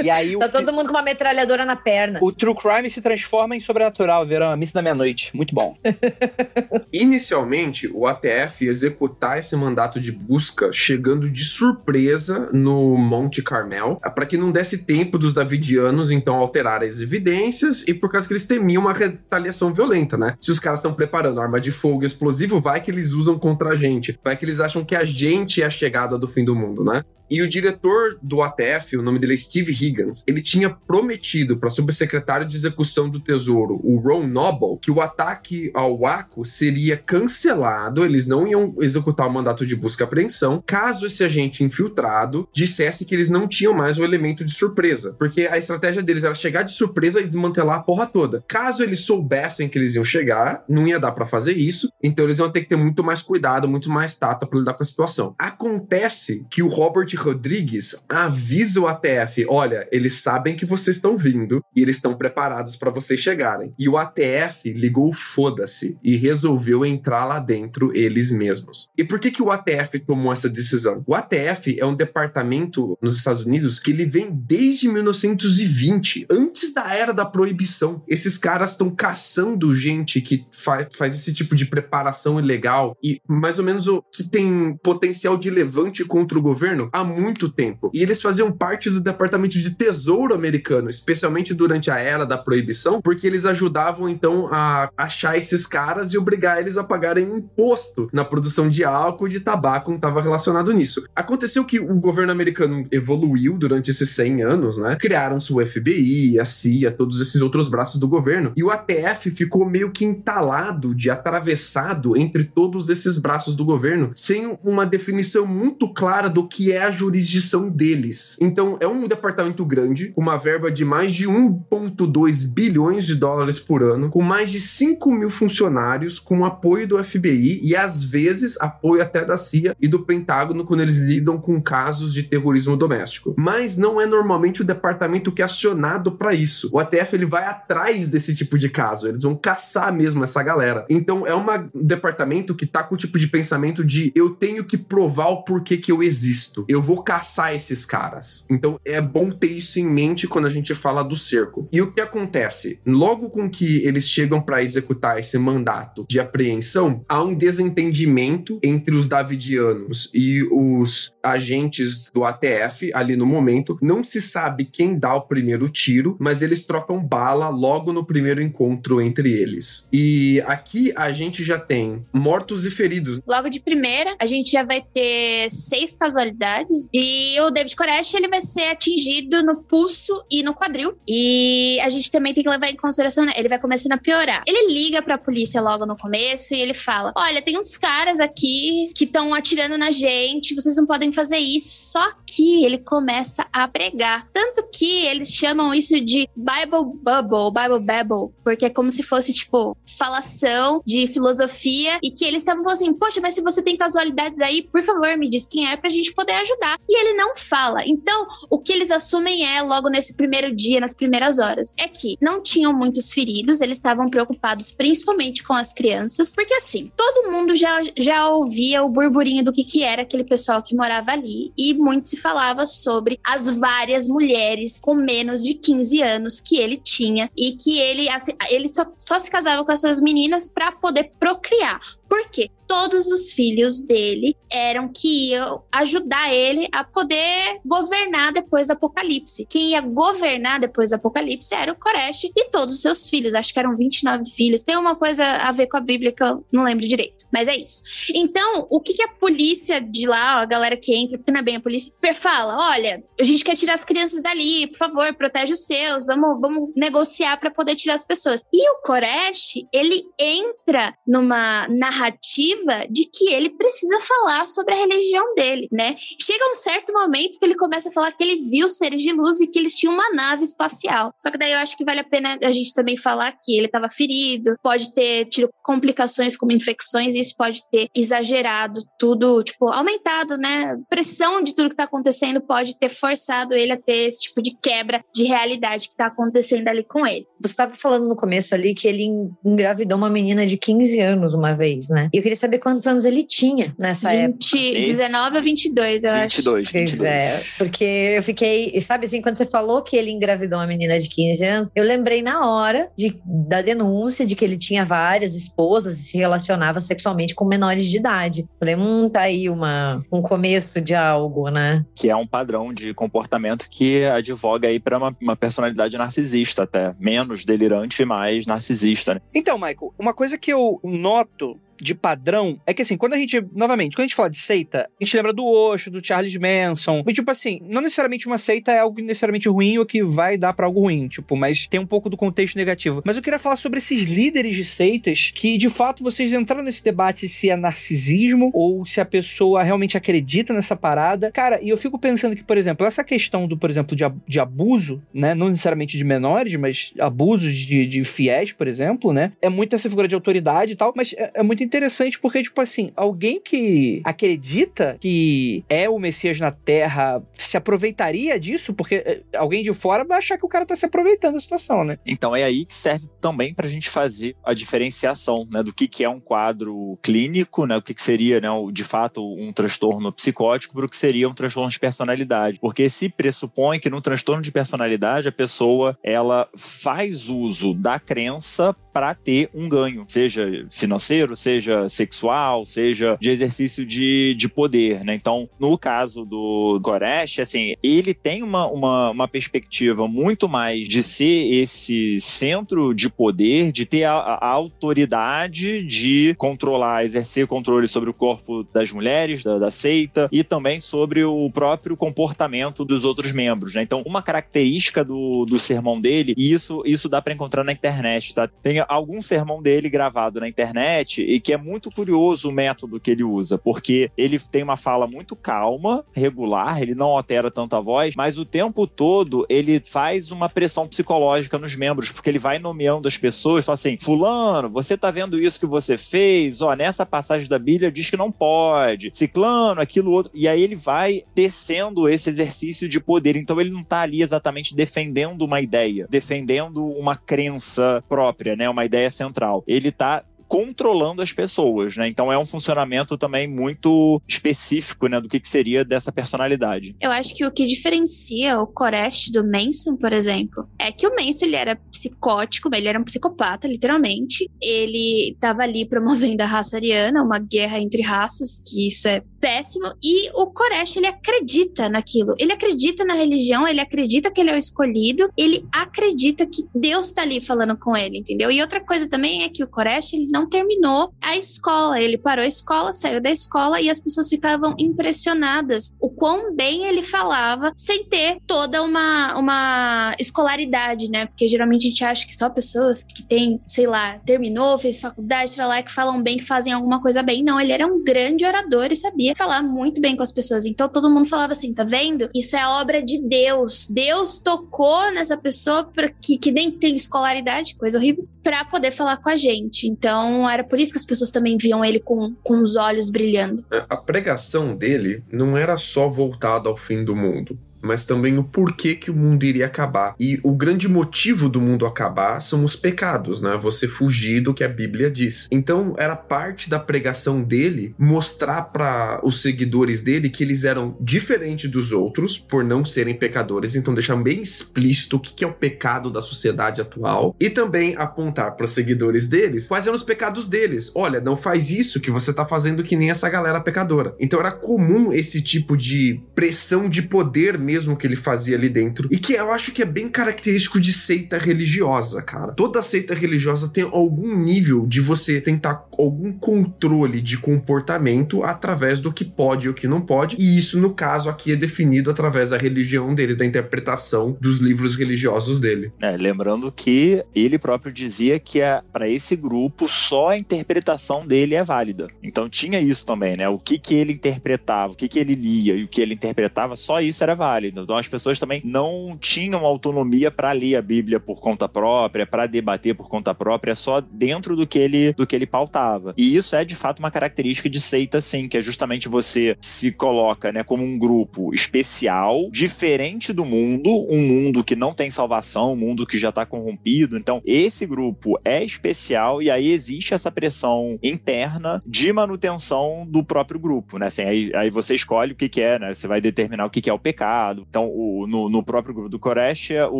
E 0.04 0.10
aí 0.10 0.36
o, 0.36 0.40
Tá 0.40 0.48
fi- 0.48 0.52
todo 0.54 0.74
mundo 0.74 0.88
com 0.88 0.94
uma 0.94 1.02
metralhadora 1.02 1.66
na 1.66 1.76
perna. 1.76 2.20
o 2.22 2.32
True 2.32 2.56
Crime 2.56 2.90
se 2.90 3.02
transforma 3.02 3.56
em 3.56 3.60
sobrenatural, 3.60 4.26
verão, 4.26 4.52
a 4.52 4.58
missa 4.58 4.74
da 4.74 4.82
meia-noite. 4.82 5.36
Muito 5.36 5.54
bom. 5.56 5.76
Inicialmente, 6.92 7.88
o 7.94 8.08
ATF 8.08 8.66
ia 8.66 8.70
executar 8.72 9.38
esse 9.40 9.56
mandato 9.56 10.00
de 10.00 10.12
busca 10.12 10.72
chegando 10.72 11.30
de 11.30 11.44
surpresa 11.44 12.50
no 12.52 12.98
Monte 12.98 13.42
Carmel, 13.42 14.00
para 14.16 14.26
que 14.26 14.38
não 14.38 14.52
desse 14.52 14.84
tempo 14.86 15.18
dos 15.18 15.34
davidianos 15.34 16.12
então 16.12 16.36
alterarem 16.36 16.90
as 16.90 17.02
evidências 17.02 17.88
e 17.88 17.94
por 17.94 18.12
causa 18.12 18.28
que 18.28 18.34
eles 18.34 18.48
temiam 18.48 18.82
uma 18.82 18.94
retaliação 18.94 19.74
violenta, 19.74 20.18
né? 20.18 20.36
Se 20.42 20.52
os 20.52 20.60
caras 20.60 20.80
estão 20.80 20.94
preparando 20.94 21.40
arma 21.40 21.60
de 21.60 21.72
fogo 21.72 22.04
explosivo, 22.06 22.60
vai 22.60 22.82
que 22.82 22.92
eles 22.92 23.12
usam 23.14 23.38
contra 23.38 23.70
a 23.70 23.76
gente, 23.76 24.18
vai 24.24 24.36
que 24.36 24.46
eles 24.46 24.60
acham 24.60 24.84
que 24.84 24.96
a 24.96 25.04
gente 25.04 25.62
é 25.62 25.66
a 25.66 25.70
chegada 25.70 26.18
do 26.18 26.28
fim 26.28 26.44
do 26.44 26.56
mundo, 26.56 26.84
né? 26.84 27.04
E 27.30 27.42
o 27.42 27.48
diretor 27.48 28.18
do 28.22 28.42
ATF, 28.42 28.98
o 28.98 29.02
nome 29.02 29.20
dele 29.20 29.34
é 29.34 29.38
Steve 29.38 29.72
Higgins, 29.72 30.24
ele 30.26 30.42
tinha 30.42 30.70
prometido 30.70 31.58
para 31.58 31.68
o 31.68 31.72
subsecretário 31.72 32.48
de 32.48 32.56
execução 32.56 33.10
do 33.10 33.20
Tesouro, 33.20 33.80
o 33.84 33.98
Ron 33.98 34.28
Noble, 34.28 34.80
que 34.82 34.92
o 34.92 35.02
ataque 35.02 35.72
ao 35.74 36.00
Waco 36.00 36.44
seria 36.44 36.98
cancelado, 36.98 38.04
eles 38.04 38.26
não 38.26 38.48
iam 38.48 38.76
executar 38.80 39.28
o 39.28 39.32
mandato 39.32 39.66
de 39.66 39.76
busca 39.76 40.04
e 40.04 40.06
apreensão, 40.06 40.64
caso 40.66 41.06
esse 41.06 41.24
agente 41.24 41.64
infiltrado 41.64 42.48
dissesse 42.52 43.06
que 43.06 43.14
eles 43.14 43.30
não 43.30 43.48
tinham 43.48 43.74
mais 43.74 43.98
o 43.98 44.04
elemento 44.04 44.44
de 44.44 44.52
surpresa, 44.52 45.16
porque 45.18 45.48
a 45.48 45.58
estratégia 45.58 46.02
deles 46.02 46.24
era 46.24 46.34
chegar 46.34 46.64
de 46.64 46.74
surpresa 46.74 47.22
e 47.22 47.28
desmantelar 47.28 47.78
a 47.78 47.84
porra 47.84 48.08
toda. 48.08 48.44
Caso 48.48 48.84
eles 48.84 49.02
soubessem 49.02 49.70
que 49.70 49.78
eles 49.78 49.96
iam 49.96 50.04
chegar, 50.04 50.64
não 50.68 50.88
ia 50.88 51.00
dar 51.00 51.12
para 51.12 51.26
fazer 51.26 51.54
isso, 51.54 51.90
então 52.02 52.26
eles 52.26 52.40
iam 52.40 52.50
ter 52.50 52.62
que 52.62 52.70
ter 52.70 52.76
muito 52.76 53.04
mais 53.04 53.22
cuidado, 53.22 53.68
muito 53.68 53.90
mais 53.90 54.18
tato 54.18 54.48
para 54.48 54.60
lidar 54.60 54.74
com 54.74 54.84
a 54.84 54.86
situação. 54.86 55.36
Acontece 55.38 56.46
que 56.50 56.64
o 56.64 56.68
Robert 56.68 57.08
Rodrigues 57.20 58.04
avisa 58.08 58.82
o 58.82 58.88
ATF: 58.88 59.46
olha, 59.48 59.88
eles 59.92 60.18
sabem 60.18 60.56
que 60.56 60.66
vocês 60.66 60.96
estão 60.98 61.18
vindo 61.18 61.64
e 61.76 61.82
eles 61.82 61.98
estão 61.98 62.16
preparados 62.16 62.76
para 62.76 62.92
vocês 62.92 63.20
chegarem. 63.20 63.72
E 63.78 63.88
o 63.88 63.98
ATF 63.98 64.72
ligou 64.72 65.14
foda-se 65.14 65.98
e 66.04 66.16
resolveu 66.16 66.86
entrar 66.86 67.26
lá 67.26 67.40
dentro 67.40 67.96
eles 67.96 68.32
mesmos. 68.32 68.90
E 68.98 69.04
por 69.04 69.20
que, 69.20 69.32
que 69.32 69.42
o 69.42 69.52
ATF 69.52 70.00
tomou 70.00 70.32
essa 70.32 70.50
decisão? 70.50 71.04
O 71.06 71.16
ATF 71.16 71.80
é 71.80 71.86
um 71.86 71.96
departamento 71.96 72.98
nos 73.02 73.18
Estados 73.18 73.44
Unidos 73.44 73.80
que 73.80 73.92
ele 73.92 74.06
vem 74.06 74.32
desde 74.32 74.88
1920, 74.88 76.28
antes 76.30 76.74
da 76.74 76.94
era 76.94 77.14
da 77.14 77.26
proibição. 77.26 78.04
Esses 78.08 78.38
caras 78.38 78.72
estão 78.72 78.90
caçando 78.90 79.76
gente 79.76 80.22
que 80.22 80.46
fa 80.52 80.88
faz 80.96 81.14
esse 81.14 81.34
tipo 81.34 81.56
de 81.56 81.66
preparação 81.66 82.40
ilegal 82.40 82.98
e 83.04 83.22
mais 83.28 83.60
ou 83.60 83.66
menos 83.66 83.88
o 83.88 84.02
que 84.14 84.24
tem 84.24 84.78
potencial 84.84 85.38
de 85.38 85.50
levante 85.50 86.06
contra 86.06 86.38
o 86.38 86.42
governo 86.42 86.90
há 86.92 87.04
muito 87.10 87.50
tempo. 87.50 87.90
E 87.94 88.02
eles 88.02 88.22
faziam 88.22 88.52
parte 88.52 88.90
do 88.90 89.02
Departamento 89.02 89.60
de 89.60 89.76
Tesouro 89.76 90.34
americano, 90.34 90.90
especialmente 90.90 91.54
durante 91.54 91.92
a 91.92 91.98
era 91.98 92.26
da 92.26 92.38
proibição, 92.38 93.02
porque 93.02 93.28
eles 93.28 93.46
ajudavam 93.46 94.08
então 94.08 94.48
a 94.52 94.90
achar 94.98 95.38
esses 95.38 95.66
caras 95.66 96.14
e 96.14 96.18
obrigar 96.18 96.60
eles 96.60 96.78
a 96.78 96.84
pagarem 96.84 97.26
imposto 97.26 98.10
na 98.14 98.24
produção 98.24 98.70
de 98.70 98.84
álcool 98.84 99.28
e 99.28 99.32
de 99.32 99.40
tabaco 99.40 99.94
estava 99.94 100.22
relacionado 100.22 100.72
nisso. 100.72 101.06
Aconteceu 101.16 101.66
que 101.66 101.80
o 101.80 101.96
governo 101.96 102.32
americano 102.32 102.88
evoluiu 102.92 103.58
durante 103.58 103.92
esses 103.92 104.10
100 104.12 104.44
anos, 104.44 104.78
né? 104.78 104.96
Criaram-se 105.00 105.52
o 105.54 105.66
FBI, 105.66 106.40
a 106.40 106.46
CIA, 106.46 106.92
todos 106.92 107.20
esses 107.22 107.42
outros 107.42 107.68
braços 107.68 108.00
do 108.00 108.08
governo, 108.08 108.54
e 108.56 108.64
o 108.64 108.72
ATF 108.72 109.32
ficou 109.32 109.70
meio 109.70 109.92
que 109.92 110.06
entalado 110.06 110.96
de 110.96 111.10
atravessado 111.10 112.18
entre 112.18 112.44
todos 112.44 112.90
esses 112.90 113.18
braços 113.18 113.56
do 113.56 113.66
governo, 113.66 114.12
sem 114.16 114.58
uma 114.64 114.86
definição 114.86 115.46
muito 115.46 115.92
clara 115.94 116.30
do 116.30 116.48
que 116.48 116.72
é 116.72 116.84
a 116.84 116.92
jurisdição 117.00 117.70
deles. 117.70 118.38
Então, 118.42 118.78
é 118.80 118.88
um 118.88 119.08
departamento 119.08 119.66
grande, 119.66 120.10
com 120.10 120.22
uma 120.22 120.38
verba 120.38 120.70
de 120.72 120.84
mais 120.86 121.14
de 121.14 121.28
1,2 121.28 122.46
bilhões 122.46 123.06
de 123.06 123.16
dólares 123.16 123.60
por 123.60 123.82
ano, 123.84 124.10
com 124.10 124.22
mais 124.22 124.52
de 124.52 124.60
5 124.60 125.12
mil 125.12 125.30
funcionários, 125.30 126.20
com 126.20 126.46
apoio 126.46 126.88
do 126.88 127.04
FBI 127.04 127.62
e, 127.64 127.76
às 127.76 128.04
vezes, 128.04 128.60
apoio 128.62 129.02
até 129.02 129.24
da 129.24 129.38
CIA 129.38 129.76
e 129.80 129.88
do 129.88 130.00
Pentágono 130.00 130.66
quando 130.66 130.82
eles 130.82 131.00
lidam 131.00 131.38
com 131.40 131.62
casos 131.62 132.14
de 132.14 132.24
terrorismo 132.24 132.76
doméstico. 132.76 133.34
Mas 133.38 133.78
não 133.78 134.00
é 134.02 134.06
normalmente 134.06 134.62
o 134.62 134.66
departamento 134.66 135.32
que 135.32 135.42
é 135.42 135.46
acionado 135.46 136.12
para 136.12 136.34
isso. 136.34 136.70
O 136.72 136.80
ATF 136.80 137.16
ele 137.16 137.26
vai 137.26 137.46
atrás 137.46 138.10
desse 138.10 138.36
tipo 138.36 138.58
de 138.58 138.70
caso, 138.70 139.08
eles 139.08 139.24
vão 139.24 139.36
caçar 139.36 139.94
mesmo 139.96 140.24
essa 140.24 140.42
galera. 140.44 140.86
Então, 140.90 141.26
é 141.26 141.34
uma- 141.34 141.70
um 141.74 141.84
departamento 141.86 142.54
que 142.56 142.66
tá 142.66 142.84
com 142.84 142.96
o 142.96 142.98
tipo 142.98 143.18
de 143.18 143.28
pensamento 143.28 143.84
de 143.84 144.12
eu 144.16 144.32
tenho 144.32 144.64
que 144.64 144.78
provar 144.78 145.28
o 145.28 145.44
porquê 145.44 145.78
que 145.78 145.92
eu 145.92 146.02
existo. 146.04 146.66
Eu 146.68 146.79
vou 146.82 147.04
caçar 147.04 147.54
esses 147.54 147.86
caras. 147.86 148.46
Então 148.50 148.80
é 148.86 149.02
bom 149.02 149.30
ter 149.32 149.52
isso 149.52 149.80
em 149.80 149.88
mente 149.88 150.28
quando 150.28 150.46
a 150.46 150.50
gente 150.50 150.74
fala 150.76 151.04
do 151.04 151.18
cerco. 151.18 151.68
E 151.72 151.82
o 151.82 151.92
que 151.92 152.02
acontece? 152.02 152.80
Logo 152.86 153.30
com 153.30 153.50
que 153.50 153.84
eles 153.86 154.08
chegam 154.08 154.42
para 154.42 154.64
executar 154.64 155.20
esse 155.20 155.38
mandato 155.38 156.06
de 156.10 156.20
apreensão, 156.20 157.04
há 157.08 157.22
um 157.24 157.34
desentendimento 157.34 158.60
entre 158.64 158.96
os 158.96 159.08
davidianos 159.08 160.10
e 160.14 160.44
os 160.52 161.14
agentes 161.24 162.10
do 162.14 162.24
ATF 162.24 162.92
ali 162.94 163.16
no 163.16 163.26
momento. 163.26 163.78
Não 163.82 164.04
se 164.04 164.22
sabe 164.22 164.66
quem 164.66 164.98
dá 164.98 165.16
o 165.16 165.22
primeiro 165.22 165.70
tiro, 165.70 166.16
mas 166.20 166.42
eles 166.42 166.66
trocam 166.66 167.04
bala 167.04 167.50
logo 167.50 167.92
no 167.94 168.06
primeiro 168.06 168.42
encontro 168.42 169.02
entre 169.02 169.32
eles. 169.32 169.88
E 169.92 170.42
aqui 170.46 170.92
a 170.96 171.12
gente 171.12 171.44
já 171.44 171.60
tem 171.60 172.04
mortos 172.14 172.66
e 172.66 172.72
feridos. 172.72 173.20
Logo 173.28 173.50
de 173.50 173.60
primeira, 173.60 174.16
a 174.20 174.26
gente 174.26 174.52
já 174.52 174.64
vai 174.64 174.82
ter 174.82 175.50
seis 175.50 175.96
casualidades. 175.96 176.69
E 176.94 177.40
o 177.42 177.50
David 177.50 177.76
Koresh, 177.76 178.14
ele 178.14 178.28
vai 178.28 178.42
ser 178.42 178.70
atingido 178.70 179.44
no 179.44 179.64
pulso 179.64 180.24
e 180.32 180.44
no 180.44 180.54
quadril. 180.54 180.98
E 181.08 181.80
a 181.82 181.90
gente 181.90 182.12
também 182.12 182.34
tem 182.34 182.44
que 182.44 182.50
levar 182.50 182.70
em 182.70 182.76
consideração, 182.76 183.26
né? 183.26 183.34
Ele 183.36 183.50
vai 183.50 183.60
começando 183.60 183.94
a 183.94 183.98
piorar. 183.98 184.44
Ele 184.48 184.72
liga 184.72 185.02
pra 185.02 185.18
polícia 185.18 185.62
logo 185.62 185.86
no 185.86 185.98
começo 185.98 186.54
e 186.54 186.62
ele 186.62 186.74
fala: 186.74 187.12
Olha, 187.16 187.42
tem 187.42 187.58
uns 187.58 187.78
caras 187.78 188.20
aqui 188.20 188.92
que 188.96 189.06
estão 189.06 189.34
atirando 189.34 189.78
na 189.78 189.92
gente, 189.92 190.56
vocês 190.56 190.76
não 190.78 190.86
podem 190.86 191.12
fazer 191.12 191.38
isso. 191.38 191.92
Só 191.92 192.12
que 192.26 192.64
ele 192.64 192.78
começa 192.78 193.48
a 193.52 193.68
pregar. 193.68 194.28
Tanto 194.32 194.68
que 194.72 195.06
eles 195.06 195.30
chamam 195.30 195.74
isso 195.74 196.00
de 196.00 196.30
Bible 196.36 196.94
Bubble, 197.02 197.52
Bible 197.52 197.80
Babble, 197.80 198.34
porque 198.44 198.66
é 198.66 198.70
como 198.70 198.92
se 198.92 199.04
fosse, 199.04 199.34
tipo, 199.34 199.76
falação 199.98 200.82
de 200.86 201.08
filosofia 201.08 202.00
e 202.04 202.12
que 202.12 202.26
eles 202.26 202.42
estavam 202.42 202.64
falando 202.64 202.78
assim: 202.78 202.94
Poxa, 202.94 203.22
mas 203.22 203.34
se 203.34 203.42
você 203.42 203.62
tem 203.62 203.78
casualidades 203.78 204.42
aí, 204.42 204.62
por 204.62 204.84
favor, 204.84 205.18
me 205.18 205.30
diz 205.30 205.48
quem 205.48 205.70
é 205.70 205.76
pra 205.76 205.90
gente 205.90 206.14
poder 206.14 206.34
ajudar. 206.34 206.59
E 206.88 207.00
ele 207.00 207.14
não 207.14 207.36
fala. 207.36 207.86
Então, 207.86 208.28
o 208.50 208.60
que 208.60 208.72
eles 208.72 208.92
assumem 208.92 209.46
é, 209.46 209.62
logo 209.62 209.90
nesse 209.90 210.14
primeiro 210.14 210.56
dia, 210.56 210.80
nas 210.80 210.94
primeiras 210.94 211.40
horas, 211.40 211.74
é 211.78 211.88
que 211.88 212.18
não 212.22 212.42
tinham 212.42 212.74
muitos 212.74 213.12
feridos, 213.12 213.62
eles 213.62 213.78
estavam 213.78 214.10
preocupados 214.10 214.72
principalmente 214.72 215.44
com 215.44 215.54
as 215.54 215.74
crianças, 215.74 216.34
porque 216.34 216.54
assim, 216.54 216.92
todo 216.96 217.32
mundo 217.32 217.56
já, 217.56 217.82
já 217.98 218.30
ouvia 218.30 218.84
o 218.84 218.90
burburinho 218.90 219.44
do 219.44 219.52
que, 219.52 219.64
que 219.64 219.84
era 219.84 220.02
aquele 220.02 220.24
pessoal 220.24 220.62
que 220.64 220.76
morava 220.76 221.12
ali, 221.12 221.54
e 221.58 221.74
muito 221.74 222.08
se 222.08 222.18
falava 222.18 222.66
sobre 222.66 223.20
as 223.24 223.58
várias 223.58 224.08
mulheres 224.08 224.80
com 224.82 224.94
menos 224.94 225.44
de 225.44 225.54
15 225.54 226.02
anos 226.02 226.40
que 226.40 226.58
ele 226.58 226.78
tinha, 226.78 227.30
e 227.38 227.54
que 227.54 227.80
ele, 227.80 228.10
assim, 228.10 228.34
ele 228.50 228.68
só, 228.70 228.86
só 228.98 229.20
se 229.20 229.30
casava 229.30 229.64
com 229.64 229.72
essas 229.72 230.00
meninas 230.02 230.48
para 230.48 230.72
poder 230.72 231.12
procriar. 231.20 231.80
Por 232.08 232.28
quê? 232.30 232.50
Todos 232.70 233.08
os 233.08 233.34
filhos 233.34 233.82
dele 233.82 234.38
eram 234.52 234.88
que 234.88 235.32
iam 235.32 235.64
ajudar 235.72 236.32
ele 236.32 236.68
a 236.72 236.84
poder 236.84 237.60
governar 237.66 238.32
depois 238.32 238.68
do 238.68 238.74
apocalipse. 238.74 239.48
Quem 239.50 239.72
ia 239.72 239.82
governar 239.82 240.60
depois 240.60 240.92
do 240.92 240.98
apocalipse 240.98 241.56
era 241.56 241.72
o 241.72 241.76
Koresh 241.76 242.26
e 242.26 242.46
todos 242.52 242.76
os 242.76 242.82
seus 242.82 243.10
filhos. 243.10 243.34
Acho 243.34 243.52
que 243.52 243.60
eram 243.60 243.76
29 243.76 244.30
filhos. 244.30 244.62
Tem 244.62 244.78
uma 244.78 244.96
coisa 244.96 245.26
a 245.26 245.52
ver 245.52 245.66
com 245.66 245.78
a 245.78 245.82
Bíblia 245.82 246.12
que 246.12 246.22
eu 246.22 246.46
não 246.52 246.64
lembro 246.64 246.88
direito. 246.88 247.26
Mas 247.34 247.48
é 247.48 247.58
isso. 247.58 247.82
Então, 248.14 248.68
o 248.70 248.80
que, 248.80 248.94
que 248.94 249.02
a 249.02 249.08
polícia 249.08 249.82
de 249.82 250.06
lá, 250.06 250.42
a 250.42 250.46
galera 250.46 250.78
que 250.78 250.94
entra, 250.94 251.18
porque 251.18 251.32
não 251.32 251.40
é 251.40 251.44
bem 251.44 251.56
a 251.56 251.62
polícia, 251.62 251.92
fala: 252.14 252.70
olha, 252.70 253.04
a 253.20 253.24
gente 253.24 253.44
quer 253.44 253.56
tirar 253.56 253.74
as 253.74 253.84
crianças 253.84 254.22
dali, 254.22 254.68
por 254.68 254.78
favor, 254.78 255.12
protege 255.16 255.54
os 255.54 255.66
seus, 255.66 256.06
vamos, 256.06 256.40
vamos 256.40 256.70
negociar 256.76 257.38
para 257.38 257.50
poder 257.50 257.76
tirar 257.76 257.96
as 257.96 258.04
pessoas. 258.04 258.44
E 258.54 258.70
o 258.72 258.82
Koresh, 258.84 259.56
ele 259.74 260.04
entra 260.20 260.94
numa 261.08 261.68
narrativa 261.68 262.59
de 262.90 263.06
que 263.06 263.34
ele 263.34 263.50
precisa 263.50 264.00
falar 264.00 264.48
sobre 264.48 264.74
a 264.74 264.78
religião 264.78 265.34
dele, 265.36 265.68
né? 265.72 265.96
Chega 265.98 266.50
um 266.50 266.56
certo 266.56 266.94
momento 266.94 267.40
que 267.40 267.46
ele 267.46 267.56
começa 267.56 267.90
a 267.90 267.92
falar 267.92 268.12
que 268.12 268.24
ele 268.24 268.38
viu 268.50 268.70
seres 268.70 269.02
de 269.02 269.12
luz 269.12 269.40
e 269.40 269.48
que 269.48 269.60
eles 269.60 269.76
tinham 269.76 269.94
uma 269.94 270.10
nave 270.12 270.44
espacial. 270.44 271.14
Só 271.22 271.32
que 271.32 271.38
daí 271.38 271.52
eu 271.52 271.60
acho 271.60 271.78
que 271.78 271.86
vale 271.86 272.00
a 272.00 272.04
pena 272.04 272.38
a 272.44 272.52
gente 272.52 272.74
também 272.74 272.98
falar 272.98 273.32
que 273.32 273.58
ele 273.58 273.66
estava 273.66 273.90
ferido, 273.90 274.56
pode 274.62 274.94
ter 274.94 275.26
tido 275.26 275.50
complicações 275.64 276.36
como 276.36 276.52
infecções, 276.52 277.16
e 277.16 277.20
isso 277.20 277.36
pode 277.38 277.62
ter 277.70 277.88
exagerado 277.96 278.82
tudo, 278.98 279.44
tipo, 279.44 279.70
aumentado, 279.70 280.38
né? 280.38 280.78
Pressão 280.90 281.42
de 281.42 281.54
tudo 281.54 281.70
que 281.70 281.76
tá 281.76 281.84
acontecendo 281.84 282.42
pode 282.42 282.78
ter 282.78 282.90
forçado 282.90 283.54
ele 283.54 283.74
a 283.74 283.78
ter 283.78 284.08
esse 284.08 284.22
tipo 284.22 284.42
de 284.42 284.58
quebra 284.62 285.04
de 285.14 285.24
realidade 285.24 285.88
que 285.88 285.96
tá 285.96 286.08
acontecendo 286.08 286.68
ali 286.68 286.84
com 286.84 287.06
ele. 287.06 287.28
Você 287.42 287.54
estava 287.54 287.74
falando 287.76 288.08
no 288.08 288.16
começo 288.16 288.54
ali 288.54 288.74
que 288.74 288.88
ele 288.88 289.08
engravidou 289.46 289.98
uma 289.98 290.10
menina 290.10 290.46
de 290.46 290.58
15 290.58 291.00
anos 291.00 291.34
uma 291.34 291.54
vez, 291.54 291.90
né? 291.90 292.10
E 292.14 292.18
eu 292.18 292.24
queria 292.24 292.36
saber 292.36 292.60
quantos 292.60 292.86
anos 292.88 293.06
ele 293.06 293.24
tinha 293.24 293.74
nessa 293.78 294.14
época. 294.14 294.40
20, 294.54 294.82
19 294.82 295.38
ou 295.38 295.44
22, 295.44 296.04
eu 296.04 296.12
acho. 296.12 296.38
22, 296.38 296.72
Pois 296.72 296.92
22. 296.92 297.10
é, 297.10 297.44
porque 297.58 297.84
eu 297.84 298.24
fiquei, 298.24 298.80
sabe 298.82 299.06
assim, 299.06 299.22
quando 299.22 299.38
você 299.38 299.46
falou 299.46 299.82
que 299.82 299.96
ele 299.96 300.12
engravidou 300.12 300.60
uma 300.60 300.68
menina 300.68 301.00
de 301.00 301.10
15 301.10 301.46
anos, 301.46 301.70
eu 301.76 301.84
lembrei 301.84 302.22
na 302.22 302.48
hora 302.50 302.90
de, 302.98 303.20
da 303.26 303.62
denúncia 303.62 304.26
de 304.26 304.36
que 304.36 304.44
ele 304.44 304.58
tinha 304.58 304.86
várias 304.86 305.36
esposas 305.36 306.00
e 306.00 306.04
se 306.04 306.18
relacionava 306.18 306.80
sexualmente 306.80 307.36
com 307.36 307.46
menores 307.46 307.86
de 307.86 307.98
idade. 307.98 308.46
Falei, 308.60 308.76
hum, 308.76 309.10
tá 309.10 309.22
aí 309.22 309.50
uma, 309.50 310.04
um 310.12 310.22
começo 310.22 310.82
de 310.82 310.96
algo, 310.96 311.50
né? 311.50 311.86
Que 311.96 312.10
é 312.10 312.16
um 312.16 312.28
padrão 312.28 312.74
de 312.74 312.94
comportamento 312.94 313.68
que 313.70 314.06
advoga 314.06 314.68
aí 314.68 314.80
para 314.80 314.98
uma, 314.98 315.16
uma 315.22 315.36
personalidade 315.36 315.98
narcisista 315.98 316.64
até. 316.64 316.94
Menos 317.00 317.29
delirante 317.46 318.02
e 318.02 318.06
mais 318.06 318.46
narcisista, 318.46 319.16
né? 319.16 319.22
Então, 319.34 319.58
Michael, 319.58 319.94
uma 319.98 320.14
coisa 320.14 320.38
que 320.38 320.52
eu 320.52 320.80
noto 320.84 321.60
de 321.82 321.96
padrão 321.96 322.60
é 322.66 322.74
que 322.74 322.82
assim, 322.82 322.98
quando 322.98 323.14
a 323.14 323.18
gente, 323.18 323.44
novamente, 323.54 323.96
quando 323.96 324.06
a 324.06 324.08
gente 324.08 324.16
fala 324.16 324.30
de 324.30 324.38
seita, 324.38 324.90
a 325.00 325.04
gente 325.04 325.16
lembra 325.16 325.34
do 325.34 325.46
Osho, 325.46 325.92
do 325.92 326.06
Charles 326.06 326.36
Manson. 326.36 327.04
E 327.08 327.14
tipo 327.14 327.30
assim, 327.32 327.60
não 327.64 327.82
necessariamente 327.82 328.28
uma 328.28 328.38
seita 328.38 328.72
é 328.72 328.80
algo 328.80 329.02
necessariamente 329.02 329.50
ruim 329.50 329.78
ou 329.78 329.86
que 329.86 330.04
vai 330.04 330.38
dar 330.38 330.54
pra 330.54 330.66
algo 330.66 330.82
ruim, 330.82 331.08
tipo, 331.08 331.36
mas 331.36 331.68
tem 331.68 331.80
um 331.80 331.86
pouco 331.86 332.10
do 332.10 332.18
contexto 332.18 332.56
negativo. 332.56 333.02
Mas 333.06 333.18
eu 333.18 333.24
queria 333.24 333.40
falar 333.40 333.56
sobre 333.56 333.80
esses 333.80 334.04
líderes 334.04 334.56
de 334.56 334.66
seitas 334.66 335.32
que 335.34 335.58
de 335.58 335.70
fato 335.70 336.04
vocês 336.04 336.34
entraram 336.34 336.64
nesse 336.64 336.84
debate 336.84 337.28
se 337.28 337.50
é 337.50 337.56
narcisismo 337.56 338.52
ou 338.54 338.86
se 338.86 339.02
a 339.02 339.06
pessoa 339.06 339.64
realmente 339.64 339.98
acredita 339.98 340.54
nessa 340.54 340.76
parada. 340.76 341.32
Cara, 341.32 341.62
e 341.62 341.70
eu 341.70 341.78
fico 341.78 341.98
pensando 341.98 342.36
que, 342.36 342.44
por 342.44 342.58
exemplo, 342.58 342.86
essa 342.86 343.04
questão 343.04 343.48
do, 343.48 343.58
por 343.58 343.70
exemplo, 343.70 343.96
de, 343.96 344.04
de 344.28 344.40
abuso, 344.40 345.02
né, 345.14 345.34
não 345.34 345.50
necessariamente 345.50 345.98
de 345.98 346.04
menores, 346.04 346.56
mas 346.56 346.94
abusos 347.00 347.54
de, 347.54 347.86
de 347.86 348.04
fiéis, 348.04 348.52
por 348.52 348.68
exemplo, 348.68 349.14
né, 349.14 349.32
é 349.42 349.50
muito 349.50 349.76
essa 349.76 349.90
figura 349.90 350.08
de 350.08 350.16
autoridade 350.16 350.74
e 350.74 350.76
tal, 350.76 350.94
mas 350.96 351.14
é, 351.18 351.32
é 351.36 351.44
muito 351.44 351.64
interessante 351.70 352.20
porque, 352.20 352.42
tipo 352.42 352.60
assim, 352.60 352.92
alguém 352.96 353.40
que 353.40 354.02
acredita 354.04 354.98
que 355.00 355.64
é 355.70 355.90
o 355.90 356.00
Messias 356.00 356.40
na 356.40 356.52
Terra 356.52 357.22
se 357.34 357.56
aproveitaria 357.56 358.40
disso, 358.40 358.74
porque 358.74 358.96
é, 358.96 359.22
alguém 359.38 359.64
de 359.64 359.74
fora 359.74 360.04
vai 360.04 360.18
achar 360.18 360.38
que 360.38 360.46
o 360.46 360.50
cara 360.50 360.66
tá 360.66 360.76
se 360.76 360.86
aproveitando 360.86 361.36
da 361.36 361.40
situação, 361.40 361.84
né? 361.84 361.98
Então 362.06 362.36
é 362.36 362.44
aí 362.44 362.66
que 362.66 362.74
serve 362.74 363.08
também 363.22 363.54
para 363.54 363.68
a 363.68 363.70
gente 363.70 363.90
fazer 363.90 364.36
a 364.44 364.54
diferenciação 364.54 365.48
né, 365.50 365.62
do 365.62 365.74
que, 365.74 365.88
que 365.88 366.04
é 366.04 366.10
um 366.10 366.20
quadro 366.20 366.98
clínico, 367.02 367.66
né, 367.66 367.78
o 367.78 367.82
que, 367.82 367.94
que 367.94 368.02
seria 368.02 368.42
né, 368.42 368.50
de 368.72 368.84
fato 368.84 369.24
um 369.36 369.54
transtorno 369.54 370.12
psicótico 370.12 370.74
para 370.74 370.86
o 370.86 370.90
que 370.90 370.98
seria 370.98 371.30
um 371.30 371.34
transtorno 371.34 371.70
de 371.70 371.80
personalidade. 371.80 372.60
Porque 372.60 372.90
se 372.90 373.10
pressupõe 373.10 373.80
que 373.80 373.90
no 373.90 374.02
transtorno 374.02 374.42
de 374.42 374.52
personalidade 374.52 375.28
a 375.28 375.32
pessoa 375.32 375.98
ela 376.04 376.50
faz 376.56 377.30
uso 377.30 377.74
da 377.74 378.00
crença 378.00 378.76
para 378.92 379.14
ter 379.14 379.50
um 379.54 379.70
ganho, 379.70 380.06
seja 380.08 380.66
financeiro, 380.70 381.36
seja 381.36 381.59
sexual, 381.90 382.66
seja 382.66 383.18
de 383.20 383.30
exercício 383.30 383.86
de, 383.86 384.36
de 384.38 384.48
poder. 384.48 385.04
Né? 385.04 385.16
Então, 385.16 385.50
no 385.60 385.78
caso 385.78 386.26
do 386.26 386.80
Goresh, 386.82 387.40
assim, 387.40 387.76
ele 387.82 388.14
tem 388.14 388.44
uma, 388.44 388.68
uma, 388.68 389.10
uma 389.12 389.28
perspectiva 389.28 390.08
muito 390.08 390.48
mais 390.48 390.88
de 390.88 391.04
ser 391.04 391.54
esse 391.54 392.20
centro 392.20 392.94
de 392.94 393.10
poder, 393.10 393.72
de 393.72 393.86
ter 393.86 394.04
a, 394.04 394.16
a 394.16 394.48
autoridade 394.48 395.84
de 395.84 396.36
controlar, 396.38 397.06
exercer 397.06 397.48
controle 397.48 397.88
sobre 397.88 398.10
o 398.10 398.14
corpo 398.14 398.64
das 398.74 398.92
mulheres, 398.92 399.44
da, 399.44 399.58
da 399.58 399.72
seita, 399.72 400.28
e 400.32 400.44
também 400.44 400.80
sobre 400.80 401.24
o 401.24 401.50
próprio 401.52 401.96
comportamento 401.96 402.86
dos 402.86 403.04
outros 403.04 403.32
membros. 403.32 403.76
Né? 403.76 403.82
Então, 403.84 404.02
uma 404.06 404.22
característica 404.22 405.04
do, 405.04 405.46
do 405.46 405.60
sermão 405.60 406.00
dele, 406.00 406.34
e 406.38 406.52
isso, 406.52 406.82
isso 406.86 407.10
dá 407.10 407.22
para 407.22 407.34
encontrar 407.34 407.64
na 407.64 407.72
internet, 407.72 408.34
tá? 408.34 408.48
Tem 408.48 408.84
algum 408.88 409.22
sermão 409.22 409.62
dele 409.62 409.90
gravado 409.90 410.40
na 410.40 410.48
internet 410.48 411.22
e 411.22 411.40
que 411.40 411.49
é 411.54 411.58
muito 411.58 411.92
curioso 411.92 412.50
o 412.50 412.52
método 412.52 413.00
que 413.00 413.12
ele 413.12 413.24
usa, 413.24 413.58
porque 413.58 414.12
ele 414.18 414.40
tem 414.40 414.64
uma 414.64 414.78
fala 414.78 415.08
muito 415.08 415.36
calma, 415.36 416.06
regular, 416.14 416.82
ele 416.82 416.96
não 416.96 417.08
altera 417.08 417.52
tanto 417.52 417.76
a 417.76 417.80
voz, 417.80 418.16
mas 418.16 418.38
o 418.38 418.46
tempo 418.46 418.86
todo 418.88 419.46
ele 419.50 419.80
faz 419.80 420.32
uma 420.32 420.50
pressão 420.50 420.88
psicológica 420.88 421.58
nos 421.58 421.76
membros, 421.76 422.12
porque 422.12 422.30
ele 422.30 422.40
vai 422.40 422.60
nomeando 422.60 423.08
as 423.08 423.18
pessoas, 423.18 423.66
fala 423.66 423.76
assim: 423.76 423.98
Fulano, 424.00 424.70
você 424.70 424.98
tá 424.98 425.12
vendo 425.12 425.40
isso 425.40 425.60
que 425.60 425.66
você 425.66 425.98
fez? 425.98 426.62
Ó, 426.62 426.74
nessa 426.74 427.06
passagem 427.06 427.48
da 427.48 427.60
Bíblia 427.60 427.92
diz 427.92 428.10
que 428.10 428.18
não 428.18 428.32
pode. 428.32 429.12
Ciclano, 429.14 429.82
aquilo 429.82 430.12
outro. 430.12 430.32
E 430.34 430.48
aí 430.48 430.62
ele 430.62 430.76
vai 430.76 431.24
tecendo 431.34 432.08
esse 432.08 432.30
exercício 432.30 432.88
de 432.88 433.00
poder. 433.00 433.36
Então 433.36 433.60
ele 433.60 433.72
não 433.72 433.84
tá 433.84 434.02
ali 434.02 434.22
exatamente 434.22 434.76
defendendo 434.76 435.44
uma 435.44 435.62
ideia, 435.62 436.08
defendendo 436.10 436.86
uma 436.86 437.16
crença 437.16 438.04
própria, 438.08 438.56
né? 438.56 438.70
Uma 438.70 438.86
ideia 438.86 439.10
central. 439.10 439.64
Ele 439.68 439.92
tá 439.92 440.24
controlando 440.50 441.22
as 441.22 441.32
pessoas, 441.32 441.96
né? 441.96 442.08
Então 442.08 442.34
é 442.34 442.38
um 442.38 442.46
funcionamento 442.46 443.16
também 443.18 443.48
muito 443.48 444.20
específico, 444.28 445.08
né, 445.08 445.22
do 445.22 445.30
que, 445.30 445.40
que 445.40 445.48
seria 445.48 445.86
dessa 445.86 446.12
personalidade. 446.12 446.96
Eu 447.00 447.12
acho 447.12 447.36
que 447.36 447.46
o 447.46 447.52
que 447.52 447.68
diferencia 447.68 448.60
o 448.60 448.66
Koresh 448.66 449.30
do 449.30 449.44
Manson, 449.44 449.96
por 449.96 450.12
exemplo, 450.12 450.68
é 450.80 450.92
que 450.92 451.06
o 451.06 451.12
Manson 451.12 451.46
ele 451.46 451.56
era 451.56 451.76
psicótico, 451.76 452.70
ele 452.74 452.88
era 452.88 453.00
um 453.00 453.04
psicopata, 453.04 453.68
literalmente. 453.68 454.50
Ele 454.60 455.30
estava 455.30 455.62
ali 455.62 455.86
promovendo 455.86 456.42
a 456.42 456.48
raça 456.48 456.78
ariana, 456.78 457.22
uma 457.22 457.38
guerra 457.38 457.80
entre 457.80 458.02
raças, 458.02 458.60
que 458.66 458.88
isso 458.88 459.08
é 459.08 459.22
péssimo. 459.40 459.94
E 460.04 460.30
o 460.34 460.48
Koresh, 460.48 460.98
ele 460.98 461.08
acredita 461.08 461.90
naquilo. 461.90 462.34
Ele 462.38 462.52
acredita 462.52 463.06
na 463.06 463.14
religião, 463.14 463.68
ele 463.68 463.80
acredita 463.80 464.32
que 464.32 464.42
ele 464.42 464.50
é 464.50 464.56
o 464.56 464.58
escolhido, 464.58 465.30
ele 465.38 465.66
acredita 465.72 466.46
que 466.46 466.66
Deus 466.74 467.14
tá 467.14 467.22
ali 467.22 467.40
falando 467.40 467.78
com 467.78 467.96
ele, 467.96 468.18
entendeu? 468.18 468.52
E 468.52 468.62
outra 468.62 468.84
coisa 468.84 469.08
também 469.08 469.44
é 469.44 469.50
que 469.50 469.64
o 469.64 469.68
Koresh, 469.68 470.14
ele 470.14 470.28
não 470.28 470.39
terminou 470.48 471.14
a 471.22 471.38
escola. 471.38 472.00
Ele 472.00 472.18
parou 472.18 472.44
a 472.44 472.48
escola, 472.48 472.94
saiu 472.94 473.22
da 473.22 473.32
escola 473.32 473.82
e 473.82 473.90
as 473.90 474.00
pessoas 474.00 474.30
ficavam 474.30 474.76
impressionadas 474.78 475.94
o 476.00 476.10
quão 476.10 476.56
bem 476.56 476.86
ele 476.86 477.04
falava 477.04 477.72
sem 477.76 478.06
ter 478.06 478.40
toda 478.46 478.84
uma, 478.84 479.36
uma 479.36 480.14
escolaridade, 480.20 481.10
né? 481.10 481.26
Porque 481.26 481.48
geralmente 481.48 481.88
a 481.88 481.90
gente 481.90 482.04
acha 482.04 482.26
que 482.26 482.36
só 482.36 482.50
pessoas 482.50 483.04
que 483.04 483.24
têm, 483.24 483.60
sei 483.68 483.88
lá, 483.88 484.20
terminou, 484.20 484.78
fez 484.78 485.00
faculdade, 485.00 485.52
sei 485.52 485.66
lá, 485.66 485.82
que 485.82 485.92
falam 485.92 486.22
bem, 486.22 486.38
que 486.38 486.46
fazem 486.46 486.74
alguma 486.74 487.02
coisa 487.02 487.24
bem. 487.24 487.44
Não, 487.44 487.60
ele 487.60 487.72
era 487.72 487.86
um 487.86 488.04
grande 488.04 488.46
orador 488.46 488.88
e 488.92 488.96
sabia 488.96 489.36
falar 489.36 489.62
muito 489.62 490.02
bem 490.02 490.16
com 490.16 490.24
as 490.24 490.32
pessoas. 490.32 490.66
Então 490.66 490.88
todo 490.90 491.10
mundo 491.10 491.28
falava 491.28 491.54
assim: 491.54 491.74
tá 491.74 491.84
vendo? 491.84 492.30
Isso 492.34 492.56
é 492.56 492.68
obra 492.68 493.02
de 493.02 493.22
Deus. 493.22 493.88
Deus 493.90 494.40
tocou 494.40 495.12
nessa 495.12 495.38
pessoa 495.38 495.90
que, 496.22 496.38
que 496.38 496.52
nem 496.52 496.72
tem 496.72 496.96
escolaridade, 496.96 497.76
coisa 497.76 497.98
horrível, 497.98 498.28
pra 498.50 498.66
poder 498.66 498.90
falar 498.90 499.18
com 499.18 499.30
a 499.30 499.38
gente. 499.38 499.88
Então 499.88 500.50
era 500.50 500.64
por 500.64 500.80
isso 500.80 500.92
que 500.92 500.98
as 500.98 501.06
pessoas 501.06 501.30
também 501.30 501.56
viam 501.56 501.86
ele 501.86 502.00
com, 502.00 502.34
com 502.44 502.60
os 502.62 502.76
olhos 502.76 503.12
brilhando. 503.12 503.64
A 503.88 503.96
pregação 503.96 504.76
dele 504.76 505.24
não 505.32 505.56
era 505.56 505.78
só 505.78 506.10
voltada 506.10 506.68
ao 506.68 506.76
fim 506.76 507.06
do 507.06 507.16
mundo. 507.16 507.56
Mas 507.82 508.06
também 508.06 508.38
o 508.38 508.44
porquê 508.44 508.96
que 508.96 509.12
o 509.12 509.16
mundo 509.16 509.44
iria 509.44 509.66
acabar. 509.66 510.16
E 510.20 510.40
o 510.44 510.52
grande 510.52 510.88
motivo 510.88 511.50
do 511.50 511.62
mundo 511.62 511.86
acabar 511.86 512.42
são 512.42 512.64
os 512.64 512.76
pecados, 512.76 513.42
né? 513.42 513.58
Você 513.62 513.88
fugir 513.88 514.42
do 514.42 514.54
que 514.54 514.64
a 514.64 514.70
Bíblia 514.70 515.10
diz. 515.10 515.48
Então, 515.52 515.96
era 515.98 516.16
parte 516.16 516.70
da 516.70 516.80
pregação 516.80 517.42
dele 517.42 517.94
mostrar 517.98 518.64
para 518.64 519.20
os 519.24 519.42
seguidores 519.42 520.02
dele 520.02 520.30
que 520.30 520.44
eles 520.44 520.64
eram 520.64 520.96
diferentes 521.00 521.70
dos 521.70 521.92
outros 521.92 522.38
por 522.38 522.64
não 522.64 522.84
serem 522.84 523.16
pecadores. 523.16 523.76
Então, 523.76 523.94
deixar 523.94 524.16
bem 524.16 524.42
explícito 524.42 525.18
o 525.18 525.20
que 525.20 525.44
é 525.44 525.48
o 525.48 525.54
pecado 525.54 526.10
da 526.12 526.22
sociedade 526.22 526.82
atual. 526.82 527.36
E 527.40 527.50
também 527.50 527.96
apontar 527.98 528.56
para 528.56 528.66
os 528.66 528.72
seguidores 528.72 529.28
deles 529.28 529.68
quais 529.68 529.86
eram 529.86 529.96
os 529.96 530.04
pecados 530.04 530.48
deles. 530.48 530.92
Olha, 530.96 531.22
não 531.22 531.38
faz 531.38 531.70
isso 531.70 532.00
que 532.00 532.12
você 532.12 532.34
tá 532.34 532.46
fazendo 532.46 532.84
que 532.84 532.96
nem 532.96 533.10
essa 533.10 533.30
galera 533.30 533.62
pecadora. 533.62 534.16
Então, 534.20 534.40
era 534.40 534.52
comum 534.52 535.12
esse 535.14 535.42
tipo 535.42 535.78
de 535.78 536.22
pressão 536.36 536.90
de 536.90 537.02
poder 537.02 537.58
mesmo 537.70 537.96
que 537.96 538.08
ele 538.08 538.16
fazia 538.16 538.58
ali 538.58 538.68
dentro. 538.68 539.08
E 539.12 539.20
que 539.20 539.34
eu 539.34 539.52
acho 539.52 539.72
que 539.72 539.84
é 539.84 539.86
bem 539.86 540.10
característico 540.10 540.80
de 540.80 540.92
seita 540.92 541.38
religiosa, 541.38 542.20
cara. 542.20 542.54
Toda 542.54 542.82
seita 542.82 543.14
religiosa 543.14 543.70
tem 543.70 543.84
algum 543.84 544.36
nível 544.36 544.88
de 544.88 545.00
você 545.00 545.40
tentar 545.40 545.88
algum 545.96 546.32
controle 546.32 547.22
de 547.22 547.38
comportamento 547.38 548.44
através 548.44 549.00
do 549.00 549.14
que 549.14 549.24
pode 549.24 549.68
e 549.68 549.70
o 549.70 549.74
que 549.76 549.88
não 549.88 550.02
pode. 550.02 550.36
E 550.40 550.58
isso, 550.58 550.82
no 550.82 550.96
caso, 550.96 551.30
aqui 551.30 551.52
é 551.52 551.56
definido 551.56 552.10
através 552.10 552.50
da 552.50 552.58
religião 552.58 553.14
deles, 553.14 553.38
da 553.38 553.46
interpretação 553.46 554.36
dos 554.42 554.58
livros 554.60 554.96
religiosos 554.96 555.60
dele. 555.60 555.92
É, 556.02 556.18
lembrando 556.18 556.72
que 556.72 557.24
ele 557.36 557.60
próprio 557.60 557.94
dizia 557.94 558.40
que 558.40 558.62
para 558.92 559.08
esse 559.08 559.36
grupo 559.36 559.88
só 559.88 560.30
a 560.30 560.38
interpretação 560.38 561.28
dele 561.28 561.54
é 561.54 561.64
válida. 561.64 562.08
Então 562.24 562.50
tinha 562.50 562.80
isso 562.80 563.06
também, 563.06 563.38
né? 563.38 563.48
O 563.48 563.60
que, 563.60 563.78
que 563.78 563.94
ele 563.94 564.14
interpretava, 564.14 564.94
o 564.94 564.96
que, 564.96 565.08
que 565.08 565.20
ele 565.20 565.36
lia 565.36 565.76
e 565.76 565.84
o 565.84 565.88
que 565.88 566.02
ele 566.02 566.16
interpretava, 566.16 566.76
só 566.76 567.00
isso 567.00 567.24
era 567.24 567.36
válido. 567.36 567.59
Então 567.68 567.96
as 567.96 568.08
pessoas 568.08 568.40
também 568.40 568.62
não 568.64 569.18
tinham 569.20 569.66
autonomia 569.66 570.32
para 570.32 570.52
ler 570.52 570.76
a 570.76 570.82
Bíblia 570.82 571.20
por 571.20 571.40
conta 571.40 571.68
própria, 571.68 572.26
para 572.26 572.48
debater 572.48 572.96
por 572.96 573.10
conta 573.10 573.34
própria, 573.34 573.76
só 573.76 574.02
dentro 574.02 574.56
do 574.56 574.66
que 574.66 574.80
ele 574.80 575.14
do 575.14 575.28
que 575.28 575.36
ele 575.36 575.46
pautava. 575.46 576.14
E 576.18 576.36
isso 576.36 576.56
é 576.56 576.64
de 576.64 576.76
fato 576.76 577.00
uma 577.00 577.12
característica 577.12 577.70
de 577.70 577.80
seita, 577.80 578.22
sim, 578.22 578.48
que 578.48 578.58
é 578.58 578.62
justamente 578.62 579.08
você 579.08 579.58
se 579.62 579.92
coloca, 579.92 580.52
né, 580.52 580.64
como 580.64 580.84
um 580.84 580.98
grupo 580.98 581.54
especial, 581.54 582.50
diferente 582.52 583.34
do 583.34 583.46
mundo, 583.46 584.08
um 584.10 584.26
mundo 584.26 584.64
que 584.64 584.76
não 584.76 584.94
tem 584.94 585.12
salvação, 585.12 585.74
um 585.74 585.76
mundo 585.76 586.06
que 586.06 586.18
já 586.18 586.30
está 586.30 586.46
corrompido. 586.46 587.18
Então 587.18 587.42
esse 587.46 587.86
grupo 587.86 588.40
é 588.44 588.64
especial 588.64 589.42
e 589.42 589.50
aí 589.50 589.72
existe 589.72 590.14
essa 590.14 590.32
pressão 590.32 590.98
interna 591.04 591.82
de 591.86 592.12
manutenção 592.14 593.06
do 593.08 593.24
próprio 593.24 593.60
grupo, 593.60 593.98
né? 593.98 594.08
Assim, 594.08 594.24
aí, 594.24 594.52
aí 594.56 594.70
você 594.70 594.96
escolhe 594.96 595.34
o 595.34 595.36
que, 595.36 595.50
que 595.50 595.62
é, 595.62 595.80
né? 595.80 595.94
Você 595.94 596.08
vai 596.08 596.22
determinar 596.22 596.66
o 596.66 596.70
que, 596.70 596.82
que 596.82 596.90
é 596.90 596.94
o 596.94 597.00
pecado. 597.00 597.49
Então, 597.70 597.90
o, 597.90 598.28
no, 598.28 598.50
no 598.50 598.64
próprio 598.64 598.94
grupo 598.94 599.10
do 599.10 599.20
Koresh, 599.20 599.70
o 599.92 600.00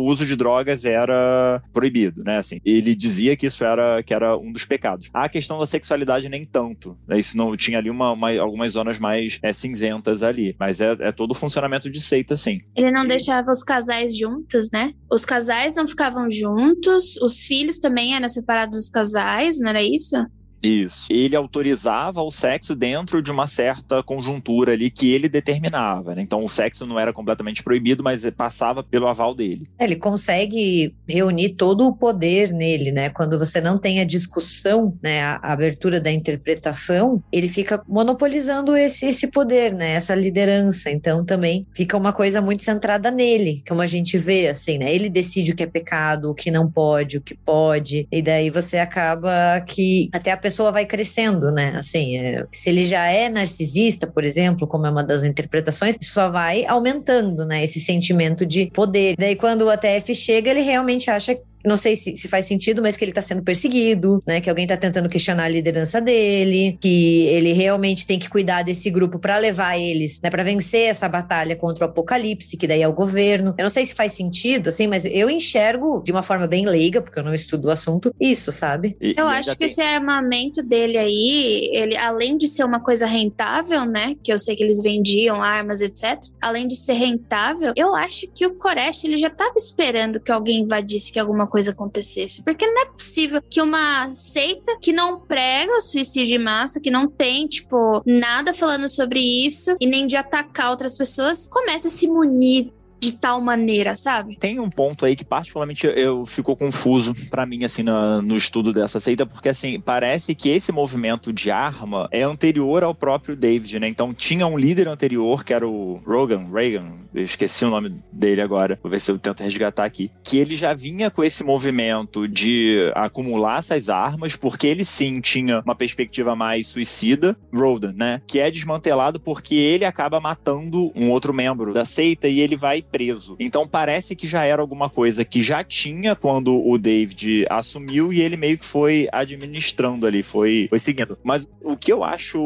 uso 0.06 0.26
de 0.26 0.36
drogas 0.36 0.84
era 0.84 1.62
proibido, 1.72 2.22
né? 2.22 2.38
Assim, 2.38 2.60
ele 2.64 2.94
dizia 2.94 3.36
que 3.36 3.46
isso 3.46 3.64
era, 3.64 4.02
que 4.02 4.14
era 4.14 4.36
um 4.36 4.52
dos 4.52 4.64
pecados. 4.64 5.08
A 5.12 5.28
questão 5.28 5.58
da 5.58 5.66
sexualidade 5.66 6.28
nem 6.28 6.44
tanto. 6.44 6.96
Né? 7.06 7.18
Isso 7.18 7.36
não 7.36 7.56
tinha 7.56 7.78
ali 7.78 7.90
uma, 7.90 8.12
uma 8.12 8.30
algumas 8.38 8.72
zonas 8.72 8.98
mais 8.98 9.38
é, 9.42 9.52
cinzentas 9.52 10.22
ali. 10.22 10.54
Mas 10.58 10.80
é, 10.80 10.96
é 11.00 11.12
todo 11.12 11.32
o 11.32 11.34
funcionamento 11.34 11.90
de 11.90 12.00
seita, 12.00 12.36
sim. 12.36 12.60
Ele 12.76 12.90
não 12.90 13.06
deixava 13.06 13.50
os 13.50 13.62
casais 13.62 14.16
juntos, 14.16 14.70
né? 14.72 14.92
Os 15.10 15.24
casais 15.24 15.74
não 15.74 15.86
ficavam 15.86 16.30
juntos, 16.30 17.16
os 17.16 17.40
filhos 17.46 17.78
também 17.78 18.14
eram 18.14 18.28
separados 18.28 18.78
dos 18.78 18.88
casais, 18.88 19.58
não 19.58 19.70
era 19.70 19.82
isso? 19.82 20.16
Isso. 20.62 21.06
Ele 21.10 21.34
autorizava 21.34 22.22
o 22.22 22.30
sexo 22.30 22.74
dentro 22.74 23.22
de 23.22 23.30
uma 23.30 23.46
certa 23.46 24.02
conjuntura 24.02 24.72
ali 24.72 24.90
que 24.90 25.12
ele 25.12 25.28
determinava. 25.28 26.14
Né? 26.14 26.22
Então 26.22 26.44
o 26.44 26.48
sexo 26.48 26.86
não 26.86 26.98
era 26.98 27.12
completamente 27.12 27.62
proibido, 27.62 28.02
mas 28.02 28.28
passava 28.30 28.82
pelo 28.82 29.06
aval 29.06 29.34
dele. 29.34 29.66
Ele 29.78 29.96
consegue 29.96 30.94
reunir 31.08 31.50
todo 31.50 31.86
o 31.86 31.96
poder 31.96 32.52
nele, 32.52 32.92
né? 32.92 33.10
Quando 33.10 33.38
você 33.38 33.60
não 33.60 33.78
tem 33.78 34.00
a 34.00 34.04
discussão, 34.04 34.96
né, 35.02 35.22
a 35.22 35.52
abertura 35.52 36.00
da 36.00 36.10
interpretação, 36.10 37.22
ele 37.32 37.48
fica 37.48 37.82
monopolizando 37.88 38.76
esse, 38.76 39.06
esse 39.06 39.26
poder, 39.28 39.74
né? 39.74 39.92
Essa 39.92 40.14
liderança. 40.14 40.90
Então 40.90 41.24
também 41.24 41.66
fica 41.74 41.96
uma 41.96 42.12
coisa 42.12 42.40
muito 42.40 42.62
centrada 42.62 43.10
nele, 43.10 43.62
como 43.66 43.80
a 43.80 43.86
gente 43.86 44.18
vê, 44.18 44.48
assim, 44.48 44.78
né? 44.78 44.94
Ele 44.94 45.08
decide 45.08 45.52
o 45.52 45.56
que 45.56 45.62
é 45.62 45.66
pecado, 45.66 46.30
o 46.30 46.34
que 46.34 46.50
não 46.50 46.70
pode, 46.70 47.16
o 47.16 47.20
que 47.20 47.34
pode. 47.34 48.06
E 48.10 48.22
daí 48.22 48.50
você 48.50 48.78
acaba 48.78 49.60
que 49.60 50.08
até 50.12 50.30
a 50.30 50.36
pessoa 50.36 50.49
pessoa 50.50 50.72
vai 50.72 50.84
crescendo, 50.84 51.52
né? 51.52 51.74
Assim, 51.76 52.18
é, 52.18 52.44
se 52.50 52.68
ele 52.68 52.84
já 52.84 53.06
é 53.08 53.28
narcisista, 53.28 54.04
por 54.04 54.24
exemplo, 54.24 54.66
como 54.66 54.84
é 54.84 54.90
uma 54.90 55.04
das 55.04 55.22
interpretações, 55.22 55.96
só 56.02 56.28
vai 56.28 56.66
aumentando, 56.66 57.46
né? 57.46 57.62
Esse 57.62 57.78
sentimento 57.78 58.44
de 58.44 58.66
poder. 58.66 59.14
Daí, 59.16 59.36
quando 59.36 59.62
o 59.62 59.70
ATF 59.70 60.12
chega, 60.12 60.50
ele 60.50 60.60
realmente 60.60 61.08
acha 61.08 61.38
não 61.64 61.76
sei 61.76 61.96
se, 61.96 62.16
se, 62.16 62.28
faz 62.28 62.46
sentido, 62.46 62.82
mas 62.82 62.96
que 62.96 63.04
ele 63.04 63.10
está 63.10 63.22
sendo 63.22 63.42
perseguido, 63.42 64.22
né? 64.26 64.40
Que 64.40 64.48
alguém 64.48 64.64
está 64.64 64.76
tentando 64.76 65.08
questionar 65.08 65.44
a 65.44 65.48
liderança 65.48 66.00
dele, 66.00 66.78
que 66.80 67.26
ele 67.26 67.52
realmente 67.52 68.06
tem 68.06 68.18
que 68.18 68.28
cuidar 68.28 68.62
desse 68.62 68.90
grupo 68.90 69.18
para 69.18 69.38
levar 69.38 69.78
eles, 69.78 70.20
né? 70.22 70.30
Para 70.30 70.42
vencer 70.42 70.88
essa 70.88 71.08
batalha 71.08 71.56
contra 71.56 71.86
o 71.86 71.88
apocalipse, 71.88 72.56
que 72.56 72.66
daí 72.66 72.82
é 72.82 72.88
o 72.88 72.92
governo. 72.92 73.54
Eu 73.58 73.64
não 73.64 73.70
sei 73.70 73.84
se 73.84 73.94
faz 73.94 74.12
sentido, 74.12 74.68
assim, 74.68 74.86
mas 74.86 75.04
eu 75.04 75.28
enxergo 75.28 76.02
de 76.04 76.12
uma 76.12 76.22
forma 76.22 76.46
bem 76.46 76.66
leiga, 76.66 77.00
porque 77.00 77.18
eu 77.18 77.24
não 77.24 77.34
estudo 77.34 77.68
o 77.68 77.70
assunto, 77.70 78.14
isso, 78.20 78.50
sabe? 78.52 78.96
E, 79.00 79.14
eu 79.16 79.28
acho 79.28 79.50
que 79.50 79.58
tem... 79.58 79.66
esse 79.66 79.82
armamento 79.82 80.62
dele 80.62 80.96
aí, 80.96 81.70
ele 81.72 81.96
além 81.96 82.36
de 82.36 82.46
ser 82.46 82.64
uma 82.64 82.80
coisa 82.80 83.06
rentável, 83.06 83.84
né? 83.84 84.16
Que 84.22 84.32
eu 84.32 84.38
sei 84.38 84.56
que 84.56 84.62
eles 84.62 84.82
vendiam 84.82 85.42
armas, 85.42 85.80
etc. 85.80 86.18
Além 86.40 86.66
de 86.66 86.76
ser 86.76 86.94
rentável, 86.94 87.72
eu 87.76 87.94
acho 87.94 88.26
que 88.34 88.46
o 88.46 88.54
Koresh 88.54 89.04
ele 89.04 89.16
já 89.16 89.28
estava 89.28 89.54
esperando 89.56 90.20
que 90.20 90.32
alguém 90.32 90.60
invadisse 90.60 91.12
que 91.12 91.18
alguma 91.18 91.46
coisa 91.50 91.72
acontecesse. 91.72 92.42
Porque 92.42 92.66
não 92.66 92.82
é 92.82 92.86
possível 92.86 93.42
que 93.42 93.60
uma 93.60 94.12
seita 94.14 94.78
que 94.80 94.92
não 94.92 95.20
prega 95.20 95.72
o 95.72 95.82
suicídio 95.82 96.36
em 96.36 96.42
massa, 96.42 96.80
que 96.80 96.90
não 96.90 97.08
tem, 97.08 97.46
tipo, 97.46 98.02
nada 98.06 98.54
falando 98.54 98.88
sobre 98.88 99.20
isso 99.20 99.76
e 99.80 99.86
nem 99.86 100.06
de 100.06 100.16
atacar 100.16 100.70
outras 100.70 100.96
pessoas, 100.96 101.48
comece 101.48 101.88
a 101.88 101.90
se 101.90 102.06
munir 102.06 102.72
de 103.00 103.12
tal 103.12 103.40
maneira, 103.40 103.96
sabe? 103.96 104.36
Tem 104.36 104.60
um 104.60 104.68
ponto 104.68 105.06
aí 105.06 105.16
que 105.16 105.24
particularmente 105.24 105.86
eu 105.86 106.26
ficou 106.26 106.54
confuso 106.54 107.14
para 107.30 107.46
mim 107.46 107.64
assim 107.64 107.82
no, 107.82 108.20
no, 108.20 108.36
estudo 108.36 108.72
dessa 108.72 109.00
seita, 109.00 109.24
porque 109.24 109.48
assim, 109.48 109.80
parece 109.80 110.34
que 110.34 110.50
esse 110.50 110.70
movimento 110.70 111.32
de 111.32 111.50
arma 111.50 112.08
é 112.12 112.22
anterior 112.22 112.84
ao 112.84 112.94
próprio 112.94 113.34
David, 113.34 113.80
né? 113.80 113.88
Então 113.88 114.12
tinha 114.12 114.46
um 114.46 114.58
líder 114.58 114.86
anterior 114.86 115.42
que 115.42 115.54
era 115.54 115.66
o 115.66 116.00
Rogan, 116.06 116.46
Reagan, 116.52 116.92
eu 117.14 117.24
esqueci 117.24 117.64
o 117.64 117.70
nome 117.70 117.94
dele 118.12 118.42
agora, 118.42 118.78
vou 118.82 118.90
ver 118.90 119.00
se 119.00 119.10
eu 119.10 119.18
tento 119.18 119.42
resgatar 119.42 119.84
aqui, 119.84 120.10
que 120.22 120.36
ele 120.36 120.54
já 120.54 120.74
vinha 120.74 121.10
com 121.10 121.24
esse 121.24 121.42
movimento 121.42 122.28
de 122.28 122.92
acumular 122.94 123.60
essas 123.60 123.88
armas, 123.88 124.36
porque 124.36 124.66
ele 124.66 124.84
sim 124.84 125.20
tinha 125.20 125.60
uma 125.64 125.74
perspectiva 125.74 126.36
mais 126.36 126.66
suicida, 126.66 127.36
Rodan, 127.52 127.94
né? 127.96 128.20
Que 128.26 128.38
é 128.38 128.50
desmantelado 128.50 129.18
porque 129.18 129.54
ele 129.54 129.84
acaba 129.86 130.20
matando 130.20 130.92
um 130.94 131.10
outro 131.10 131.32
membro 131.32 131.72
da 131.72 131.84
seita 131.84 132.28
e 132.28 132.40
ele 132.40 132.56
vai 132.56 132.82
preso. 132.90 133.36
Então 133.38 133.66
parece 133.66 134.16
que 134.16 134.26
já 134.26 134.44
era 134.44 134.60
alguma 134.60 134.88
coisa 134.88 135.24
que 135.24 135.42
já 135.42 135.62
tinha 135.62 136.14
quando 136.14 136.66
o 136.66 136.78
David 136.78 137.46
assumiu 137.48 138.12
e 138.12 138.20
ele 138.20 138.36
meio 138.36 138.58
que 138.58 138.64
foi 138.64 139.08
administrando 139.12 140.06
ali, 140.06 140.22
foi, 140.22 140.66
foi 140.68 140.78
seguindo. 140.78 141.18
Mas 141.22 141.48
o 141.62 141.76
que 141.76 141.92
eu 141.92 142.02
acho 142.02 142.38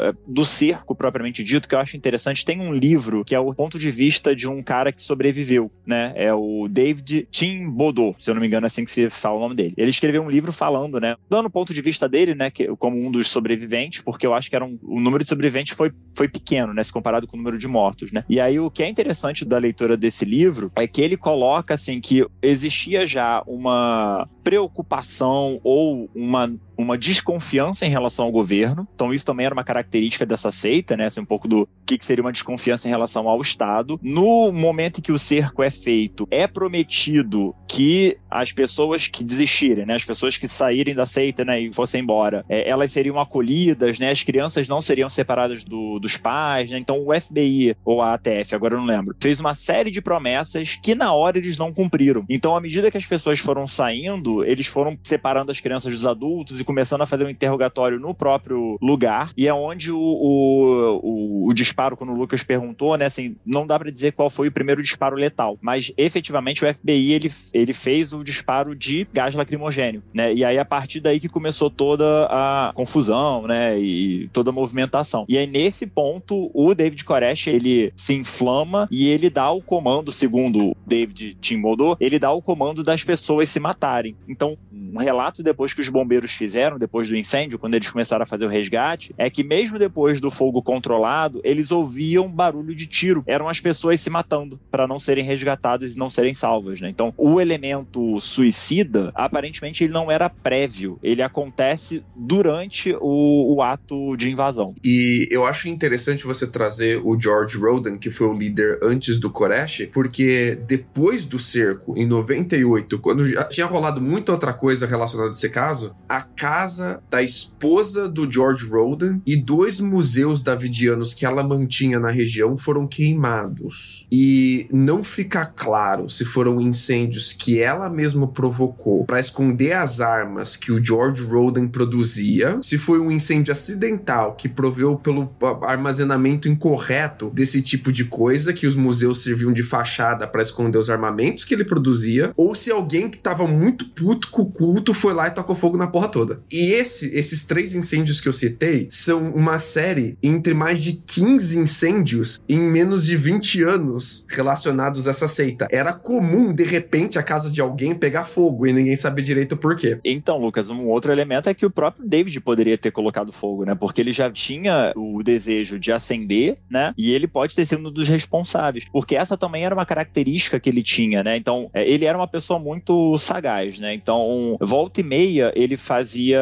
é, 0.00 0.12
do 0.26 0.44
cerco 0.44 0.94
propriamente 0.94 1.42
dito, 1.42 1.68
que 1.68 1.74
eu 1.74 1.78
acho 1.78 1.96
interessante, 1.96 2.44
tem 2.44 2.60
um 2.60 2.72
livro 2.72 3.24
que 3.24 3.34
é 3.34 3.40
o 3.40 3.54
ponto 3.54 3.78
de 3.78 3.90
vista 3.90 4.34
de 4.34 4.48
um 4.48 4.62
cara 4.62 4.92
que 4.92 5.02
sobreviveu, 5.02 5.70
né? 5.86 6.12
É 6.16 6.32
o 6.32 6.66
David 6.68 7.28
Tim 7.30 7.68
Bodo, 7.68 8.14
se 8.18 8.30
eu 8.30 8.34
não 8.34 8.40
me 8.40 8.46
engano, 8.46 8.66
é 8.66 8.68
assim 8.68 8.84
que 8.84 8.90
se 8.90 9.10
fala 9.10 9.36
o 9.36 9.40
nome 9.40 9.54
dele. 9.54 9.74
Ele 9.76 9.90
escreveu 9.90 10.22
um 10.22 10.30
livro 10.30 10.52
falando, 10.52 11.00
né? 11.00 11.16
Dando 11.28 11.46
o 11.46 11.50
ponto 11.50 11.72
de 11.72 11.80
vista 11.80 12.08
dele, 12.08 12.34
né? 12.34 12.50
Que, 12.50 12.66
como 12.76 12.98
um 12.98 13.10
dos 13.10 13.28
sobreviventes, 13.28 14.02
porque 14.02 14.26
eu 14.26 14.34
acho 14.34 14.48
que 14.48 14.56
era 14.56 14.64
um, 14.64 14.78
o 14.82 15.00
número 15.00 15.24
de 15.24 15.28
sobreviventes 15.28 15.76
foi, 15.76 15.92
foi 16.14 16.28
pequeno, 16.28 16.72
né? 16.72 16.82
Se 16.82 16.92
comparado 16.92 17.26
com 17.26 17.36
o 17.36 17.38
número 17.38 17.58
de 17.58 17.68
mortos, 17.68 18.12
né? 18.12 18.24
E 18.28 18.40
aí 18.40 18.58
o 18.58 18.70
que 18.70 18.82
é 18.82 18.88
interessante 18.88 19.44
da 19.44 19.58
leitura 19.58 19.83
leitura 19.84 19.96
desse 19.96 20.24
livro 20.24 20.72
é 20.74 20.86
que 20.86 21.00
ele 21.00 21.16
coloca 21.16 21.74
assim 21.74 22.00
que 22.00 22.26
existia 22.42 23.06
já 23.06 23.42
uma 23.46 24.28
preocupação 24.42 25.60
ou 25.62 26.10
uma 26.14 26.50
uma 26.76 26.98
desconfiança 26.98 27.86
em 27.86 27.90
relação 27.90 28.24
ao 28.24 28.32
governo. 28.32 28.86
Então, 28.94 29.12
isso 29.12 29.24
também 29.24 29.46
era 29.46 29.54
uma 29.54 29.64
característica 29.64 30.26
dessa 30.26 30.50
seita, 30.50 30.96
né? 30.96 31.06
Assim, 31.06 31.20
um 31.20 31.24
pouco 31.24 31.46
do 31.46 31.68
que, 31.86 31.96
que 31.96 32.04
seria 32.04 32.22
uma 32.22 32.32
desconfiança 32.32 32.88
em 32.88 32.90
relação 32.90 33.28
ao 33.28 33.40
Estado. 33.40 33.98
No 34.02 34.52
momento 34.52 34.98
em 34.98 35.02
que 35.02 35.12
o 35.12 35.18
cerco 35.18 35.62
é 35.62 35.70
feito, 35.70 36.26
é 36.30 36.46
prometido 36.46 37.54
que 37.68 38.18
as 38.30 38.52
pessoas 38.52 39.06
que 39.06 39.24
desistirem, 39.24 39.86
né? 39.86 39.94
As 39.94 40.04
pessoas 40.04 40.36
que 40.36 40.48
saírem 40.48 40.94
da 40.94 41.06
seita, 41.06 41.44
né? 41.44 41.60
E 41.60 41.72
fossem 41.72 42.00
embora, 42.00 42.44
é, 42.48 42.68
elas 42.68 42.90
seriam 42.92 43.18
acolhidas, 43.18 43.98
né? 43.98 44.10
As 44.10 44.22
crianças 44.22 44.68
não 44.68 44.82
seriam 44.82 45.08
separadas 45.08 45.64
do, 45.64 45.98
dos 45.98 46.16
pais, 46.16 46.70
né? 46.70 46.78
Então, 46.78 47.04
o 47.06 47.20
FBI 47.20 47.76
ou 47.84 48.02
a 48.02 48.14
ATF, 48.14 48.54
agora 48.54 48.74
eu 48.74 48.78
não 48.78 48.86
lembro, 48.86 49.16
fez 49.20 49.40
uma 49.40 49.54
série 49.54 49.73
de 49.82 50.02
promessas 50.02 50.78
que 50.80 50.94
na 50.94 51.12
hora 51.12 51.38
eles 51.38 51.56
não 51.56 51.72
cumpriram. 51.72 52.24
Então, 52.28 52.56
à 52.56 52.60
medida 52.60 52.90
que 52.90 52.98
as 52.98 53.06
pessoas 53.06 53.38
foram 53.38 53.66
saindo, 53.66 54.44
eles 54.44 54.66
foram 54.66 54.98
separando 55.02 55.50
as 55.50 55.60
crianças 55.60 55.92
dos 55.92 56.06
adultos 56.06 56.60
começando 56.62 57.02
a 57.02 57.06
fazer 57.06 57.24
um 57.24 57.30
interrogatório 57.30 58.00
no 58.00 58.14
próprio 58.14 58.78
lugar. 58.80 59.32
E 59.36 59.46
é 59.46 59.54
onde 59.54 59.92
o, 59.92 59.98
o, 59.98 61.00
o, 61.02 61.48
o 61.48 61.54
disparo, 61.54 61.96
quando 61.96 62.12
o 62.12 62.16
Lucas 62.16 62.42
perguntou, 62.42 62.96
né? 62.96 63.06
Assim, 63.06 63.36
não 63.44 63.66
dá 63.66 63.78
para 63.78 63.90
dizer 63.90 64.12
qual 64.12 64.30
foi 64.30 64.48
o 64.48 64.52
primeiro 64.52 64.82
disparo 64.82 65.16
letal. 65.16 65.58
Mas 65.60 65.92
efetivamente 65.96 66.64
o 66.64 66.74
FBI 66.74 67.12
ele, 67.12 67.32
ele 67.52 67.72
fez 67.72 68.12
o 68.12 68.24
disparo 68.24 68.74
de 68.74 69.06
gás 69.12 69.34
lacrimogênio, 69.34 70.02
né? 70.12 70.32
E 70.34 70.44
aí 70.44 70.58
a 70.58 70.64
partir 70.64 71.00
daí 71.00 71.20
que 71.20 71.28
começou 71.28 71.70
toda 71.70 72.26
a 72.30 72.72
confusão, 72.74 73.46
né? 73.46 73.78
E 73.78 74.28
toda 74.32 74.50
a 74.50 74.52
movimentação. 74.52 75.24
E 75.28 75.38
aí 75.38 75.46
nesse 75.46 75.86
ponto 75.86 76.50
o 76.52 76.74
David 76.74 77.04
Koresh 77.04 77.46
ele 77.46 77.92
se 77.96 78.14
inflama 78.14 78.88
e 78.90 79.08
ele 79.08 79.30
dá 79.30 79.50
o 79.50 79.62
comando, 79.64 80.12
segundo 80.12 80.76
David 80.86 81.36
Timbodô, 81.40 81.96
ele 81.98 82.18
dá 82.18 82.30
o 82.30 82.42
comando 82.42 82.84
das 82.84 83.02
pessoas 83.02 83.48
se 83.48 83.58
matarem. 83.58 84.16
Então, 84.28 84.56
um 84.72 84.98
relato 84.98 85.42
depois 85.42 85.74
que 85.74 85.80
os 85.80 85.88
bombeiros 85.88 86.32
fizeram 86.32 86.78
depois 86.78 87.08
do 87.08 87.16
incêndio, 87.16 87.58
quando 87.58 87.74
eles 87.74 87.90
começaram 87.90 88.22
a 88.22 88.26
fazer 88.26 88.44
o 88.44 88.48
resgate, 88.48 89.14
é 89.18 89.28
que 89.28 89.42
mesmo 89.42 89.78
depois 89.78 90.20
do 90.20 90.30
fogo 90.30 90.62
controlado, 90.62 91.40
eles 91.42 91.70
ouviam 91.70 92.28
barulho 92.28 92.74
de 92.74 92.86
tiro. 92.86 93.24
Eram 93.26 93.48
as 93.48 93.60
pessoas 93.60 94.00
se 94.00 94.10
matando 94.10 94.60
para 94.70 94.86
não 94.86 95.00
serem 95.00 95.24
resgatadas 95.24 95.94
e 95.94 95.98
não 95.98 96.08
serem 96.10 96.34
salvas, 96.34 96.80
né? 96.80 96.88
Então, 96.88 97.12
o 97.16 97.40
elemento 97.40 98.20
suicida, 98.20 99.10
aparentemente, 99.14 99.84
ele 99.84 99.92
não 99.92 100.10
era 100.10 100.28
prévio. 100.30 100.98
Ele 101.02 101.22
acontece 101.22 102.04
durante 102.14 102.94
o, 103.00 103.54
o 103.54 103.62
ato 103.62 104.16
de 104.16 104.30
invasão. 104.30 104.74
E 104.84 105.28
eu 105.30 105.46
acho 105.46 105.68
interessante 105.68 106.24
você 106.24 106.46
trazer 106.46 107.00
o 107.04 107.18
George 107.18 107.56
Roden, 107.56 107.98
que 107.98 108.10
foi 108.10 108.26
o 108.26 108.34
líder 108.34 108.78
antes 108.82 109.18
do 109.18 109.30
Koresh, 109.44 109.88
porque 109.92 110.58
depois 110.66 111.26
do 111.26 111.38
cerco, 111.38 111.94
em 111.96 112.06
98, 112.06 112.98
quando 112.98 113.28
já 113.28 113.44
tinha 113.44 113.66
rolado 113.66 114.00
muita 114.00 114.32
outra 114.32 114.54
coisa 114.54 114.86
relacionada 114.86 115.30
a 115.30 115.32
esse 115.32 115.50
caso, 115.50 115.94
a 116.08 116.22
casa 116.22 117.02
da 117.10 117.22
esposa 117.22 118.08
do 118.08 118.30
George 118.30 118.66
Roden 118.66 119.20
e 119.26 119.36
dois 119.36 119.80
museus 119.80 120.42
davidianos 120.42 121.12
que 121.12 121.26
ela 121.26 121.42
mantinha 121.42 121.98
na 121.98 122.10
região 122.10 122.56
foram 122.56 122.86
queimados. 122.86 124.06
E 124.10 124.66
não 124.72 125.04
fica 125.04 125.44
claro 125.44 126.08
se 126.08 126.24
foram 126.24 126.60
incêndios 126.60 127.32
que 127.34 127.60
ela 127.60 127.90
mesma 127.90 128.26
provocou 128.26 129.04
para 129.04 129.20
esconder 129.20 129.72
as 129.72 130.00
armas 130.00 130.56
que 130.56 130.72
o 130.72 130.82
George 130.82 131.22
Roden 131.22 131.68
produzia, 131.68 132.58
se 132.62 132.78
foi 132.78 132.98
um 132.98 133.10
incêndio 133.10 133.52
acidental 133.52 134.34
que 134.34 134.48
proveu 134.48 134.96
pelo 134.96 135.30
armazenamento 135.62 136.48
incorreto 136.48 137.30
desse 137.30 137.60
tipo 137.60 137.92
de 137.92 138.04
coisa 138.04 138.54
que 138.54 138.66
os 138.66 138.74
museus 138.74 139.22
serviam 139.34 139.52
de 139.52 139.62
fachada 139.62 140.26
para 140.26 140.40
esconder 140.40 140.78
os 140.78 140.88
armamentos 140.88 141.44
que 141.44 141.52
ele 141.52 141.64
produzia, 141.64 142.32
ou 142.36 142.54
se 142.54 142.70
alguém 142.70 143.10
que 143.10 143.18
tava 143.18 143.46
muito 143.46 143.86
puto 143.86 144.30
com 144.30 144.42
o 144.42 144.50
culto 144.50 144.94
foi 144.94 145.12
lá 145.12 145.26
e 145.26 145.32
tacou 145.32 145.56
fogo 145.56 145.76
na 145.76 145.88
porra 145.88 146.08
toda. 146.08 146.40
E 146.50 146.72
esse, 146.72 147.12
esses 147.16 147.44
três 147.44 147.74
incêndios 147.74 148.20
que 148.20 148.28
eu 148.28 148.32
citei 148.32 148.86
são 148.88 149.32
uma 149.34 149.58
série 149.58 150.16
entre 150.22 150.54
mais 150.54 150.80
de 150.80 150.94
15 151.06 151.58
incêndios 151.58 152.40
em 152.48 152.60
menos 152.60 153.04
de 153.04 153.16
20 153.16 153.62
anos 153.62 154.24
relacionados 154.28 155.08
a 155.08 155.10
essa 155.10 155.26
seita. 155.26 155.66
Era 155.70 155.92
comum, 155.92 156.54
de 156.54 156.64
repente, 156.64 157.18
a 157.18 157.22
casa 157.22 157.50
de 157.50 157.60
alguém 157.60 157.94
pegar 157.94 158.24
fogo 158.24 158.66
e 158.66 158.72
ninguém 158.72 158.96
saber 158.96 159.22
direito 159.22 159.56
por 159.56 159.76
quê. 159.76 159.98
Então, 160.04 160.38
Lucas, 160.38 160.70
um 160.70 160.86
outro 160.86 161.10
elemento 161.10 161.48
é 161.48 161.54
que 161.54 161.66
o 161.66 161.70
próprio 161.70 162.06
David 162.06 162.40
poderia 162.40 162.78
ter 162.78 162.92
colocado 162.92 163.32
fogo, 163.32 163.64
né? 163.64 163.74
Porque 163.74 164.00
ele 164.00 164.12
já 164.12 164.30
tinha 164.30 164.92
o 164.94 165.22
desejo 165.22 165.78
de 165.78 165.90
acender, 165.90 166.56
né? 166.70 166.94
E 166.96 167.12
ele 167.12 167.26
pode 167.26 167.54
ter 167.54 167.66
sido 167.66 167.88
um 167.88 167.92
dos 167.92 168.08
responsáveis. 168.08 168.84
Porque 168.92 169.16
essa 169.24 169.36
também 169.36 169.64
era 169.64 169.74
uma 169.74 169.86
característica 169.86 170.60
que 170.60 170.68
ele 170.68 170.82
tinha, 170.82 171.24
né? 171.24 171.36
Então, 171.36 171.70
é, 171.72 171.88
ele 171.88 172.04
era 172.04 172.16
uma 172.16 172.28
pessoa 172.28 172.58
muito 172.58 173.16
sagaz, 173.18 173.78
né? 173.78 173.92
Então, 173.92 174.56
volta 174.60 175.00
e 175.00 175.04
meia, 175.04 175.52
ele 175.56 175.76
fazia 175.76 176.40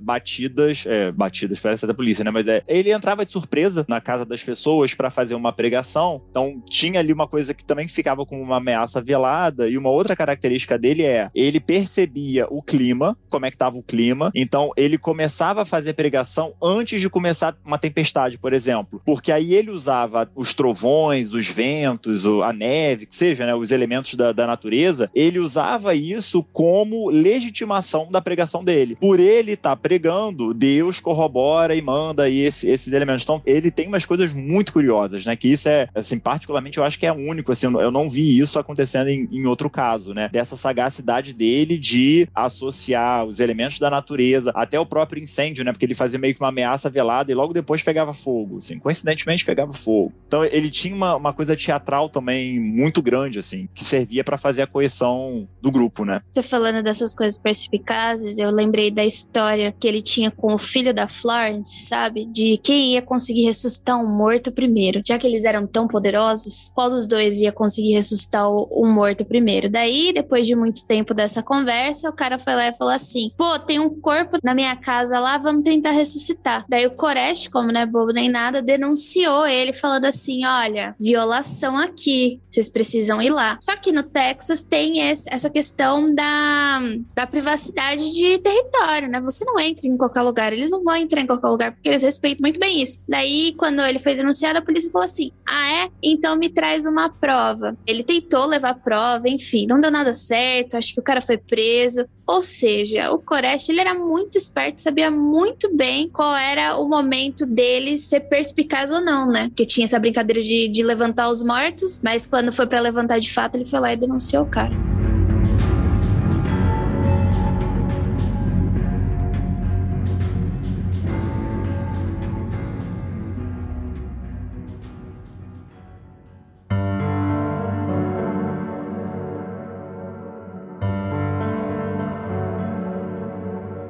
batidas, 0.00 0.84
é, 0.86 1.10
batidas, 1.10 1.58
parece 1.58 1.86
da 1.86 1.94
polícia, 1.94 2.24
né? 2.24 2.30
Mas 2.30 2.46
é, 2.46 2.62
ele 2.68 2.92
entrava 2.92 3.24
de 3.24 3.32
surpresa 3.32 3.84
na 3.88 4.00
casa 4.00 4.26
das 4.26 4.42
pessoas 4.42 4.94
para 4.94 5.10
fazer 5.10 5.34
uma 5.34 5.52
pregação. 5.52 6.22
Então, 6.30 6.62
tinha 6.68 7.00
ali 7.00 7.12
uma 7.12 7.26
coisa 7.26 7.54
que 7.54 7.64
também 7.64 7.88
ficava 7.88 8.26
como 8.26 8.42
uma 8.42 8.56
ameaça 8.56 9.00
velada. 9.00 9.68
E 9.68 9.78
uma 9.78 9.90
outra 9.90 10.16
característica 10.16 10.78
dele 10.78 11.04
é, 11.04 11.30
ele 11.34 11.60
percebia 11.60 12.46
o 12.50 12.60
clima, 12.60 13.16
como 13.30 13.46
é 13.46 13.50
que 13.50 13.56
estava 13.56 13.78
o 13.78 13.82
clima. 13.82 14.30
Então, 14.34 14.70
ele 14.76 14.98
começava 14.98 15.62
a 15.62 15.64
fazer 15.64 15.94
pregação 15.94 16.54
antes 16.62 17.00
de 17.00 17.08
começar 17.08 17.56
uma 17.64 17.78
tempestade, 17.78 18.38
por 18.38 18.52
exemplo. 18.52 19.00
Porque 19.04 19.30
aí 19.30 19.54
ele 19.54 19.70
usava 19.70 20.28
os 20.34 20.52
trovões, 20.52 21.32
os 21.32 21.48
ventos, 21.48 22.23
a 22.24 22.52
neve, 22.52 23.06
que 23.06 23.16
seja, 23.16 23.46
né? 23.46 23.54
Os 23.54 23.70
elementos 23.70 24.14
da, 24.14 24.32
da 24.32 24.46
natureza. 24.46 25.10
Ele 25.14 25.38
usava 25.38 25.94
isso 25.94 26.42
como 26.52 27.10
legitimação 27.10 28.08
da 28.10 28.20
pregação 28.20 28.64
dele. 28.64 28.96
Por 29.00 29.20
ele 29.20 29.52
estar 29.52 29.70
tá 29.70 29.76
pregando, 29.76 30.54
Deus 30.54 31.00
corrobora 31.00 31.74
e 31.74 31.82
manda 31.82 32.24
aí 32.24 32.40
esse, 32.40 32.68
esses 32.68 32.92
elementos. 32.92 33.22
Então, 33.22 33.42
ele 33.44 33.70
tem 33.70 33.88
umas 33.88 34.06
coisas 34.06 34.32
muito 34.32 34.72
curiosas, 34.72 35.24
né? 35.24 35.36
Que 35.36 35.48
isso 35.48 35.68
é, 35.68 35.88
assim, 35.94 36.18
particularmente 36.18 36.78
eu 36.78 36.84
acho 36.84 36.98
que 36.98 37.06
é 37.06 37.12
único, 37.12 37.52
assim, 37.52 37.66
eu 37.66 37.90
não 37.90 38.08
vi 38.08 38.38
isso 38.38 38.58
acontecendo 38.58 39.08
em, 39.08 39.28
em 39.30 39.46
outro 39.46 39.68
caso, 39.68 40.12
né? 40.12 40.28
Dessa 40.32 40.56
sagacidade 40.56 41.32
dele 41.32 41.78
de 41.78 42.28
associar 42.34 43.24
os 43.24 43.40
elementos 43.40 43.78
da 43.78 43.90
natureza, 43.90 44.50
até 44.54 44.78
o 44.78 44.86
próprio 44.86 45.22
incêndio, 45.22 45.64
né? 45.64 45.72
Porque 45.72 45.84
ele 45.84 45.94
fazia 45.94 46.18
meio 46.18 46.34
que 46.34 46.40
uma 46.40 46.48
ameaça 46.48 46.88
velada 46.88 47.30
e 47.30 47.34
logo 47.34 47.52
depois 47.52 47.82
pegava 47.82 48.12
fogo, 48.12 48.58
assim, 48.58 48.78
coincidentemente 48.78 49.44
pegava 49.44 49.72
fogo. 49.72 50.12
Então, 50.26 50.44
ele 50.44 50.70
tinha 50.70 50.94
uma, 50.94 51.16
uma 51.16 51.32
coisa 51.32 51.56
teatral 51.56 52.08
também 52.14 52.58
muito 52.58 53.02
grande, 53.02 53.38
assim, 53.38 53.68
que 53.74 53.84
servia 53.84 54.24
para 54.24 54.38
fazer 54.38 54.62
a 54.62 54.66
coesão 54.66 55.48
do 55.60 55.70
grupo, 55.70 56.04
né? 56.04 56.20
Você 56.32 56.42
falando 56.42 56.82
dessas 56.82 57.14
coisas 57.14 57.36
perspicazes, 57.36 58.38
eu 58.38 58.50
lembrei 58.50 58.90
da 58.90 59.04
história 59.04 59.74
que 59.78 59.86
ele 59.86 60.00
tinha 60.00 60.30
com 60.30 60.54
o 60.54 60.58
filho 60.58 60.94
da 60.94 61.08
Florence, 61.08 61.86
sabe? 61.86 62.24
De 62.26 62.56
quem 62.58 62.92
ia 62.92 63.02
conseguir 63.02 63.44
ressuscitar 63.44 63.98
um 64.00 64.06
morto 64.06 64.52
primeiro. 64.52 65.02
Já 65.06 65.18
que 65.18 65.26
eles 65.26 65.44
eram 65.44 65.66
tão 65.66 65.86
poderosos, 65.88 66.70
qual 66.74 66.88
dos 66.88 67.06
dois 67.06 67.38
ia 67.40 67.52
conseguir 67.52 67.94
ressuscitar 67.94 68.48
o, 68.48 68.86
morto 68.86 69.24
primeiro? 69.24 69.68
Daí, 69.68 70.12
depois 70.12 70.46
de 70.46 70.54
muito 70.54 70.84
tempo 70.86 71.12
dessa 71.12 71.42
conversa, 71.42 72.08
o 72.08 72.12
cara 72.12 72.38
foi 72.38 72.54
lá 72.54 72.68
e 72.68 72.76
falou 72.76 72.94
assim: 72.94 73.30
pô, 73.36 73.58
tem 73.58 73.78
um 73.80 73.90
corpo 74.00 74.38
na 74.42 74.54
minha 74.54 74.76
casa 74.76 75.18
lá, 75.18 75.36
vamos 75.38 75.64
tentar 75.64 75.90
ressuscitar. 75.90 76.64
Daí 76.68 76.86
o 76.86 76.90
Koresh, 76.90 77.48
como 77.48 77.72
não 77.72 77.80
é 77.80 77.86
bobo 77.86 78.12
nem 78.12 78.28
nada, 78.28 78.62
denunciou 78.62 79.46
ele, 79.46 79.72
falando 79.72 80.04
assim: 80.04 80.44
olha, 80.46 80.94
violação 81.00 81.76
aqui, 81.76 82.03
vocês 82.48 82.68
precisam 82.68 83.20
ir 83.20 83.30
lá. 83.30 83.58
Só 83.60 83.76
que 83.76 83.92
no 83.92 84.02
Texas 84.02 84.64
tem 84.64 85.00
esse, 85.10 85.32
essa 85.32 85.50
questão 85.50 86.06
da, 86.14 86.80
da 87.14 87.26
privacidade 87.26 88.12
de 88.12 88.38
território, 88.38 89.08
né? 89.08 89.20
Você 89.20 89.44
não 89.44 89.58
entra 89.58 89.86
em 89.86 89.96
qualquer 89.96 90.22
lugar, 90.22 90.52
eles 90.52 90.70
não 90.70 90.82
vão 90.82 90.96
entrar 90.96 91.20
em 91.20 91.26
qualquer 91.26 91.48
lugar 91.48 91.72
porque 91.72 91.88
eles 91.88 92.02
respeitam 92.02 92.42
muito 92.42 92.60
bem 92.60 92.82
isso. 92.82 93.00
Daí, 93.08 93.54
quando 93.56 93.80
ele 93.80 93.98
foi 93.98 94.14
denunciado, 94.14 94.58
a 94.58 94.62
polícia 94.62 94.90
falou 94.90 95.04
assim: 95.04 95.30
ah, 95.46 95.84
é? 95.84 95.88
Então 96.02 96.36
me 96.36 96.48
traz 96.48 96.86
uma 96.86 97.08
prova. 97.08 97.76
Ele 97.86 98.02
tentou 98.02 98.46
levar 98.46 98.74
prova, 98.74 99.28
enfim, 99.28 99.66
não 99.66 99.80
deu 99.80 99.90
nada 99.90 100.12
certo, 100.12 100.76
acho 100.76 100.94
que 100.94 101.00
o 101.00 101.04
cara 101.04 101.20
foi 101.20 101.36
preso. 101.36 102.06
Ou 102.26 102.40
seja, 102.40 103.10
o 103.10 103.18
Koresh 103.18 103.68
ele 103.68 103.80
era 103.80 103.94
muito 103.94 104.38
esperto, 104.38 104.80
sabia 104.80 105.10
muito 105.10 105.74
bem 105.76 106.08
qual 106.08 106.34
era 106.34 106.76
o 106.76 106.88
momento 106.88 107.46
dele 107.46 107.98
ser 107.98 108.20
perspicaz 108.20 108.90
ou 108.90 109.00
não, 109.00 109.26
né? 109.26 109.48
Porque 109.48 109.66
tinha 109.66 109.84
essa 109.84 109.98
brincadeira 109.98 110.42
de, 110.42 110.68
de 110.68 110.82
levantar 110.82 111.28
os 111.28 111.42
mortos, 111.42 112.00
mas 112.02 112.26
quando 112.26 112.52
foi 112.52 112.66
para 112.66 112.80
levantar 112.80 113.18
de 113.18 113.32
fato, 113.32 113.56
ele 113.56 113.66
foi 113.66 113.80
lá 113.80 113.92
e 113.92 113.96
denunciou 113.96 114.44
o 114.44 114.48
cara. 114.48 114.93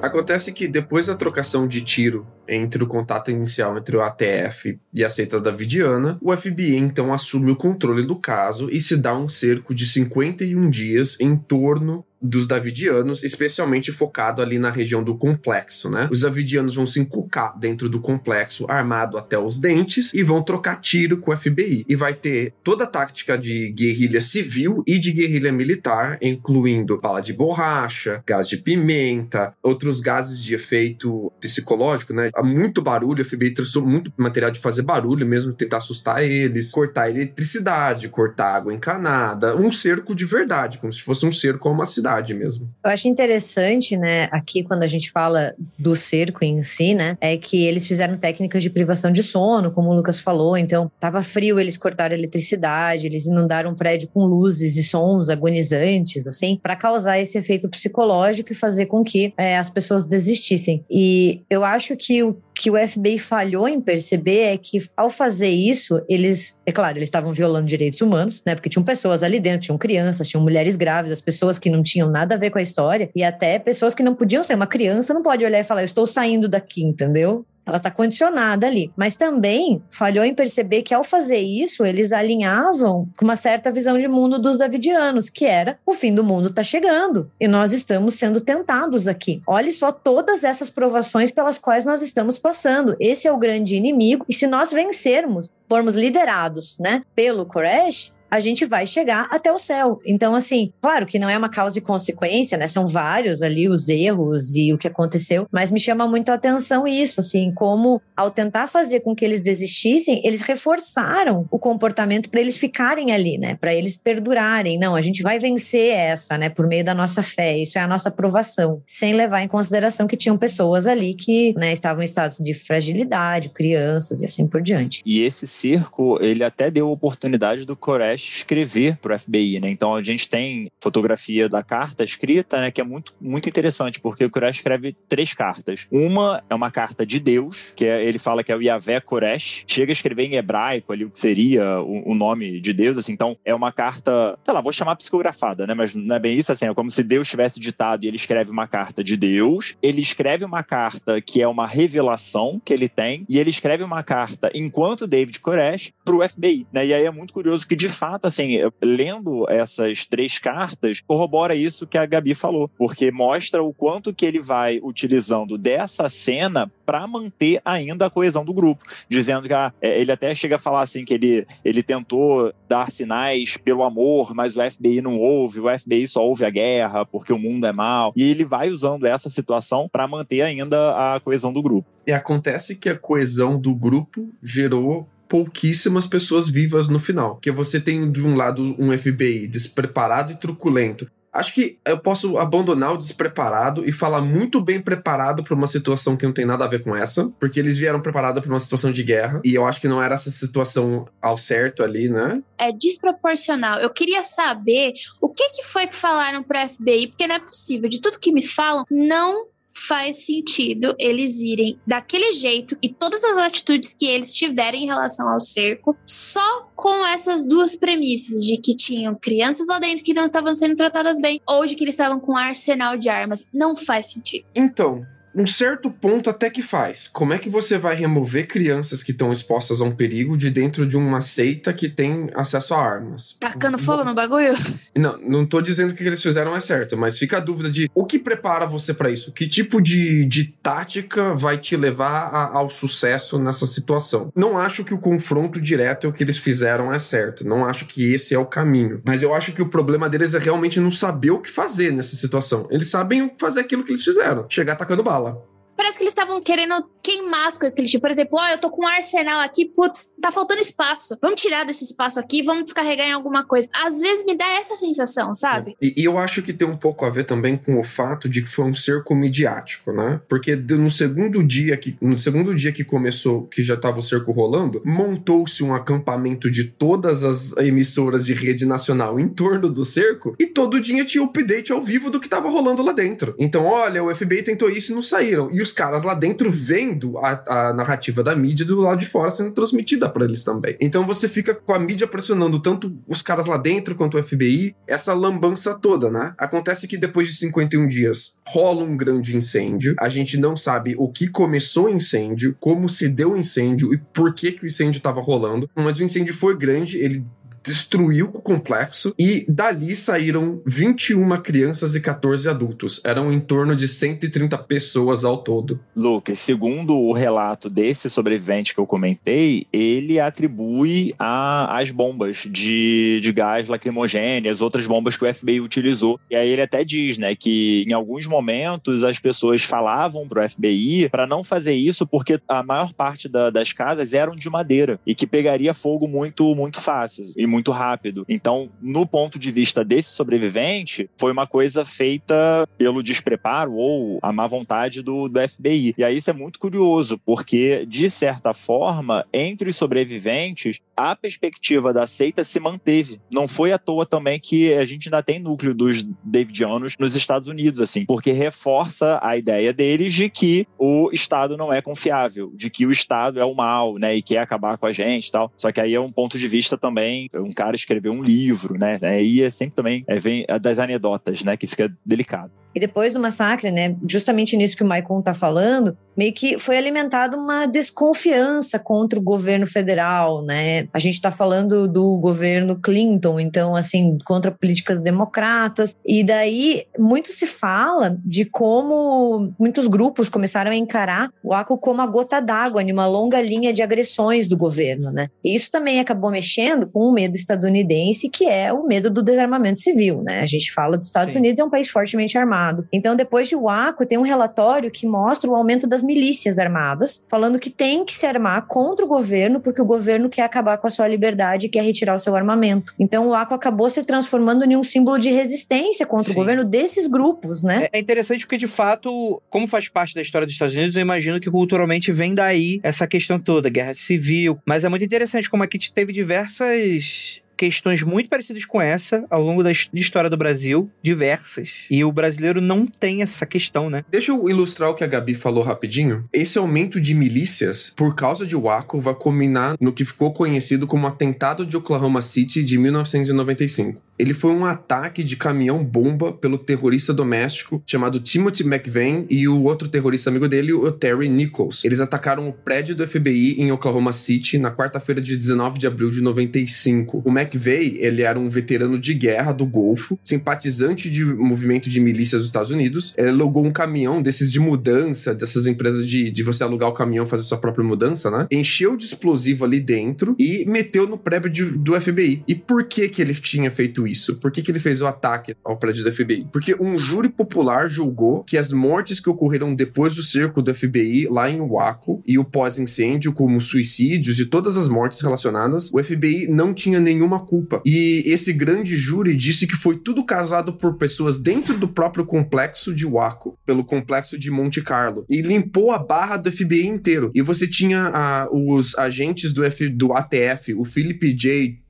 Acontece 0.05 0.53
que 0.53 0.69
depois 0.69 1.07
da 1.07 1.15
trocação 1.15 1.67
de 1.67 1.81
tiro 1.81 2.27
entre 2.47 2.85
o 2.85 2.87
contato 2.87 3.31
inicial 3.31 3.79
entre 3.79 3.97
o 3.97 4.03
ATF 4.03 4.79
e 4.93 5.03
a 5.03 5.09
seita 5.09 5.41
davidiana, 5.41 6.19
o 6.21 6.37
FBI 6.37 6.77
então 6.77 7.11
assume 7.11 7.51
o 7.51 7.57
controle 7.57 8.03
do 8.03 8.15
caso 8.15 8.69
e 8.71 8.83
se 8.83 8.99
dá 8.99 9.17
um 9.17 9.31
cerco 9.31 9.75
de 9.75 9.87
51 9.87 10.69
dias 10.69 11.19
em 11.19 11.35
torno 11.35 12.05
dos 12.25 12.47
Davidianos, 12.47 13.23
especialmente 13.23 13.93
focado 13.93 14.41
ali 14.41 14.59
na 14.59 14.71
região 14.71 15.05
do 15.05 15.15
complexo, 15.17 15.91
né? 15.91 16.09
Os 16.11 16.23
Davidianos 16.23 16.75
vão 16.75 16.87
se 16.87 16.99
encucar 16.99 17.57
dentro 17.59 17.89
do 17.89 18.01
complexo, 18.01 18.65
armado 18.69 19.19
até 19.19 19.39
os 19.39 19.59
dentes, 19.59 20.13
e 20.15 20.23
vão 20.23 20.43
trocar 20.43 20.81
tiro 20.81 21.19
com 21.19 21.31
o 21.31 21.37
FBI. 21.37 21.85
E 21.87 21.95
vai 21.95 22.15
ter 22.15 22.55
toda 22.65 22.85
a 22.85 22.87
tática 22.87 23.37
de 23.37 23.71
guerrilha 23.73 24.21
civil 24.21 24.83
e 24.87 24.99
de 24.99 25.13
guerrilha 25.13 25.53
militar, 25.53 26.19
incluindo 26.23 26.99
bala 26.99 27.21
de 27.21 27.35
borracha, 27.35 28.23
gás 28.27 28.49
de 28.49 28.57
pimenta, 28.57 29.53
outros 29.63 30.01
gases 30.01 30.41
de 30.41 30.55
efeito 30.55 31.31
psicológico, 31.39 32.15
né? 32.15 32.31
Há 32.35 32.43
muito 32.43 32.81
barulho, 32.81 33.23
o 33.23 33.25
FBI 33.25 33.53
trouxe 33.53 33.79
muito 33.81 34.11
material 34.17 34.51
de 34.51 34.61
fazer 34.61 34.83
barulho 34.83 35.27
mesmo, 35.27 35.53
tentar 35.53 35.79
assustar 35.79 36.23
eles, 36.23 36.71
cortar 36.71 37.11
eletricidade, 37.11 38.09
cortar 38.09 38.55
água 38.55 38.73
encanada, 38.73 39.57
um 39.57 39.71
cerco 39.71 40.15
de 40.15 40.25
verdade, 40.25 40.79
como 40.79 40.93
se 40.93 41.03
fosse 41.03 41.27
um 41.27 41.33
cerco 41.33 41.69
a 41.69 41.73
uma 41.73 41.85
cidade 41.85 42.14
mesmo. 42.35 42.71
Eu 42.85 42.91
acho 42.91 43.09
interessante, 43.09 43.97
né, 43.97 44.29
aqui 44.31 44.63
quando 44.63 44.83
a 44.83 44.87
gente 44.87 45.11
fala 45.11 45.55
do 45.79 45.97
cerco 45.97 46.45
em 46.45 46.63
si, 46.63 46.95
né, 46.95 47.17
é 47.21 47.37
que 47.37 47.65
eles 47.65 47.87
fizeram 47.87 48.17
técnicas 48.17 48.63
de 48.63 48.71
privação 48.71 49.11
de 49.11 49.23
sono, 49.23 49.73
como 49.73 49.91
o 49.91 49.95
Lucas 49.95 50.21
falou, 50.21 50.57
então 50.57 50.91
tava 51.01 51.23
frio, 51.23 51.59
eles 51.59 51.77
cortaram 51.77 52.15
eletricidade, 52.15 53.07
eles 53.07 53.27
inundaram 53.27 53.71
um 53.71 53.75
prédio 53.75 54.09
com 54.09 54.25
luzes 54.25 54.77
e 54.77 54.83
sons 54.85 55.29
agonizantes, 55.29 56.27
assim, 56.27 56.59
para 56.63 56.77
causar 56.77 57.19
esse 57.19 57.37
efeito 57.39 57.69
psicológico 57.69 58.53
e 58.53 58.55
fazer 58.55 58.87
com 58.87 59.03
que 59.03 59.33
é, 59.37 59.59
as 59.59 59.69
pessoas 59.69 60.05
desistissem. 60.05 60.85
E 60.91 61.43
eu 61.51 61.65
acho 61.65 61.97
que 61.97 62.23
o 62.23 62.37
que 62.55 62.71
o 62.71 62.89
FBI 62.89 63.19
falhou 63.19 63.67
em 63.67 63.81
perceber 63.81 64.53
é 64.53 64.57
que, 64.57 64.79
ao 64.97 65.11
fazer 65.11 65.49
isso, 65.49 66.01
eles, 66.09 66.61
é 66.65 66.71
claro, 66.71 66.97
eles 66.97 67.09
estavam 67.09 67.33
violando 67.33 67.67
direitos 67.67 68.01
humanos, 68.01 68.43
né? 68.47 68.55
Porque 68.55 68.69
tinham 68.69 68.85
pessoas 68.85 69.23
ali 69.23 69.41
dentro, 69.41 69.63
tinham 69.63 69.79
crianças, 69.79 70.29
tinham 70.29 70.43
mulheres 70.43 70.77
grávidas, 70.77 71.21
pessoas 71.21 71.59
que 71.59 71.69
não 71.69 71.83
tinham 71.83 72.09
nada 72.09 72.37
a 72.37 72.39
ver 72.39 72.51
com 72.51 72.59
a 72.59 72.63
história, 72.63 73.11
e 73.15 73.25
até 73.25 73.59
pessoas 73.59 73.95
que 73.95 74.03
não 74.03 74.15
podiam 74.15 74.43
ser. 74.43 74.55
Uma 74.55 74.67
criança 74.67 75.13
não 75.13 75.23
pode 75.23 75.45
olhar 75.45 75.59
e 75.59 75.65
falar, 75.65 75.83
eu 75.83 75.87
estou 75.87 76.07
saindo 76.07 76.49
daqui, 76.49 76.85
entendeu? 76.85 77.45
Ela 77.67 77.77
está 77.77 77.91
condicionada 77.91 78.67
ali. 78.67 78.93
Mas 78.97 79.17
também 79.17 79.83
falhou 79.91 80.25
em 80.25 80.35
perceber 80.35 80.83
que, 80.83 80.95
ao 80.95 81.05
fazer 81.05 81.41
isso, 81.41 81.85
eles 81.85 82.13
alinhavam 82.13 83.09
com 83.17 83.25
uma 83.25 83.37
certa 83.37 83.73
visão 83.73 83.99
de 83.99 84.09
mundo 84.09 84.39
dos 84.39 84.59
davidianos, 84.59 85.29
que 85.29 85.45
era 85.45 85.79
o 85.87 85.95
fim 85.95 86.15
do 86.15 86.25
mundo 86.25 86.49
está 86.49 86.63
chegando 86.63 87.31
e 87.41 87.49
nós 87.49 87.73
estamos 87.73 88.15
sendo 88.15 88.41
tentados 88.41 89.09
aqui. 89.09 89.43
Olhe 89.47 89.73
só 89.73 89.93
todas 89.93 90.45
essas 90.45 90.71
provações 90.71 91.31
pelas 91.31 91.59
quais 91.59 91.85
nós 91.85 92.03
estamos 92.03 92.39
passando. 92.39 92.97
Esse 93.01 93.29
é 93.29 93.33
o 93.33 93.39
grande 93.39 93.77
inimigo, 93.77 94.25
e 94.29 94.35
se 94.35 94.47
nós 94.47 94.71
vencermos, 94.71 95.51
formos 95.69 95.95
liderados 95.95 96.79
né, 96.79 97.03
pelo 97.15 97.47
Koresh, 97.47 98.13
a 98.31 98.41
gente 98.41 98.65
vai 98.65 98.87
chegar 98.87 99.29
até 99.31 99.53
o 99.53 99.59
céu. 99.59 100.01
Então, 100.05 100.35
assim, 100.35 100.73
claro 100.83 101.07
que 101.07 101.19
não 101.19 101.31
é 101.31 101.39
uma 101.39 101.49
causa 101.49 101.79
e 101.79 101.83
consequência, 101.83 102.59
né? 102.59 102.67
São 102.67 102.87
vários 102.87 103.43
ali 103.43 103.69
os 103.69 103.89
erros 103.89 104.57
e 104.57 104.73
o 104.73 104.79
que 104.79 104.89
aconteceu, 104.89 105.47
mas 105.53 105.71
me 105.71 105.79
chama 105.79 106.07
muito 106.07 106.31
a 106.31 106.35
atenção 106.35 106.87
isso, 106.87 107.21
assim, 107.21 107.53
como 107.55 108.03
ao 108.17 108.31
tentar 108.31 108.67
fazer 108.67 109.01
com 109.01 109.15
que 109.15 109.25
eles 109.25 109.41
desistissem, 109.41 110.21
eles 110.25 110.43
reforçaram 110.43 111.47
o 111.51 111.59
comportamento 111.59 112.29
para 112.29 112.41
eles 112.41 112.57
ficarem 112.57 113.13
ali, 113.13 113.39
né? 113.39 113.57
Para 113.61 113.73
eles 113.73 113.97
perdurarem. 113.97 114.79
Não, 114.79 114.97
a 114.97 115.01
gente 115.01 115.23
vai 115.23 115.39
vencer 115.39 115.95
essa, 115.95 116.37
né? 116.37 116.49
Por 116.49 116.67
meio 116.67 116.85
da 116.85 116.95
nossa 116.95 117.23
fé. 117.23 117.57
Isso 117.57 117.79
é 117.79 117.83
a 117.83 117.87
nossa 117.87 118.09
aprovação, 118.09 118.83
sem 118.87 119.13
levar 119.13 119.43
em 119.43 119.49
consideração 119.49 120.07
que 120.07 120.17
tinham 120.17 120.37
pessoas 120.37 120.87
ali 120.87 121.15
que 121.15 121.55
né, 121.57 121.73
estavam 121.73 122.03
em 122.03 122.05
estado 122.05 122.37
de 122.41 122.53
fragilidade, 122.53 123.51
crianças 123.51 124.23
e 124.23 124.25
assim 124.25 124.47
por 124.47 124.61
diante. 124.61 125.03
E 125.07 125.23
esse 125.23 125.47
circo, 125.47 126.19
ele 126.21 126.43
até 126.43 126.71
deu 126.71 126.91
oportunidade 126.91 127.65
do 127.65 127.77
Koresh 127.77 128.24
escrever 128.29 128.97
para 128.99 129.15
o 129.15 129.19
FBI, 129.19 129.61
né? 129.61 129.71
Então 129.71 129.95
a 129.95 130.03
gente 130.03 130.29
tem 130.29 130.71
fotografia 130.81 131.49
da 131.49 131.63
carta 131.63 132.05
escrita, 132.05 132.61
né? 132.61 132.71
Que 132.71 132.81
é 132.81 132.85
muito, 132.85 133.15
muito 133.21 133.49
interessante, 133.49 134.01
porque 134.01 134.25
o 134.25 134.31
Koresh 134.31 134.57
escreve 134.57 134.97
três 135.09 135.33
cartas. 135.33 135.87
Uma 135.91 136.43
é 136.49 136.55
uma 136.55 136.71
carta 136.71 137.07
de 137.07 137.19
Deus, 137.21 137.73
que 137.77 137.85
é, 137.85 138.05
ele 138.05 138.19
fala 138.19 138.43
que 138.43 138.53
é 138.53 138.57
o 138.57 138.63
Yahvé 138.63 139.01
Koresh. 139.01 139.65
Chega 139.67 139.93
a 139.93 139.95
escrever 139.95 140.25
em 140.25 140.35
hebraico 140.35 140.93
ali 140.93 141.05
o 141.05 141.11
que 141.11 141.19
seria 141.19 141.81
o, 141.81 142.11
o, 142.11 142.15
nome 142.15 142.61
de 142.61 142.73
Deus, 142.73 142.99
assim. 142.99 143.13
Então 143.13 143.37
é 143.45 143.55
uma 143.55 143.73
carta, 143.73 144.39
sei 144.45 144.55
lá, 144.55 144.61
vou 144.61 144.73
chamar 144.73 144.97
psicografada, 144.97 145.67
né? 145.67 145.75
Mas 145.75 145.95
não 145.95 146.17
é 146.17 146.19
bem 146.19 146.39
isso, 146.39 146.53
assim. 146.53 146.67
É 146.67 146.75
como 146.75 146.91
se 146.91 147.03
Deus 147.03 147.29
tivesse 147.29 147.61
ditado 147.61 148.05
e 148.05 148.09
ele 148.09 148.17
escreve 148.17 148.51
uma 148.51 148.67
carta 148.67 149.03
de 149.03 149.17
Deus. 149.17 149.77
Ele 149.83 150.01
escreve 150.01 150.45
uma 150.45 150.63
carta 150.63 151.21
que 151.21 151.41
é 151.41 151.49
uma 151.49 151.67
revelação 151.67 152.61
que 152.65 152.73
ele 152.73 152.89
tem 152.89 153.25
e 153.29 153.39
ele 153.39 153.51
escreve 153.51 153.83
uma 153.83 154.03
carta 154.03 154.51
enquanto 154.55 155.07
David 155.07 155.41
Koresh 155.41 155.93
para 156.05 156.15
o 156.15 156.29
FBI, 156.29 156.67
né? 156.73 156.87
E 156.87 156.95
aí 156.95 157.05
é 157.05 157.11
muito 157.11 157.33
curioso 157.33 157.67
que 157.67 157.77
de 157.77 157.89
fato, 157.89 158.04
assim, 158.23 158.59
lendo 158.83 159.49
essas 159.49 160.07
três 160.07 160.39
cartas 160.39 161.01
corrobora 161.01 161.55
isso 161.55 161.87
que 161.87 161.99
a 161.99 162.07
Gabi 162.07 162.35
falou, 162.35 162.71
porque 162.77 163.11
mostra 163.11 163.63
o 163.63 163.73
quanto 163.73 164.15
que 164.15 164.25
ele 164.25 164.41
vai 164.41 164.81
utilizando 164.83 165.57
dessa 165.59 166.09
cena 166.09 166.71
para 166.85 167.07
manter 167.07 167.61
ainda 167.65 168.07
a 168.07 168.11
coesão 168.11 168.45
do 168.45 168.53
grupo, 168.53 168.85
dizendo 169.09 169.49
que 169.49 169.55
ah, 169.55 169.73
ele 169.81 170.13
até 170.13 170.35
chega 170.35 170.57
a 170.57 170.59
falar 170.59 170.83
assim 170.83 171.05
que 171.05 171.15
ele, 171.15 171.47
ele 171.65 171.83
tentou 171.83 172.53
dar 172.69 172.91
sinais 172.91 173.57
pelo 173.57 173.83
amor, 173.83 174.35
mas 174.35 174.57
o 174.57 174.71
FBI 174.71 175.01
não 175.01 175.19
ouve, 175.19 175.61
o 175.61 175.79
FBI 175.79 176.07
só 176.09 176.25
ouve 176.25 176.45
a 176.45 176.51
guerra 176.51 177.05
porque 177.07 177.33
o 177.33 177.39
mundo 177.39 177.67
é 177.67 177.73
mal, 177.73 178.13
e 178.17 178.23
ele 178.23 178.45
vai 178.45 178.69
usando 178.69 179.07
essa 179.07 179.31
situação 179.31 179.89
para 179.91 180.07
manter 180.07 180.43
ainda 180.43 181.15
a 181.15 181.21
coesão 181.21 181.53
do 181.53 181.63
grupo. 181.63 181.89
E 182.07 182.13
acontece 182.13 182.77
que 182.77 182.89
a 182.89 182.99
coesão 182.99 183.59
do 183.59 183.75
grupo 183.75 184.29
gerou 184.43 185.09
pouquíssimas 185.35 186.07
pessoas 186.07 186.49
vivas 186.49 186.89
no 186.89 187.01
final. 187.01 187.39
Que 187.43 187.51
você 187.51 187.81
tem 187.81 188.09
de 188.13 188.23
um 188.23 188.37
lado 188.37 188.77
um 188.79 188.97
FBI 188.97 189.49
despreparado 189.49 190.33
e 190.33 190.37
truculento, 190.37 191.11
Acho 191.33 191.53
que 191.53 191.81
eu 191.85 191.99
posso 191.99 192.39
abandonar 192.39 192.93
o 192.93 192.97
despreparado 192.97 193.85
e 193.85 193.91
falar 193.91 194.21
muito 194.21 194.61
bem 194.61 194.81
preparado 194.81 195.43
para 195.43 195.53
uma 195.53 195.67
situação 195.67 196.17
que 196.17 196.25
não 196.25 196.33
tem 196.33 196.45
nada 196.45 196.65
a 196.65 196.69
ver 196.69 196.85
com 196.85 196.95
essa, 196.95 197.29
porque 197.41 197.59
eles 197.59 197.77
vieram 197.77 198.01
preparados 198.01 198.41
para 198.41 198.53
uma 198.53 198.61
situação 198.61 198.93
de 198.93 199.03
guerra 199.03 199.41
e 199.45 199.53
eu 199.53 199.67
acho 199.67 199.81
que 199.81 199.89
não 199.89 200.01
era 200.01 200.15
essa 200.15 200.31
situação 200.31 201.07
ao 201.21 201.37
certo 201.37 201.83
ali, 201.83 202.09
né? 202.09 202.41
É 202.57 202.71
desproporcional. 202.71 203.81
Eu 203.81 203.91
queria 203.91 204.23
saber 204.23 204.93
o 205.21 205.29
que 205.29 205.51
que 205.51 205.65
foi 205.65 205.89
que 205.89 205.97
falaram 205.97 206.41
para 206.41 206.69
FBI, 206.69 207.09
porque 207.09 207.27
não 207.27 207.35
é 207.35 207.41
possível. 207.41 207.89
De 207.89 208.01
tudo 208.01 208.21
que 208.21 208.31
me 208.31 208.47
falam, 208.47 208.85
não 208.89 209.49
faz 209.77 210.25
sentido 210.25 210.95
eles 210.99 211.41
irem 211.41 211.79
daquele 211.87 212.33
jeito 212.33 212.77
e 212.83 212.89
todas 212.89 213.23
as 213.25 213.37
atitudes 213.37 213.95
que 213.95 214.07
eles 214.07 214.35
tiverem 214.35 214.85
em 214.85 214.87
relação 214.87 215.29
ao 215.29 215.41
cerco, 215.41 215.97
só 216.07 216.69
com 216.75 217.07
essas 217.07 217.47
duas 217.47 217.77
premissas 217.77 218.45
de 218.45 218.57
que 218.57 218.75
tinham 218.75 219.15
crianças 219.15 219.67
lá 219.67 219.79
dentro 219.79 220.05
que 220.05 220.15
não 220.15 220.25
estavam 220.25 220.55
sendo 220.55 220.77
tratadas 220.77 221.21
bem 221.21 221.41
ou 221.47 221.67
de 221.67 221.75
que 221.75 221.85
eles 221.85 221.95
estavam 221.95 222.21
com 222.21 222.33
um 222.33 222.37
arsenal 222.37 222.97
de 222.97 223.09
armas. 223.09 223.47
Não 223.53 223.77
faz 223.77 224.07
sentido. 224.07 224.47
Então, 224.55 225.05
um 225.35 225.47
certo 225.47 225.91
ponto 225.91 226.31
até 226.31 226.49
que 226.49 226.63
faz. 226.63 227.09
Como 227.09 227.33
é 227.33 227.39
que 227.39 227.51
você 227.51 227.77
vai 227.77 227.95
remover 227.97 228.47
crianças 228.47 229.03
que 229.03 229.11
estão 229.11 229.33
expostas 229.33 229.81
a 229.81 229.85
um 229.85 229.95
perigo 229.95 230.37
de 230.37 230.49
dentro 230.49 230.87
de 230.87 230.97
uma 230.97 231.21
seita 231.21 231.73
que 231.73 231.89
tem 231.89 232.31
acesso 232.35 232.75
a 232.75 232.81
armas? 232.81 233.37
Tacando 233.41 233.79
fogo 233.79 234.05
no 234.05 234.15
bagulho? 234.15 234.55
Não, 234.95 235.19
não 235.19 235.47
tô 235.47 235.61
dizendo 235.61 235.89
que 235.89 235.95
o 235.95 235.99
que 235.99 236.09
eles 236.09 236.23
fizeram 236.23 236.55
é 236.55 236.61
certo, 236.61 236.97
mas 236.97 237.19
fica 237.19 237.39
a 237.39 237.41
dúvida 237.41 237.69
de 237.69 237.91
o 237.95 238.05
que 238.05 238.19
prepara 238.19 238.65
você 238.65 238.95
para 238.95 239.11
isso? 239.11 239.33
Que 239.33 239.49
tipo 239.49 239.81
de, 239.81 240.25
de 240.25 240.45
tática 240.63 241.35
vai 241.35 241.59
te 241.59 241.77
levar 241.77 242.29
a, 242.33 242.57
ao 242.57 242.71
sucesso 242.71 243.39
nessa 243.39 243.67
situação? 243.67 244.31
Não 244.37 244.57
acho 244.57 244.85
que 244.85 244.95
o 244.95 244.99
confronto 244.99 245.61
direto 245.61 246.07
é 246.07 246.11
o 246.11 246.13
que 246.13 246.23
eles 246.23 246.39
fizeram 246.39 246.93
é 246.93 246.99
certo. 246.99 247.47
Não 247.47 247.67
acho 247.67 247.87
que 247.87 248.15
esse 248.15 248.35
é 248.35 248.39
o 248.39 248.47
caminho. 248.47 249.01
Mas 249.05 249.23
eu 249.23 249.35
acho 249.35 249.53
que 249.53 249.63
o 249.63 249.69
problema 249.69 250.09
deles 250.09 250.35
é 250.35 250.39
realmente 250.39 250.79
não 250.79 250.93
saber 250.93 251.33
o 251.33 251.41
que 251.41 251.51
fazer 251.51 251.93
nessa 251.93 252.15
situação. 252.15 252.69
Eles 252.71 252.89
sabem 252.89 253.33
fazer 253.37 253.61
aquilo 253.61 253.83
que 253.83 253.91
eles 253.91 254.05
fizeram. 254.05 254.47
Chegar 254.49 254.75
atacando 254.75 255.03
bala 255.03 255.24
fala. 255.33 255.54
Parece 255.85 255.99
que 255.99 256.05
eles 256.05 256.13
estavam 256.13 256.41
querendo 256.41 256.83
queimar 257.03 257.47
as 257.47 257.59
coisas 257.59 257.75
que 257.75 257.83
eles 257.83 257.91
tinham. 257.91 258.01
Por 258.01 258.11
exemplo, 258.11 258.39
ó, 258.41 258.43
oh, 258.43 258.49
eu 258.49 258.59
tô 258.59 258.71
com 258.71 258.87
um 258.87 258.89
arsenal 258.89 259.41
aqui, 259.41 259.67
putz, 259.67 260.11
tá 260.19 260.33
faltando 260.33 260.63
espaço. 260.63 261.15
Vamos 261.21 261.43
tirar 261.43 261.67
desse 261.67 261.85
espaço 261.85 262.19
aqui, 262.19 262.43
vamos 262.43 262.65
descarregar 262.65 263.07
em 263.07 263.13
alguma 263.13 263.45
coisa. 263.45 263.69
Às 263.85 264.01
vezes 264.01 264.25
me 264.25 264.35
dá 264.35 264.49
essa 264.49 264.75
sensação, 264.77 265.35
sabe? 265.35 265.77
E, 265.83 265.93
e 265.95 266.05
eu 266.05 266.17
acho 266.17 266.41
que 266.41 266.55
tem 266.55 266.67
um 266.67 266.77
pouco 266.77 267.05
a 267.05 267.11
ver 267.11 267.25
também 267.25 267.59
com 267.59 267.79
o 267.79 267.85
fato 267.85 268.31
de 268.31 268.41
que 268.41 268.49
foi 268.49 268.65
um 268.65 268.75
cerco 268.75 269.15
midiático, 269.15 269.93
né? 269.93 270.23
Porque 270.27 270.57
no 270.57 270.91
segundo 270.91 271.45
dia 271.45 271.77
que 271.77 271.99
no 272.01 272.19
segundo 272.19 272.55
dia 272.55 272.73
que 272.73 272.83
começou, 272.83 273.45
que 273.47 273.63
já 273.63 273.77
tava 273.77 273.99
o 273.99 274.03
cerco 274.03 274.33
rolando, 274.33 274.81
montou-se 274.87 275.63
um 275.63 275.75
acampamento 275.75 276.51
de 276.51 276.65
todas 276.65 277.25
as 277.25 277.55
emissoras 277.59 278.25
de 278.25 278.33
rede 278.33 278.65
nacional 278.65 279.21
em 279.21 279.29
torno 279.29 279.69
do 279.69 279.85
cerco 279.85 280.35
e 280.39 280.47
todo 280.47 280.81
dia 280.81 281.05
tinha 281.05 281.23
update 281.23 281.73
ao 281.73 281.83
vivo 281.83 282.09
do 282.09 282.19
que 282.19 282.29
tava 282.29 282.49
rolando 282.49 282.83
lá 282.83 282.93
dentro. 282.93 283.35
Então, 283.39 283.67
olha, 283.67 284.03
o 284.03 284.15
FBI 284.15 284.43
tentou 284.43 284.71
isso 284.71 284.93
e 284.93 284.95
não 284.95 285.03
saíram. 285.03 285.51
E 285.53 285.61
os 285.61 285.74
caras 285.75 286.05
lá 286.05 286.15
dentro 286.15 286.51
vendo 286.51 287.19
a, 287.19 287.69
a 287.69 287.75
narrativa 287.75 288.23
da 288.23 288.35
mídia 288.35 288.65
do 288.65 288.81
lado 288.81 288.99
de 288.99 289.07
fora 289.07 289.31
sendo 289.31 289.53
transmitida 289.53 290.09
para 290.09 290.25
eles 290.25 290.43
também. 290.43 290.77
Então 290.81 291.07
você 291.07 291.29
fica 291.29 291.55
com 291.55 291.75
a 291.75 291.79
mídia 291.79 292.07
pressionando 292.07 292.59
tanto 292.59 292.97
os 293.07 293.21
caras 293.21 293.47
lá 293.47 293.57
dentro 293.57 293.95
quanto 293.95 294.19
o 294.19 294.23
FBI, 294.23 294.75
essa 294.87 295.13
lambança 295.13 295.75
toda, 295.75 296.11
né? 296.11 296.35
Acontece 296.39 296.89
que 296.89 296.97
depois 296.97 297.29
de 297.29 297.35
51 297.35 297.89
dias 297.89 298.37
rola 298.49 298.83
um 298.83 298.97
grande 298.97 299.37
incêndio, 299.37 299.95
a 299.99 300.09
gente 300.09 300.39
não 300.39 300.57
sabe 300.57 300.95
o 300.97 301.11
que 301.11 301.29
começou 301.29 301.87
o 301.87 301.91
incêndio, 301.91 302.57
como 302.59 302.89
se 302.89 303.09
deu 303.09 303.33
o 303.33 303.37
incêndio 303.37 303.93
e 303.93 303.99
por 303.99 304.35
que, 304.35 304.53
que 304.53 304.65
o 304.65 304.67
incêndio 304.67 304.99
estava 304.99 305.21
rolando, 305.21 305.69
mas 305.75 305.99
o 305.99 306.05
incêndio 306.05 306.33
foi 306.33 306.57
grande, 306.57 306.99
ele 306.99 307.25
destruiu 307.65 308.27
o 308.27 308.41
complexo 308.41 309.15
e 309.19 309.45
dali 309.49 309.97
saíram 309.97 310.61
21 310.67 311.41
crianças 311.43 311.95
e 311.95 312.01
14 312.01 312.49
adultos. 312.49 313.01
Eram 313.05 313.33
em 313.33 313.41
torno 313.41 313.75
de 313.75 313.89
130 313.89 314.57
pessoas 314.59 315.25
ao 315.25 315.39
todo. 315.39 315.81
Lucas, 315.97 316.39
segundo 316.39 316.95
o 316.95 317.13
relato 317.13 317.71
desse 317.71 318.11
sobrevivente 318.11 318.75
que 318.75 318.81
eu 318.81 318.87
comentei, 318.87 319.67
ele 319.73 320.21
atribui 320.21 321.15
a, 321.19 321.79
as 321.79 321.91
bombas 321.91 322.47
de, 322.51 323.21
de 323.23 323.33
gás 323.33 323.67
lacrimogêneo, 323.67 324.51
as 324.51 324.61
outras 324.61 324.87
bombas 324.87 325.17
que 325.17 325.25
o 325.25 325.35
FBI 325.35 325.61
utilizou. 325.61 326.21
E 326.31 326.37
aí 326.37 326.49
ele 326.49 326.63
até 326.63 326.85
diz, 326.85 327.17
né, 327.17 327.35
que 327.35 327.85
em 327.89 327.93
alguns 327.93 328.27
momentos 328.27 329.03
as 329.03 329.19
pessoas 329.19 329.63
falavam 329.63 330.29
pro 330.29 330.49
FBI 330.49 331.09
para 331.09 331.27
não 331.27 331.43
fazer 331.43 331.75
isso 331.75 332.07
porque 332.07 332.39
a 332.47 332.63
maior 332.63 332.93
parte 332.93 333.29
da, 333.29 333.49
das 333.49 333.73
casas 333.73 334.13
eram 334.13 334.35
de 334.37 334.51
madeira 334.51 335.01
e 335.07 335.15
que 335.15 335.27
pegaria 335.27 335.73
fogo 335.73 336.07
muito 336.07 336.55
muito 336.55 336.81
fácil. 336.81 337.25
E 337.37 337.47
muito 337.55 337.71
rápido. 337.71 338.25
Então, 338.29 338.69
no 338.83 339.07
ponto 339.07 339.39
de 339.39 339.53
vista 339.53 339.85
desse 339.85 340.11
sobrevivente, 340.11 341.09
foi 341.17 341.31
uma 341.31 341.47
coisa 341.47 341.85
feita 341.85 342.69
pelo 342.77 343.01
despreparo 343.01 343.75
ou 343.75 344.19
a 344.21 344.33
má 344.33 344.47
vontade 344.49 345.03
do, 345.03 345.29
do 345.29 345.49
FBI. 345.49 345.95
E 345.97 346.03
aí 346.03 346.19
isso 346.19 346.31
é 346.31 346.33
muito 346.33 346.59
curioso, 346.59 347.17
porque, 347.25 347.87
de 347.87 348.11
certa 348.11 348.53
forma, 348.53 349.25
entre 349.33 349.71
os 349.71 349.77
sobreviventes, 349.77 350.81
a 350.97 351.15
perspectiva 351.15 351.93
da 351.93 352.07
seita 352.07 352.43
se 352.43 352.59
manteve. 352.59 353.21
Não 353.31 353.47
foi 353.47 353.73
à 353.73 353.79
toa 353.79 354.05
também 354.05 354.41
que 354.41 354.73
a 354.75 354.85
gente 354.85 355.09
ainda 355.09 355.23
tem 355.23 355.39
núcleo 355.39 355.75
dos 355.75 356.05
Davidianos 356.25 356.97
nos 356.99 357.15
Estados 357.15 357.47
Unidos, 357.47 357.81
assim, 357.81 358.05
porque 358.05 358.33
reforça 358.33 359.21
a 359.23 359.37
ideia 359.37 359.73
deles 359.73 360.13
de 360.13 360.29
que 360.29 360.67
o 360.79 361.11
Estado 361.13 361.57
não 361.57 361.73
é 361.73 361.81
confiável, 361.81 362.53
de 362.55 362.69
que 362.69 362.85
o 362.85 362.93
Estado 362.93 363.41
é 363.41 363.45
o 363.45 363.55
mal, 363.55 363.97
né, 363.97 364.17
e 364.17 364.23
quer 364.23 364.39
acabar 364.39 364.77
com 364.77 364.87
a 364.87 364.93
gente 364.93 365.29
e 365.29 365.33
tal. 365.33 365.53
Só 365.57 365.71
que 365.71 365.81
aí 365.81 365.95
é 365.95 366.01
um 366.01 366.13
ponto 366.13 366.39
de 366.39 366.49
vista 366.49 366.77
também 366.77 367.29
um 367.45 367.53
cara 367.53 367.77
escreveu 367.77 368.13
um 368.13 368.23
livro, 368.23 368.79
né? 368.79 368.99
E 369.23 369.43
é 369.43 369.51
sempre 369.51 369.77
também 369.77 370.05
é, 370.07 370.19
vem 370.19 370.47
das 370.61 370.79
anedotas, 370.79 371.45
né? 371.45 371.57
Que 371.57 371.67
fica 371.67 371.95
delicado. 372.05 372.53
E 372.75 372.81
depois 372.81 373.13
do 373.13 373.21
massacre, 373.21 373.71
né, 373.71 373.97
justamente 374.09 374.57
nisso 374.57 374.77
que 374.77 374.83
o 374.83 374.87
Maicon 374.87 375.23
tá 375.23 375.35
falando, 375.35 375.97
meio 376.17 376.33
que 376.33 376.59
foi 376.59 376.77
alimentada 376.77 377.37
uma 377.37 377.67
desconfiança 377.67 378.79
contra 378.79 379.19
o 379.19 379.23
governo 379.23 379.67
federal, 379.67 380.45
né? 380.45 380.89
A 380.93 380.99
gente 380.99 381.15
está 381.15 381.31
falando 381.31 381.89
do 381.89 382.17
governo 382.19 382.77
Clinton, 382.77 383.41
então, 383.41 383.75
assim, 383.77 384.19
contra 384.25 384.51
políticas 384.51 385.03
democratas. 385.03 385.97
E 386.07 386.23
daí, 386.23 386.85
muito 386.99 387.33
se 387.33 387.47
fala 387.47 388.17
de 388.25 388.45
como 388.45 389.53
muitos 389.59 389.87
grupos 389.87 390.29
começaram 390.29 390.71
a 390.71 390.77
encarar 390.77 391.31
o 391.43 391.53
ACO 391.53 391.77
como 391.79 392.01
a 392.01 392.07
gota 392.07 392.41
d'água 392.41 392.83
em 392.83 392.93
uma 392.93 393.07
longa 393.07 393.41
linha 393.43 393.73
de 393.73 393.83
agressões 393.83 394.49
do 394.49 394.57
governo, 394.57 395.11
né? 395.11 395.29
E 395.45 395.55
isso 395.55 395.71
também 395.71 396.01
acabou 396.01 396.31
mexendo 396.31 396.87
com 396.87 397.01
o 397.01 397.13
medo 397.13 397.35
estadunidense, 397.35 398.29
que 398.29 398.47
é 398.47 398.73
o 398.73 398.87
medo 398.87 399.11
do 399.11 399.23
desarmamento 399.23 399.81
civil, 399.81 400.23
né? 400.23 400.41
A 400.41 400.47
gente 400.47 400.73
fala 400.73 400.97
dos 400.97 401.07
Estados 401.07 401.35
Sim. 401.35 401.41
Unidos, 401.41 401.59
é 401.59 401.65
um 401.65 401.71
país 401.71 401.89
fortemente 401.89 402.39
armado. 402.39 402.64
Então, 402.93 403.17
depois 403.17 403.49
de 403.49 403.57
Waco, 403.57 404.07
tem 404.07 404.19
um 404.19 404.23
relatório 404.23 404.91
que 404.91 405.07
mostra 405.07 405.51
o 405.51 405.55
aumento 405.55 405.87
das 405.87 406.03
milícias 406.03 406.59
armadas, 406.59 407.23
falando 407.29 407.59
que 407.59 407.71
tem 407.71 408.05
que 408.05 408.15
se 408.15 408.27
armar 408.27 408.67
contra 408.67 409.05
o 409.05 409.09
governo, 409.09 409.61
porque 409.61 409.83
o 409.83 409.85
governo 409.85 410.29
quer 410.29 410.43
acabar 410.43 410.79
com 410.79 410.87
a 410.87 410.91
sua 410.91 411.09
liberdade 411.09 411.67
e 411.67 411.69
quer 411.69 411.83
retirar 411.83 412.15
o 412.15 412.19
seu 412.19 412.35
armamento. 412.37 412.93
Então, 412.99 413.27
o 413.27 413.31
Waco 413.31 413.55
acabou 413.55 413.89
se 413.91 414.03
transformando 414.05 414.65
em 414.65 414.77
um 414.77 414.85
símbolo 414.85 415.19
de 415.19 415.31
resistência 415.31 416.07
contra 416.07 416.27
Sim. 416.27 416.33
o 416.33 416.35
governo 416.35 416.65
desses 416.65 417.07
grupos, 417.07 417.63
né? 417.63 417.89
É, 417.93 417.99
é 417.99 418.01
interessante 418.01 418.41
porque, 418.41 418.57
de 418.57 418.67
fato, 418.67 419.43
como 419.51 419.67
faz 419.67 419.89
parte 419.89 420.15
da 420.15 420.23
história 420.23 420.47
dos 420.47 420.55
Estados 420.55 420.75
Unidos, 420.75 420.97
eu 420.97 421.03
imagino 421.03 421.41
que 421.41 421.51
culturalmente 421.51 422.13
vem 422.13 422.35
daí 422.35 422.81
essa 422.83 423.07
questão 423.07 423.39
toda, 423.39 423.69
guerra 423.69 423.95
civil. 423.95 424.59
Mas 424.65 424.85
é 424.85 424.89
muito 424.89 425.05
interessante 425.05 425.51
como 425.51 425.63
aqui 425.63 425.79
teve 425.93 426.13
diversas 426.13 427.43
questões 427.57 428.03
muito 428.03 428.29
parecidas 428.29 428.65
com 428.65 428.81
essa 428.81 429.25
ao 429.31 429.43
longo 429.43 429.63
da 429.63 429.73
história 429.73 430.31
do 430.31 430.37
Brasil, 430.37 430.91
diversas. 431.03 431.85
E 431.91 432.05
o 432.05 432.13
brasileiro 432.13 432.61
não 432.61 432.87
tem 432.87 433.23
essa 433.23 433.47
questão, 433.47 433.89
né? 433.89 434.05
Deixa 434.11 434.33
eu 434.33 434.49
ilustrar 434.49 434.91
o 434.91 434.95
que 434.95 435.05
a 435.05 435.07
Gabi 435.07 435.35
falou 435.35 435.63
rapidinho. 435.63 436.25
Esse 436.33 436.59
aumento 436.59 437.01
de 437.01 437.15
milícias, 437.15 437.93
por 437.97 438.15
causa 438.15 438.47
de 438.47 438.57
Waco, 438.57 439.01
vai 439.01 439.15
culminar 439.15 439.77
no 439.81 439.93
que 439.93 440.05
ficou 440.05 440.33
conhecido 440.33 440.87
como 440.87 441.07
atentado 441.07 441.65
de 441.67 441.77
Oklahoma 441.77 442.23
City 442.23 442.63
de 442.63 442.79
1995. 442.79 444.01
Ele 444.19 444.33
foi 444.33 444.53
um 444.53 444.65
ataque 444.65 445.25
de 445.25 445.37
caminhão-bomba 445.37 446.33
pelo 446.33 446.59
terrorista 446.59 447.13
doméstico 447.13 447.83
chamado 447.87 448.21
Timothy 448.21 448.63
McVeigh 448.63 449.27
e 449.29 449.49
o 449.49 449.65
outro 449.65 449.89
terrorista 449.89 450.31
amigo 450.31 450.49
dele, 450.49 450.73
o 450.73 450.91
Terry 450.93 451.29
Nichols. 451.29 451.85
Eles 451.85 452.01
atacaram 452.01 452.49
o 452.49 452.53
prédio 452.53 452.95
do 452.95 453.07
FBI 453.07 453.61
em 453.61 453.73
Oklahoma 453.73 454.13
City 454.13 454.59
na 454.59 454.71
quarta-feira 454.71 455.21
de 455.21 455.37
19 455.37 455.79
de 455.79 455.87
abril 455.87 456.11
de 456.11 456.21
95. 456.21 457.23
O 457.25 457.31
McVeigh, 457.31 457.99
ele 457.99 458.23
era 458.23 458.39
um 458.39 458.49
veterano 458.49 458.99
de 458.99 459.15
guerra 459.15 459.53
do 459.53 459.67
Golfo, 459.67 460.19
simpatizante 460.23 461.11
de 461.11 461.25
movimento 461.25 461.91
de 461.91 462.01
milícias 462.01 462.41
dos 462.41 462.49
Estados 462.49 462.71
Unidos. 462.71 463.15
Ele 463.17 463.31
alugou 463.31 463.65
um 463.65 463.73
caminhão 463.73 464.23
desses 464.23 464.51
de 464.51 464.61
mudança, 464.61 465.35
dessas 465.35 465.67
empresas 465.67 466.07
de, 466.07 466.31
de 466.31 466.43
você 466.43 466.63
alugar 466.63 466.89
o 466.89 466.95
caminhão 466.95 467.27
fazer 467.27 467.43
sua 467.43 467.59
própria 467.59 467.85
mudança, 467.85 468.31
né? 468.31 468.47
Encheu 468.51 468.97
de 468.97 469.05
explosivo 469.07 469.65
ali 469.65 469.81
dentro 469.81 470.37
e 470.39 470.65
meteu 470.67 471.07
no 471.07 471.19
prédio 471.19 471.77
do 471.77 472.01
FBI. 472.01 472.43
E 472.47 472.55
por 472.55 472.85
que 472.85 473.09
que 473.09 473.21
ele 473.21 473.35
tinha 473.35 473.71
feito 473.71 474.04
isso? 474.07 474.37
Por 474.37 474.51
que, 474.51 474.63
que 474.63 474.71
ele 474.71 474.79
fez 474.79 475.01
o 475.01 475.07
ataque 475.07 475.57
ao 475.65 475.77
prédio 475.77 476.05
do 476.05 476.13
FBI? 476.13 476.47
Porque 476.53 476.75
um 476.81 476.99
júri 476.99 477.29
popular 477.29 477.89
julgou 477.89 478.45
que 478.45 478.57
as 478.57 478.73
mortes 478.73 479.21
que 479.21 479.31
ocorreram 479.31 479.75
depois 479.75 480.15
do 480.15 480.23
cerco 480.23 480.63
do 480.63 480.75
FBI 480.75 481.27
lá 481.31 481.51
em 481.51 481.61
Waco 481.61 482.23
e 482.27 482.39
o 482.39 482.45
pós-incêndio, 482.45 483.33
como 483.33 483.61
suicídios 483.61 484.39
e 484.39 484.47
todas 484.47 484.77
as 484.77 484.89
mortes 484.89 485.21
relacionadas, 485.21 485.91
o 485.93 486.03
FBI 486.03 486.49
não 486.49 486.73
tinha 486.73 487.01
nenhuma 487.01 487.45
culpa. 487.45 487.83
E 487.85 488.23
esse 488.27 488.53
grande 488.53 488.97
júri 488.97 489.37
disse 489.37 489.67
que 489.67 489.77
foi 489.77 489.97
tudo 489.99 490.25
causado 490.25 490.73
por 490.73 490.97
pessoas 490.97 491.39
dentro 491.39 491.79
do 491.79 491.89
próprio 491.89 492.25
complexo 492.25 492.95
de 492.95 493.07
Waco, 493.07 493.59
pelo 493.65 493.85
complexo 493.85 494.39
de 494.39 494.51
Monte 494.51 494.83
Carlo, 494.83 495.25
e 495.29 495.41
limpou 495.41 495.93
a 495.93 495.99
barra 495.99 496.37
do 496.37 496.51
FBI 496.51 496.87
inteiro. 496.87 497.31
E 497.35 497.43
você 497.43 497.67
tinha 497.67 498.49
uh, 498.51 498.75
os 498.75 498.97
agentes 498.99 499.53
do, 499.53 499.65
F, 499.65 499.89
do 499.89 500.13
ATF, 500.13 500.75
o 500.75 500.85
Philip 500.85 501.33
J. 501.35 501.84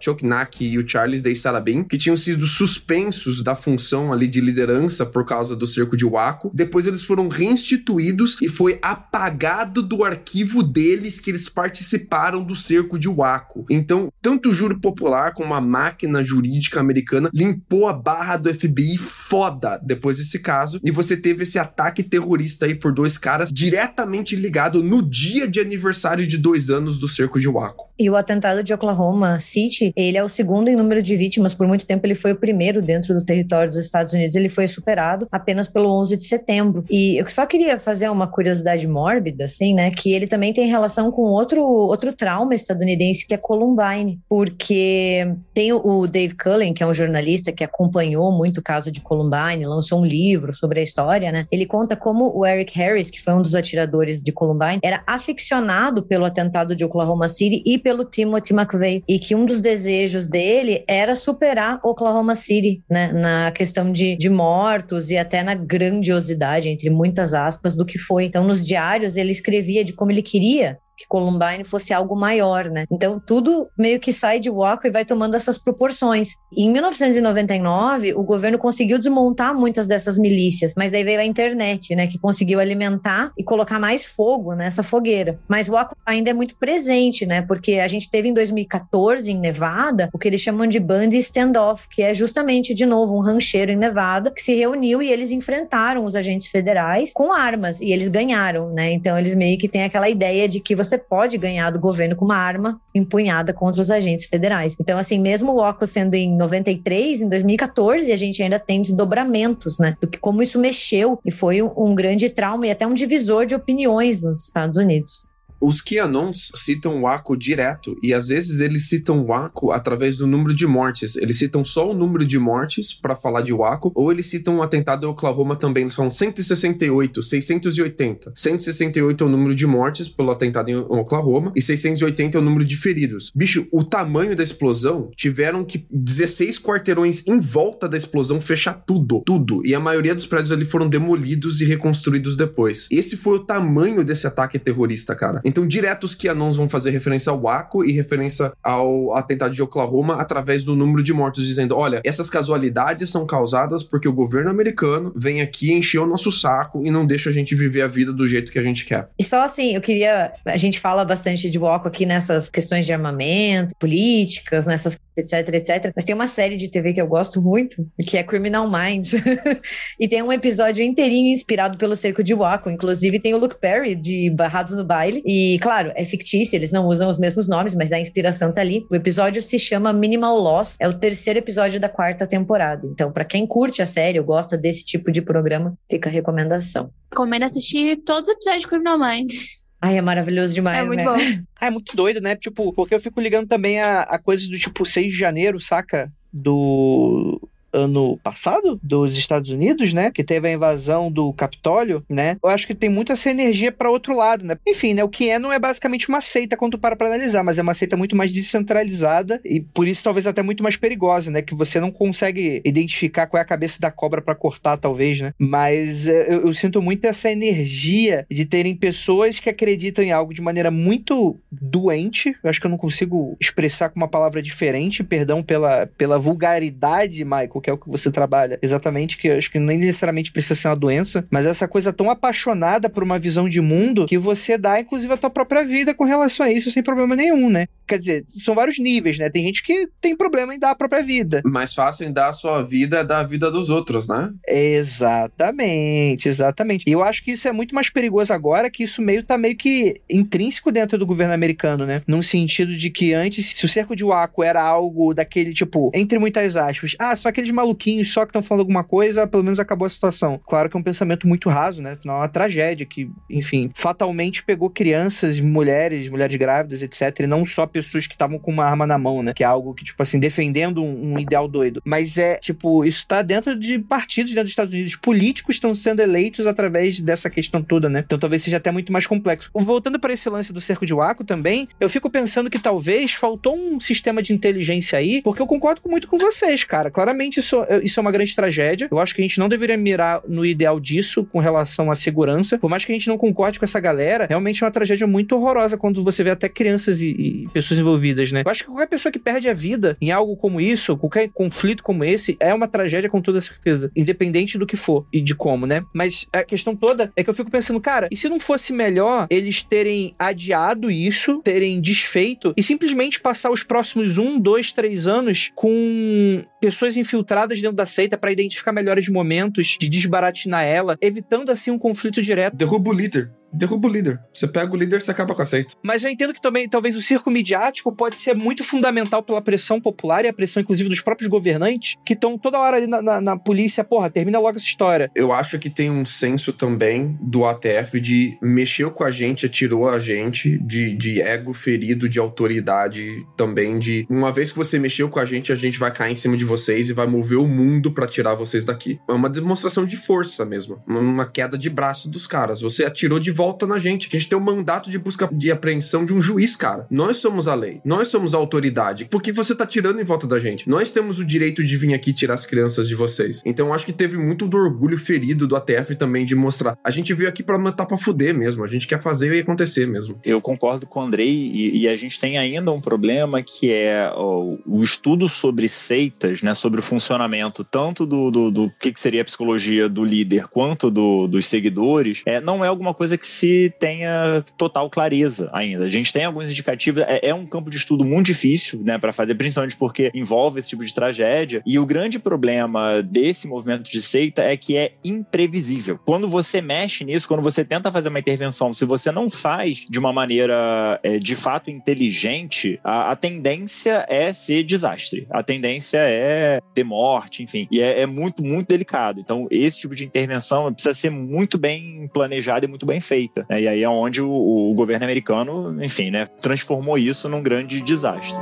Chuck 0.00 0.24
Nack 0.24 0.64
e 0.64 0.78
o 0.78 0.88
Charles 0.88 1.22
Day 1.22 1.34
Sarabin, 1.34 1.84
que 1.84 1.98
tinham 1.98 2.16
sido 2.16 2.46
suspensos 2.46 3.42
da 3.42 3.54
função 3.54 4.12
ali 4.12 4.26
de 4.26 4.40
liderança 4.40 5.04
por 5.04 5.24
causa 5.24 5.56
do 5.56 5.66
cerco 5.66 5.96
de 5.96 6.04
Waco. 6.04 6.50
Depois 6.54 6.86
eles 6.86 7.04
foram 7.04 7.28
reinstituídos 7.28 8.40
e 8.40 8.48
foi 8.48 8.78
apagado 8.80 9.82
do 9.82 10.04
arquivo 10.04 10.62
deles 10.62 11.20
que 11.20 11.30
eles 11.30 11.48
participaram 11.48 12.44
do 12.44 12.54
cerco 12.54 12.98
de 12.98 13.08
Waco. 13.08 13.66
Então, 13.68 14.12
tanto 14.20 14.50
o 14.50 14.52
júri 14.52 14.78
popular 14.78 15.34
como 15.34 15.54
a 15.54 15.60
máquina 15.60 16.22
jurídica 16.22 16.80
americana 16.80 17.30
limpou 17.32 17.88
a 17.88 17.92
barra 17.92 18.36
do 18.36 18.52
FBI 18.52 18.96
foda 18.96 19.78
depois 19.82 20.18
desse 20.18 20.38
caso. 20.38 20.80
E 20.84 20.90
você 20.90 21.16
teve 21.16 21.42
esse 21.42 21.58
ataque 21.58 22.02
terrorista 22.02 22.66
aí 22.66 22.74
por 22.74 22.92
dois 22.92 23.18
caras 23.18 23.52
diretamente 23.52 24.36
ligado 24.36 24.82
no 24.82 25.02
dia 25.02 25.46
de 25.48 25.60
aniversário 25.60 26.26
de 26.26 26.38
dois 26.38 26.70
anos 26.70 26.98
do 26.98 27.08
cerco 27.08 27.40
de 27.40 27.48
Waco. 27.48 27.88
E 27.98 28.08
o 28.08 28.16
atentado 28.16 28.62
de 28.62 28.72
Oklahoma 28.72 29.40
City, 29.48 29.92
ele 29.96 30.16
é 30.16 30.24
o 30.24 30.28
segundo 30.28 30.68
em 30.68 30.76
número 30.76 31.02
de 31.02 31.16
vítimas. 31.16 31.54
Por 31.54 31.66
muito 31.66 31.86
tempo 31.86 32.06
ele 32.06 32.14
foi 32.14 32.32
o 32.32 32.36
primeiro 32.36 32.80
dentro 32.80 33.14
do 33.14 33.24
território 33.24 33.70
dos 33.70 33.78
Estados 33.78 34.12
Unidos. 34.12 34.36
Ele 34.36 34.48
foi 34.48 34.68
superado 34.68 35.26
apenas 35.30 35.68
pelo 35.68 35.90
11 36.00 36.16
de 36.16 36.24
setembro. 36.24 36.84
E 36.90 37.16
eu 37.16 37.28
só 37.28 37.46
queria 37.46 37.78
fazer 37.78 38.08
uma 38.08 38.26
curiosidade 38.26 38.86
mórbida, 38.86 39.44
assim, 39.44 39.74
né? 39.74 39.90
Que 39.90 40.12
ele 40.12 40.26
também 40.26 40.52
tem 40.52 40.68
relação 40.68 41.10
com 41.10 41.22
outro, 41.22 41.62
outro 41.62 42.12
trauma 42.12 42.54
estadunidense, 42.54 43.26
que 43.26 43.34
é 43.34 43.36
Columbine. 43.36 44.20
Porque 44.28 45.26
tem 45.54 45.72
o 45.72 46.06
Dave 46.06 46.34
Cullen, 46.34 46.72
que 46.72 46.82
é 46.82 46.86
um 46.86 46.94
jornalista 46.94 47.52
que 47.52 47.64
acompanhou 47.64 48.30
muito 48.32 48.58
o 48.58 48.62
caso 48.62 48.90
de 48.90 49.00
Columbine, 49.00 49.64
lançou 49.64 50.00
um 50.00 50.04
livro 50.04 50.54
sobre 50.54 50.80
a 50.80 50.82
história, 50.82 51.32
né? 51.32 51.46
Ele 51.50 51.66
conta 51.66 51.96
como 51.96 52.36
o 52.36 52.46
Eric 52.46 52.78
Harris, 52.78 53.10
que 53.10 53.20
foi 53.20 53.34
um 53.34 53.42
dos 53.42 53.54
atiradores 53.54 54.22
de 54.22 54.32
Columbine, 54.32 54.80
era 54.82 55.02
aficionado 55.06 56.02
pelo 56.02 56.24
atentado 56.24 56.74
de 56.74 56.84
Oklahoma 56.84 57.28
City 57.28 57.62
e 57.64 57.78
pelo 57.78 58.04
Timothy 58.04 58.52
McVeigh 58.52 59.02
e 59.08 59.18
que 59.18 59.34
um 59.38 59.46
dos 59.46 59.60
desejos 59.60 60.26
dele 60.26 60.84
era 60.88 61.14
superar 61.14 61.78
Oklahoma 61.84 62.34
City, 62.34 62.82
né, 62.90 63.12
na 63.12 63.52
questão 63.52 63.92
de, 63.92 64.16
de 64.16 64.28
mortos 64.28 65.10
e 65.10 65.16
até 65.16 65.42
na 65.42 65.54
grandiosidade, 65.54 66.68
entre 66.68 66.90
muitas 66.90 67.34
aspas, 67.34 67.76
do 67.76 67.86
que 67.86 67.98
foi. 67.98 68.24
Então, 68.24 68.44
nos 68.44 68.66
diários, 68.66 69.16
ele 69.16 69.30
escrevia 69.30 69.84
de 69.84 69.92
como 69.92 70.10
ele 70.10 70.22
queria 70.22 70.78
que 70.98 71.06
Columbine 71.08 71.62
fosse 71.62 71.94
algo 71.94 72.16
maior, 72.16 72.68
né? 72.68 72.84
Então 72.90 73.22
tudo 73.24 73.70
meio 73.78 74.00
que 74.00 74.12
sai 74.12 74.40
de 74.40 74.50
Waco 74.50 74.86
e 74.86 74.90
vai 74.90 75.04
tomando 75.04 75.36
essas 75.36 75.56
proporções. 75.56 76.34
E 76.52 76.64
em 76.64 76.72
1999, 76.72 78.14
o 78.14 78.22
governo 78.24 78.58
conseguiu 78.58 78.98
desmontar 78.98 79.54
muitas 79.54 79.86
dessas 79.86 80.18
milícias, 80.18 80.74
mas 80.76 80.90
daí 80.90 81.04
veio 81.04 81.20
a 81.20 81.24
internet, 81.24 81.94
né, 81.94 82.06
que 82.08 82.18
conseguiu 82.18 82.58
alimentar 82.58 83.30
e 83.38 83.44
colocar 83.44 83.78
mais 83.78 84.04
fogo 84.04 84.54
nessa 84.54 84.82
fogueira. 84.82 85.38
Mas 85.46 85.68
Waco 85.68 85.94
ainda 86.04 86.30
é 86.30 86.34
muito 86.34 86.56
presente, 86.56 87.24
né? 87.24 87.42
Porque 87.42 87.74
a 87.74 87.86
gente 87.86 88.10
teve 88.10 88.28
em 88.28 88.34
2014 88.34 89.30
em 89.30 89.38
Nevada 89.38 90.08
o 90.12 90.18
que 90.18 90.26
eles 90.26 90.40
chamam 90.40 90.66
de 90.66 90.80
Band 90.80 91.10
Standoff, 91.12 91.88
que 91.88 92.02
é 92.02 92.12
justamente 92.14 92.74
de 92.74 92.84
novo 92.84 93.16
um 93.16 93.20
rancheiro 93.20 93.70
em 93.70 93.76
Nevada 93.76 94.30
que 94.30 94.42
se 94.42 94.54
reuniu 94.54 95.00
e 95.00 95.12
eles 95.12 95.30
enfrentaram 95.30 96.04
os 96.04 96.16
agentes 96.16 96.48
federais 96.48 97.12
com 97.12 97.32
armas 97.32 97.80
e 97.80 97.92
eles 97.92 98.08
ganharam, 98.08 98.72
né? 98.72 98.92
Então 98.92 99.18
eles 99.18 99.34
meio 99.34 99.58
que 99.58 99.68
têm 99.68 99.84
aquela 99.84 100.08
ideia 100.08 100.48
de 100.48 100.60
que 100.60 100.74
você 100.74 100.87
você 100.88 100.98
pode 100.98 101.36
ganhar 101.38 101.70
do 101.70 101.78
governo 101.78 102.16
com 102.16 102.24
uma 102.24 102.36
arma 102.36 102.80
empunhada 102.94 103.52
contra 103.52 103.80
os 103.80 103.90
agentes 103.90 104.26
federais. 104.26 104.76
Então, 104.80 104.98
assim, 104.98 105.18
mesmo 105.18 105.52
o 105.52 105.68
OCO 105.68 105.86
sendo 105.86 106.14
em 106.14 106.36
93, 106.36 107.22
em 107.22 107.28
2014, 107.28 108.12
a 108.12 108.16
gente 108.16 108.42
ainda 108.42 108.58
tem 108.58 108.82
desdobramentos, 108.82 109.78
né? 109.78 109.96
Do 110.00 110.06
que 110.06 110.18
como 110.18 110.42
isso 110.42 110.58
mexeu 110.58 111.18
e 111.24 111.30
foi 111.30 111.62
um, 111.62 111.72
um 111.76 111.94
grande 111.94 112.30
trauma 112.30 112.66
e 112.66 112.70
até 112.70 112.86
um 112.86 112.94
divisor 112.94 113.46
de 113.46 113.54
opiniões 113.54 114.22
nos 114.22 114.44
Estados 114.44 114.78
Unidos. 114.78 115.27
Os 115.60 115.82
QAnons 115.82 116.50
citam 116.54 116.98
o 116.98 117.02
Waco 117.02 117.36
direto, 117.36 117.98
e 118.02 118.14
às 118.14 118.28
vezes 118.28 118.60
eles 118.60 118.88
citam 118.88 119.20
o 119.20 119.26
Waco 119.26 119.72
através 119.72 120.16
do 120.16 120.26
número 120.26 120.54
de 120.54 120.66
mortes. 120.66 121.16
Eles 121.16 121.38
citam 121.38 121.64
só 121.64 121.90
o 121.90 121.94
número 121.94 122.24
de 122.24 122.38
mortes 122.38 122.92
para 122.92 123.16
falar 123.16 123.42
de 123.42 123.52
Waco, 123.52 123.90
ou 123.94 124.12
eles 124.12 124.26
citam 124.26 124.58
o 124.58 124.62
atentado 124.62 125.04
em 125.04 125.08
Oklahoma 125.08 125.56
também. 125.56 125.84
Eles 125.84 125.94
falam 125.94 126.10
168, 126.10 127.22
680. 127.22 128.32
168 128.34 129.24
é 129.24 129.26
o 129.26 129.30
número 129.30 129.54
de 129.54 129.66
mortes 129.66 130.08
pelo 130.08 130.30
atentado 130.30 130.70
em 130.70 130.76
Oklahoma, 130.76 131.52
e 131.56 131.60
680 131.60 132.38
é 132.38 132.40
o 132.40 132.44
número 132.44 132.64
de 132.64 132.76
feridos. 132.76 133.32
Bicho, 133.34 133.66
o 133.72 133.82
tamanho 133.82 134.36
da 134.36 134.42
explosão 134.42 135.10
tiveram 135.16 135.64
que 135.64 135.86
16 135.90 136.58
quarteirões 136.60 137.26
em 137.26 137.40
volta 137.40 137.88
da 137.88 137.96
explosão 137.96 138.40
fechar 138.40 138.74
tudo, 138.86 139.22
tudo. 139.26 139.66
E 139.66 139.74
a 139.74 139.80
maioria 139.80 140.14
dos 140.14 140.26
prédios 140.26 140.52
ali 140.52 140.64
foram 140.64 140.88
demolidos 140.88 141.60
e 141.60 141.64
reconstruídos 141.64 142.36
depois. 142.36 142.86
Esse 142.90 143.16
foi 143.16 143.36
o 143.36 143.44
tamanho 143.44 144.04
desse 144.04 144.26
ataque 144.26 144.58
terrorista, 144.58 145.14
cara. 145.14 145.40
Então, 145.48 145.66
direto 145.66 146.04
os 146.04 146.14
QAnons 146.14 146.56
vão 146.56 146.68
fazer 146.68 146.90
referência 146.90 147.30
ao 147.30 147.40
Waco 147.40 147.84
e 147.84 147.92
referência 147.92 148.52
ao 148.62 149.14
atentado 149.14 149.54
de 149.54 149.62
Oklahoma 149.62 150.20
através 150.20 150.64
do 150.64 150.76
número 150.76 151.02
de 151.02 151.12
mortos, 151.12 151.46
dizendo: 151.46 151.76
olha, 151.76 152.00
essas 152.04 152.30
casualidades 152.30 153.10
são 153.10 153.26
causadas 153.26 153.82
porque 153.82 154.08
o 154.08 154.12
governo 154.12 154.50
americano 154.50 155.12
vem 155.16 155.40
aqui 155.40 155.72
encher 155.72 155.98
o 155.98 156.06
nosso 156.06 156.30
saco 156.30 156.82
e 156.84 156.90
não 156.90 157.06
deixa 157.06 157.30
a 157.30 157.32
gente 157.32 157.54
viver 157.54 157.82
a 157.82 157.88
vida 157.88 158.12
do 158.12 158.28
jeito 158.28 158.52
que 158.52 158.58
a 158.58 158.62
gente 158.62 158.84
quer. 158.84 159.08
E 159.18 159.24
só 159.24 159.42
assim, 159.42 159.74
eu 159.74 159.80
queria. 159.80 160.32
A 160.44 160.56
gente 160.56 160.78
fala 160.78 161.04
bastante 161.04 161.48
de 161.48 161.58
Waco 161.58 161.88
aqui 161.88 162.04
nessas 162.04 162.50
questões 162.50 162.86
de 162.86 162.92
armamento, 162.92 163.74
políticas, 163.78 164.66
nessas 164.66 164.98
etc, 165.18 165.54
etc. 165.54 165.92
Mas 165.94 166.04
tem 166.04 166.14
uma 166.14 166.26
série 166.26 166.56
de 166.56 166.68
TV 166.68 166.92
que 166.92 167.00
eu 167.00 167.06
gosto 167.06 167.42
muito, 167.42 167.86
que 168.06 168.16
é 168.16 168.22
Criminal 168.22 168.70
Minds. 168.70 169.14
e 169.98 170.08
tem 170.08 170.22
um 170.22 170.32
episódio 170.32 170.82
inteirinho 170.82 171.32
inspirado 171.32 171.76
pelo 171.76 171.96
cerco 171.96 172.22
de 172.22 172.34
Waco. 172.34 172.70
Inclusive 172.70 173.18
tem 173.18 173.34
o 173.34 173.38
Luke 173.38 173.56
Perry, 173.60 173.94
de 173.94 174.30
Barrados 174.30 174.74
no 174.74 174.84
Baile. 174.84 175.22
E, 175.26 175.37
claro, 175.60 175.92
é 175.94 176.04
fictício, 176.04 176.56
eles 176.56 176.70
não 176.70 176.86
usam 176.86 177.08
os 177.10 177.18
mesmos 177.18 177.48
nomes, 177.48 177.74
mas 177.74 177.92
a 177.92 178.00
inspiração 178.00 178.52
tá 178.52 178.60
ali. 178.60 178.84
O 178.90 178.94
episódio 178.94 179.42
se 179.42 179.58
chama 179.58 179.92
Minimal 179.92 180.38
Loss. 180.38 180.76
É 180.80 180.88
o 180.88 180.98
terceiro 180.98 181.38
episódio 181.38 181.78
da 181.80 181.88
quarta 181.88 182.26
temporada. 182.26 182.86
Então, 182.86 183.12
para 183.12 183.24
quem 183.24 183.46
curte 183.46 183.82
a 183.82 183.86
série 183.86 184.18
ou 184.18 184.24
gosta 184.24 184.56
desse 184.56 184.84
tipo 184.84 185.10
de 185.10 185.20
programa, 185.22 185.74
fica 185.88 186.08
a 186.08 186.12
recomendação. 186.12 186.90
Recomendo 187.10 187.42
assistir 187.44 187.96
todos 188.04 188.28
os 188.28 188.34
episódios 188.34 188.62
de 188.62 188.68
Criminal 188.68 188.98
Minds. 188.98 189.68
Ai, 189.80 189.96
é 189.96 190.02
maravilhoso 190.02 190.52
demais, 190.54 190.78
É 190.78 190.82
muito 190.84 190.98
né? 190.98 191.04
bom. 191.04 191.16
Ah, 191.60 191.66
é 191.66 191.70
muito 191.70 191.96
doido, 191.96 192.20
né? 192.20 192.36
Tipo, 192.36 192.72
porque 192.72 192.94
eu 192.94 193.00
fico 193.00 193.20
ligando 193.20 193.48
também 193.48 193.80
a, 193.80 194.02
a 194.02 194.18
coisas 194.18 194.48
do 194.48 194.56
tipo 194.56 194.86
6 194.86 195.12
de 195.12 195.18
janeiro, 195.18 195.60
saca? 195.60 196.08
Do 196.32 197.47
ano 197.72 198.18
passado 198.22 198.78
dos 198.82 199.18
Estados 199.18 199.50
Unidos, 199.50 199.92
né, 199.92 200.10
que 200.10 200.24
teve 200.24 200.48
a 200.48 200.52
invasão 200.52 201.10
do 201.10 201.32
Capitólio, 201.32 202.02
né? 202.08 202.36
Eu 202.42 202.50
acho 202.50 202.66
que 202.66 202.74
tem 202.74 202.88
muito 202.88 203.12
essa 203.12 203.30
energia 203.30 203.70
para 203.70 203.90
outro 203.90 204.16
lado, 204.16 204.44
né? 204.44 204.56
Enfim, 204.66 204.94
né, 204.94 205.04
o 205.04 205.08
que 205.08 205.28
é 205.28 205.38
não 205.38 205.52
é 205.52 205.58
basicamente 205.58 206.08
uma 206.08 206.20
seita 206.20 206.56
quando 206.56 206.78
para 206.78 206.96
para 206.96 207.08
analisar, 207.08 207.42
mas 207.42 207.58
é 207.58 207.62
uma 207.62 207.74
seita 207.74 207.96
muito 207.96 208.16
mais 208.16 208.32
descentralizada 208.32 209.40
e 209.44 209.60
por 209.60 209.86
isso 209.86 210.04
talvez 210.04 210.26
até 210.26 210.42
muito 210.42 210.62
mais 210.62 210.76
perigosa, 210.76 211.30
né, 211.30 211.42
que 211.42 211.54
você 211.54 211.80
não 211.80 211.90
consegue 211.90 212.60
identificar 212.64 213.26
qual 213.26 213.38
é 213.38 213.42
a 213.42 213.46
cabeça 213.46 213.80
da 213.80 213.90
cobra 213.90 214.20
para 214.22 214.34
cortar, 214.34 214.76
talvez, 214.76 215.20
né? 215.20 215.32
Mas 215.38 216.08
é, 216.08 216.34
eu, 216.34 216.46
eu 216.46 216.54
sinto 216.54 216.80
muito 216.80 217.04
essa 217.04 217.30
energia 217.30 218.26
de 218.30 218.44
terem 218.44 218.74
pessoas 218.74 219.40
que 219.40 219.50
acreditam 219.50 220.04
em 220.04 220.12
algo 220.12 220.32
de 220.32 220.42
maneira 220.42 220.70
muito 220.70 221.38
doente. 221.50 222.34
Eu 222.42 222.50
acho 222.50 222.60
que 222.60 222.66
eu 222.66 222.70
não 222.70 222.78
consigo 222.78 223.36
expressar 223.40 223.90
com 223.90 223.96
uma 223.96 224.08
palavra 224.08 224.42
diferente, 224.42 225.04
perdão 225.04 225.42
pela, 225.42 225.86
pela 225.98 226.18
vulgaridade, 226.18 227.24
Michael, 227.24 227.57
que 227.60 227.70
é 227.70 227.72
o 227.72 227.78
que 227.78 227.88
você 227.88 228.10
trabalha 228.10 228.58
exatamente, 228.62 229.16
que 229.16 229.28
eu 229.28 229.36
acho 229.36 229.50
que 229.50 229.58
nem 229.58 229.78
necessariamente 229.78 230.32
precisa 230.32 230.54
ser 230.54 230.68
uma 230.68 230.76
doença, 230.76 231.26
mas 231.30 231.46
essa 231.46 231.68
coisa 231.68 231.92
tão 231.92 232.10
apaixonada 232.10 232.88
por 232.88 233.02
uma 233.02 233.18
visão 233.18 233.48
de 233.48 233.60
mundo 233.60 234.06
que 234.06 234.18
você 234.18 234.56
dá, 234.56 234.80
inclusive, 234.80 235.12
a 235.12 235.16
tua 235.16 235.30
própria 235.30 235.64
vida 235.64 235.94
com 235.94 236.04
relação 236.04 236.46
a 236.46 236.52
isso 236.52 236.70
sem 236.70 236.82
problema 236.82 237.16
nenhum, 237.16 237.48
né? 237.50 237.66
Quer 237.86 237.98
dizer, 237.98 238.24
são 238.42 238.54
vários 238.54 238.78
níveis, 238.78 239.18
né? 239.18 239.30
Tem 239.30 239.42
gente 239.44 239.62
que 239.62 239.88
tem 240.00 240.16
problema 240.16 240.54
em 240.54 240.58
dar 240.58 240.70
a 240.70 240.74
própria 240.74 241.02
vida. 241.02 241.42
Mais 241.44 241.74
fácil 241.74 242.06
em 242.06 242.12
dar 242.12 242.28
a 242.28 242.32
sua 242.32 242.62
vida 242.62 242.98
é 242.98 243.04
dar 243.04 243.20
a 243.20 243.24
vida 243.24 243.50
dos 243.50 243.70
outros, 243.70 244.08
né? 244.08 244.30
Exatamente, 244.46 246.28
exatamente. 246.28 246.84
E 246.86 246.92
eu 246.92 247.02
acho 247.02 247.24
que 247.24 247.32
isso 247.32 247.48
é 247.48 247.52
muito 247.52 247.74
mais 247.74 247.88
perigoso 247.88 248.32
agora, 248.32 248.70
que 248.70 248.84
isso 248.84 249.00
meio 249.00 249.22
tá 249.22 249.38
meio 249.38 249.56
que 249.56 250.00
intrínseco 250.08 250.70
dentro 250.70 250.98
do 250.98 251.06
governo 251.06 251.34
americano, 251.34 251.86
né? 251.86 252.02
Num 252.06 252.22
sentido 252.22 252.76
de 252.76 252.90
que 252.90 253.14
antes, 253.14 253.46
se 253.56 253.64
o 253.64 253.68
cerco 253.68 253.96
de 253.96 254.04
Waco 254.04 254.42
era 254.42 254.62
algo 254.62 255.14
daquele, 255.14 255.52
tipo, 255.52 255.90
entre 255.94 256.18
muitas 256.18 256.56
aspas, 256.56 256.94
ah, 256.98 257.16
só 257.16 257.28
aqueles 257.28 257.47
maluquinhos 257.52 258.12
só 258.12 258.24
que 258.24 258.30
estão 258.30 258.42
falando 258.42 258.60
alguma 258.60 258.84
coisa, 258.84 259.26
pelo 259.26 259.44
menos 259.44 259.60
acabou 259.60 259.86
a 259.86 259.90
situação. 259.90 260.40
Claro 260.46 260.68
que 260.70 260.76
é 260.76 260.80
um 260.80 260.82
pensamento 260.82 261.26
muito 261.26 261.48
raso, 261.48 261.82
né? 261.82 261.92
Afinal, 261.92 262.16
é 262.16 262.20
uma 262.20 262.28
tragédia 262.28 262.86
que, 262.86 263.10
enfim, 263.28 263.70
fatalmente 263.74 264.42
pegou 264.42 264.70
crianças, 264.70 265.40
mulheres, 265.40 266.08
mulheres 266.08 266.36
grávidas, 266.36 266.82
etc. 266.82 267.20
E 267.20 267.26
não 267.26 267.44
só 267.44 267.66
pessoas 267.66 268.06
que 268.06 268.14
estavam 268.14 268.38
com 268.38 268.50
uma 268.50 268.64
arma 268.64 268.86
na 268.86 268.98
mão, 268.98 269.22
né? 269.22 269.32
Que 269.32 269.42
é 269.42 269.46
algo 269.46 269.74
que, 269.74 269.84
tipo 269.84 270.02
assim, 270.02 270.18
defendendo 270.18 270.82
um, 270.82 271.14
um 271.14 271.18
ideal 271.18 271.48
doido. 271.48 271.82
Mas 271.84 272.16
é, 272.16 272.36
tipo, 272.36 272.84
isso 272.84 273.06
tá 273.06 273.22
dentro 273.22 273.54
de 273.54 273.78
partidos 273.78 274.32
dentro 274.32 274.44
dos 274.44 274.52
Estados 274.52 274.74
Unidos. 274.74 274.96
Políticos 274.96 275.56
estão 275.56 275.72
sendo 275.74 276.00
eleitos 276.00 276.46
através 276.46 277.00
dessa 277.00 277.30
questão 277.30 277.62
toda, 277.62 277.88
né? 277.88 278.02
Então 278.04 278.18
talvez 278.18 278.42
seja 278.42 278.56
até 278.56 278.70
muito 278.70 278.92
mais 278.92 279.06
complexo. 279.06 279.50
Voltando 279.54 279.98
para 279.98 280.12
esse 280.12 280.28
lance 280.28 280.52
do 280.52 280.60
cerco 280.60 280.86
de 280.86 280.94
Waco 280.94 281.24
também, 281.24 281.68
eu 281.78 281.88
fico 281.88 282.10
pensando 282.10 282.50
que 282.50 282.58
talvez 282.58 283.12
faltou 283.12 283.56
um 283.56 283.80
sistema 283.80 284.22
de 284.22 284.32
inteligência 284.32 284.98
aí, 284.98 285.22
porque 285.22 285.42
eu 285.42 285.46
concordo 285.46 285.82
muito 285.86 286.08
com 286.08 286.18
vocês, 286.18 286.64
cara. 286.64 286.90
Claramente 286.90 287.37
isso, 287.38 287.56
isso 287.82 287.98
é 287.98 288.02
uma 288.02 288.12
grande 288.12 288.34
tragédia. 288.34 288.88
Eu 288.90 288.98
acho 288.98 289.14
que 289.14 289.20
a 289.20 289.24
gente 289.24 289.38
não 289.38 289.48
deveria 289.48 289.76
mirar 289.76 290.22
no 290.26 290.44
ideal 290.44 290.78
disso 290.80 291.24
com 291.24 291.38
relação 291.38 291.90
à 291.90 291.94
segurança. 291.94 292.58
Por 292.58 292.70
mais 292.70 292.84
que 292.84 292.92
a 292.92 292.94
gente 292.94 293.08
não 293.08 293.18
concorde 293.18 293.58
com 293.58 293.64
essa 293.64 293.80
galera, 293.80 294.26
realmente 294.28 294.62
é 294.62 294.66
uma 294.66 294.72
tragédia 294.72 295.06
muito 295.06 295.34
horrorosa 295.36 295.76
quando 295.76 296.02
você 296.02 296.22
vê 296.22 296.30
até 296.30 296.48
crianças 296.48 297.00
e, 297.00 297.10
e 297.10 297.48
pessoas 297.52 297.78
envolvidas, 297.78 298.32
né? 298.32 298.42
Eu 298.44 298.50
acho 298.50 298.64
que 298.64 298.70
qualquer 298.70 298.88
pessoa 298.88 299.12
que 299.12 299.18
perde 299.18 299.48
a 299.48 299.54
vida 299.54 299.96
em 300.00 300.10
algo 300.10 300.36
como 300.36 300.60
isso, 300.60 300.96
qualquer 300.96 301.28
conflito 301.28 301.82
como 301.82 302.04
esse, 302.04 302.36
é 302.40 302.52
uma 302.52 302.68
tragédia 302.68 303.08
com 303.08 303.20
toda 303.20 303.40
certeza. 303.40 303.90
Independente 303.96 304.58
do 304.58 304.66
que 304.66 304.76
for 304.76 305.06
e 305.12 305.20
de 305.20 305.34
como, 305.34 305.66
né? 305.66 305.84
Mas 305.92 306.26
a 306.32 306.42
questão 306.42 306.74
toda 306.74 307.12
é 307.16 307.24
que 307.24 307.30
eu 307.30 307.34
fico 307.34 307.50
pensando, 307.50 307.80
cara, 307.80 308.08
e 308.10 308.16
se 308.16 308.28
não 308.28 308.40
fosse 308.40 308.72
melhor 308.72 309.26
eles 309.30 309.62
terem 309.62 310.14
adiado 310.18 310.90
isso, 310.90 311.40
terem 311.42 311.80
desfeito 311.80 312.52
e 312.56 312.62
simplesmente 312.62 313.20
passar 313.20 313.50
os 313.50 313.62
próximos 313.62 314.18
um, 314.18 314.38
dois, 314.38 314.72
três 314.72 315.06
anos 315.06 315.50
com 315.54 316.42
pessoas 316.60 316.96
infiltradas 316.96 317.27
dentro 317.60 317.76
da 317.76 317.86
seita 317.86 318.16
para 318.16 318.32
identificar 318.32 318.72
melhores 318.72 319.08
momentos 319.08 319.76
de 319.80 319.88
desbaratinar 319.88 320.64
ela, 320.64 320.96
evitando 321.00 321.50
assim 321.50 321.70
um 321.70 321.78
conflito 321.78 322.22
direto. 322.22 322.56
Derruba 322.56 322.90
o 322.90 322.92
líder. 322.92 323.30
Derruba 323.52 323.88
o 323.88 323.90
líder. 323.90 324.20
Você 324.32 324.46
pega 324.46 324.72
o 324.72 324.76
líder, 324.76 325.00
você 325.00 325.10
acaba 325.10 325.34
com 325.34 325.42
a 325.42 325.44
seita. 325.44 325.74
Mas 325.82 326.04
eu 326.04 326.10
entendo 326.10 326.34
que 326.34 326.40
também, 326.40 326.68
talvez 326.68 326.96
o 326.96 327.02
circo 327.02 327.30
midiático 327.30 327.90
pode 327.92 328.20
ser 328.20 328.34
muito 328.34 328.62
fundamental 328.62 329.22
pela 329.22 329.40
pressão 329.40 329.80
popular 329.80 330.24
e 330.24 330.28
a 330.28 330.32
pressão, 330.32 330.62
inclusive, 330.62 330.88
dos 330.88 331.00
próprios 331.00 331.28
governantes, 331.28 331.96
que 332.04 332.12
estão 332.12 332.38
toda 332.38 332.58
hora 332.58 332.76
ali 332.76 332.86
na, 332.86 333.00
na, 333.00 333.20
na 333.20 333.36
polícia, 333.36 333.82
porra, 333.82 334.10
termina 334.10 334.38
logo 334.38 334.56
essa 334.56 334.66
história. 334.66 335.10
Eu 335.14 335.32
acho 335.32 335.58
que 335.58 335.70
tem 335.70 335.90
um 335.90 336.04
senso 336.04 336.52
também 336.52 337.16
do 337.20 337.44
ATF 337.44 338.00
de 338.00 338.36
mexeu 338.42 338.90
com 338.90 339.04
a 339.04 339.10
gente, 339.10 339.46
atirou 339.46 339.88
a 339.88 339.98
gente, 339.98 340.58
de, 340.58 340.94
de 340.94 341.20
ego 341.20 341.52
ferido, 341.52 342.08
de 342.08 342.18
autoridade 342.18 343.26
também, 343.36 343.78
de 343.78 344.06
uma 344.10 344.32
vez 344.32 344.50
que 344.50 344.58
você 344.58 344.78
mexeu 344.78 345.08
com 345.08 345.20
a 345.20 345.24
gente, 345.24 345.52
a 345.52 345.56
gente 345.56 345.78
vai 345.78 345.92
cair 345.92 346.12
em 346.12 346.16
cima 346.16 346.36
de 346.36 346.44
vocês 346.44 346.90
e 346.90 346.92
vai 346.92 347.06
mover 347.06 347.38
o 347.38 347.46
mundo 347.46 347.92
pra 347.92 348.06
tirar 348.06 348.34
vocês 348.34 348.64
daqui. 348.64 349.00
É 349.08 349.12
uma 349.12 349.28
demonstração 349.28 349.84
de 349.84 349.96
força 349.96 350.44
mesmo, 350.44 350.82
uma 350.86 351.26
queda 351.26 351.56
de 351.56 351.70
braço 351.70 352.10
dos 352.10 352.26
caras. 352.26 352.60
Você 352.60 352.84
atirou 352.84 353.18
de 353.18 353.30
volta 353.38 353.68
na 353.68 353.78
gente. 353.78 354.08
A 354.08 354.18
gente 354.18 354.28
tem 354.28 354.36
um 354.36 354.42
mandato 354.42 354.90
de 354.90 354.98
busca 354.98 355.28
de 355.30 355.48
apreensão 355.52 356.04
de 356.04 356.12
um 356.12 356.20
juiz, 356.20 356.56
cara. 356.56 356.88
Nós 356.90 357.18
somos 357.18 357.46
a 357.46 357.54
lei. 357.54 357.80
Nós 357.84 358.08
somos 358.08 358.34
a 358.34 358.38
autoridade. 358.38 359.04
Por 359.04 359.22
que 359.22 359.30
você 359.30 359.54
tá 359.54 359.64
tirando 359.64 360.00
em 360.00 360.04
volta 360.04 360.26
da 360.26 360.40
gente? 360.40 360.68
Nós 360.68 360.90
temos 360.90 361.20
o 361.20 361.24
direito 361.24 361.62
de 361.62 361.76
vir 361.76 361.94
aqui 361.94 362.12
tirar 362.12 362.34
as 362.34 362.44
crianças 362.44 362.88
de 362.88 362.96
vocês. 362.96 363.40
Então 363.46 363.72
acho 363.72 363.86
que 363.86 363.92
teve 363.92 364.18
muito 364.18 364.48
do 364.48 364.56
orgulho 364.56 364.98
ferido 364.98 365.46
do 365.46 365.54
ATF 365.54 365.94
também 365.94 366.26
de 366.26 366.34
mostrar. 366.34 366.76
A 366.82 366.90
gente 366.90 367.14
veio 367.14 367.28
aqui 367.28 367.44
pra 367.44 367.56
matar 367.56 367.86
pra 367.86 367.96
fuder 367.96 368.34
mesmo. 368.34 368.64
A 368.64 368.66
gente 368.66 368.88
quer 368.88 369.00
fazer 369.00 369.32
e 369.32 369.38
acontecer 369.38 369.86
mesmo. 369.86 370.18
Eu 370.24 370.40
concordo 370.40 370.84
com 370.84 370.98
o 370.98 371.02
Andrei 371.04 371.30
e, 371.30 371.82
e 371.82 371.88
a 371.88 371.94
gente 371.94 372.18
tem 372.18 372.38
ainda 372.38 372.72
um 372.72 372.80
problema 372.80 373.40
que 373.40 373.70
é 373.70 374.10
ó, 374.12 374.56
o 374.66 374.82
estudo 374.82 375.28
sobre 375.28 375.68
seitas, 375.68 376.42
né, 376.42 376.54
sobre 376.54 376.80
o 376.80 376.82
funcionamento 376.82 377.62
tanto 377.62 378.04
do, 378.04 378.32
do, 378.32 378.50
do 378.50 378.72
que, 378.80 378.92
que 378.92 379.00
seria 379.00 379.22
a 379.22 379.24
psicologia 379.24 379.88
do 379.88 380.04
líder 380.04 380.48
quanto 380.48 380.90
do, 380.90 381.28
dos 381.28 381.46
seguidores, 381.46 382.22
é, 382.26 382.40
não 382.40 382.64
é 382.64 382.68
alguma 382.68 382.92
coisa 382.92 383.16
que 383.16 383.27
se 383.28 383.72
tenha 383.78 384.44
total 384.56 384.88
clareza 384.88 385.50
ainda. 385.52 385.84
A 385.84 385.88
gente 385.88 386.12
tem 386.12 386.24
alguns 386.24 386.46
indicativos, 386.46 387.02
é, 387.06 387.28
é 387.28 387.34
um 387.34 387.46
campo 387.46 387.70
de 387.70 387.76
estudo 387.76 388.04
muito 388.04 388.26
difícil, 388.26 388.80
né, 388.82 388.98
para 388.98 389.12
fazer, 389.12 389.34
principalmente 389.34 389.76
porque 389.76 390.10
envolve 390.14 390.60
esse 390.60 390.70
tipo 390.70 390.84
de 390.84 390.92
tragédia. 390.92 391.62
E 391.64 391.78
o 391.78 391.86
grande 391.86 392.18
problema 392.18 393.02
desse 393.02 393.46
movimento 393.46 393.90
de 393.90 394.00
seita 394.00 394.42
é 394.42 394.56
que 394.56 394.76
é 394.76 394.92
imprevisível. 395.04 395.98
Quando 396.04 396.28
você 396.28 396.60
mexe 396.60 397.04
nisso, 397.04 397.28
quando 397.28 397.42
você 397.42 397.64
tenta 397.64 397.92
fazer 397.92 398.08
uma 398.08 398.18
intervenção, 398.18 398.72
se 398.72 398.84
você 398.84 399.12
não 399.12 399.30
faz 399.30 399.84
de 399.88 399.98
uma 399.98 400.12
maneira 400.12 400.98
é, 401.02 401.18
de 401.18 401.36
fato 401.36 401.70
inteligente, 401.70 402.80
a, 402.82 403.12
a, 403.12 403.16
tendência 403.16 404.06
é 404.08 404.32
ser 404.32 404.62
desastre. 404.62 405.26
A 405.30 405.42
tendência 405.42 405.98
é 405.98 406.60
ter 406.74 406.84
morte, 406.84 407.42
enfim. 407.42 407.68
E 407.70 407.80
é, 407.80 408.00
é 408.02 408.06
muito, 408.06 408.42
muito 408.42 408.68
delicado. 408.68 409.20
Então, 409.20 409.46
esse 409.50 409.80
tipo 409.80 409.94
de 409.94 410.04
intervenção 410.04 410.72
precisa 410.72 410.94
ser 410.94 411.10
muito 411.10 411.58
bem 411.58 412.08
planejada 412.12 412.64
e 412.64 412.68
muito 412.68 412.86
bem 412.86 413.00
feita. 413.00 413.17
Né? 413.48 413.62
E 413.62 413.68
aí 413.68 413.82
é 413.82 413.88
onde 413.88 414.22
o, 414.22 414.30
o 414.30 414.74
governo 414.74 415.04
americano, 415.04 415.82
enfim, 415.82 416.10
né, 416.10 416.26
transformou 416.40 416.98
isso 416.98 417.28
num 417.28 417.42
grande 417.42 417.80
desastre. 417.80 418.38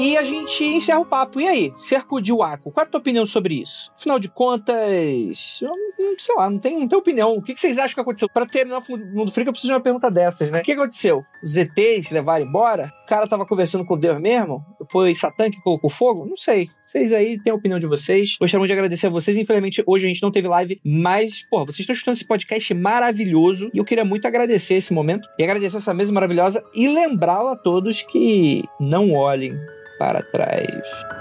E 0.00 0.16
a 0.16 0.24
gente 0.24 0.64
encerra 0.64 0.98
o 0.98 1.04
papo. 1.04 1.38
E 1.42 1.46
aí, 1.46 1.74
cerco 1.76 2.22
de 2.22 2.32
Waco, 2.32 2.72
qual 2.72 2.84
é 2.84 2.88
a 2.88 2.90
tua 2.90 3.00
opinião 3.00 3.26
sobre 3.26 3.60
isso? 3.60 3.92
Afinal 3.94 4.18
de 4.18 4.30
contas, 4.30 4.74
sei 6.18 6.34
lá, 6.34 6.48
não 6.48 6.58
tenho, 6.58 6.80
não 6.80 6.88
tenho 6.88 7.00
opinião. 7.00 7.34
O 7.34 7.42
que, 7.42 7.54
vocês 7.54 7.76
acham 7.76 7.96
que 7.96 8.00
aconteceu? 8.00 8.26
Pra 8.32 8.46
terminar 8.46 8.78
o 8.78 8.96
Mundo 9.14 9.30
Freak, 9.30 9.48
eu 9.48 9.52
preciso 9.52 9.68
de 9.68 9.74
uma 9.74 9.82
pergunta 9.82 10.10
dessas, 10.10 10.50
né? 10.50 10.60
O 10.60 10.62
que 10.62 10.72
aconteceu? 10.72 11.22
Os 11.44 11.54
ETs 11.54 12.10
levaram 12.10 12.46
embora? 12.46 12.90
O 13.04 13.06
cara 13.06 13.28
tava 13.28 13.44
conversando 13.44 13.84
com 13.84 13.98
Deus 13.98 14.18
mesmo? 14.18 14.64
Foi 14.90 15.14
Satã 15.14 15.50
que 15.50 15.60
colocou 15.60 15.90
fogo? 15.90 16.24
Não 16.24 16.36
sei. 16.36 16.70
Vocês 16.90 17.12
aí 17.12 17.40
têm 17.40 17.52
a 17.52 17.54
opinião 17.54 17.78
de 17.78 17.86
vocês. 17.86 18.36
Gostaria 18.36 18.66
de 18.66 18.72
agradecer 18.72 19.06
a 19.06 19.10
vocês. 19.10 19.36
Infelizmente, 19.36 19.80
hoje 19.86 20.06
a 20.06 20.08
gente 20.08 20.20
não 20.20 20.30
teve 20.32 20.48
live, 20.48 20.80
mas, 20.84 21.46
pô, 21.48 21.64
vocês 21.64 21.78
estão 21.78 21.92
escutando 21.92 22.16
esse 22.16 22.24
podcast 22.24 22.74
maravilhoso 22.74 23.70
e 23.72 23.78
eu 23.78 23.84
queria 23.84 24.04
muito 24.04 24.26
agradecer 24.26 24.74
esse 24.74 24.92
momento 24.92 25.28
e 25.38 25.44
agradecer 25.44 25.76
essa 25.76 25.94
mesa 25.94 26.12
maravilhosa 26.12 26.64
e 26.74 26.88
lembrá-la 26.88 27.52
a 27.52 27.56
todos 27.56 28.02
que 28.02 28.64
não 28.80 29.12
olhem 29.12 29.54
para 30.00 30.20
trás. 30.20 31.19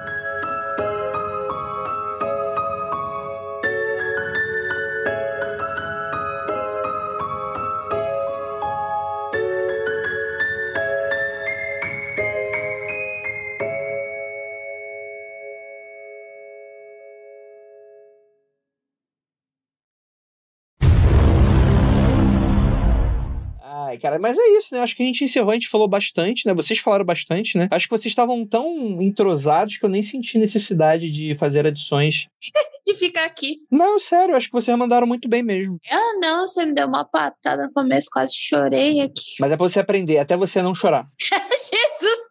Cara, 23.99 24.17
mas 24.17 24.37
é 24.37 24.57
isso, 24.57 24.73
né? 24.73 24.81
Acho 24.81 24.95
que 24.95 25.03
a 25.03 25.05
gente 25.05 25.23
encerrou, 25.23 25.51
a 25.51 25.53
gente 25.53 25.69
falou 25.69 25.87
bastante, 25.87 26.47
né? 26.47 26.53
Vocês 26.53 26.79
falaram 26.79 27.05
bastante, 27.05 27.57
né? 27.57 27.67
Acho 27.71 27.87
que 27.87 27.91
vocês 27.91 28.11
estavam 28.11 28.45
tão 28.45 29.01
entrosados 29.01 29.77
que 29.77 29.85
eu 29.85 29.89
nem 29.89 30.01
senti 30.01 30.37
necessidade 30.37 31.09
de 31.09 31.35
fazer 31.35 31.67
adições. 31.67 32.27
de 32.85 32.93
ficar 32.95 33.25
aqui. 33.25 33.57
Não, 33.71 33.99
sério, 33.99 34.35
acho 34.35 34.47
que 34.47 34.53
vocês 34.53 34.75
mandaram 34.77 35.05
muito 35.05 35.29
bem 35.29 35.43
mesmo. 35.43 35.79
Ah, 35.91 36.19
não, 36.19 36.47
você 36.47 36.65
me 36.65 36.73
deu 36.73 36.87
uma 36.87 37.05
patada 37.05 37.67
no 37.67 37.71
começo, 37.71 38.09
quase 38.11 38.33
chorei 38.35 39.01
aqui. 39.01 39.35
Mas 39.39 39.51
é 39.51 39.57
pra 39.57 39.67
você 39.67 39.79
aprender, 39.79 40.17
até 40.17 40.35
você 40.35 40.61
não 40.61 40.73
chorar. 40.73 41.07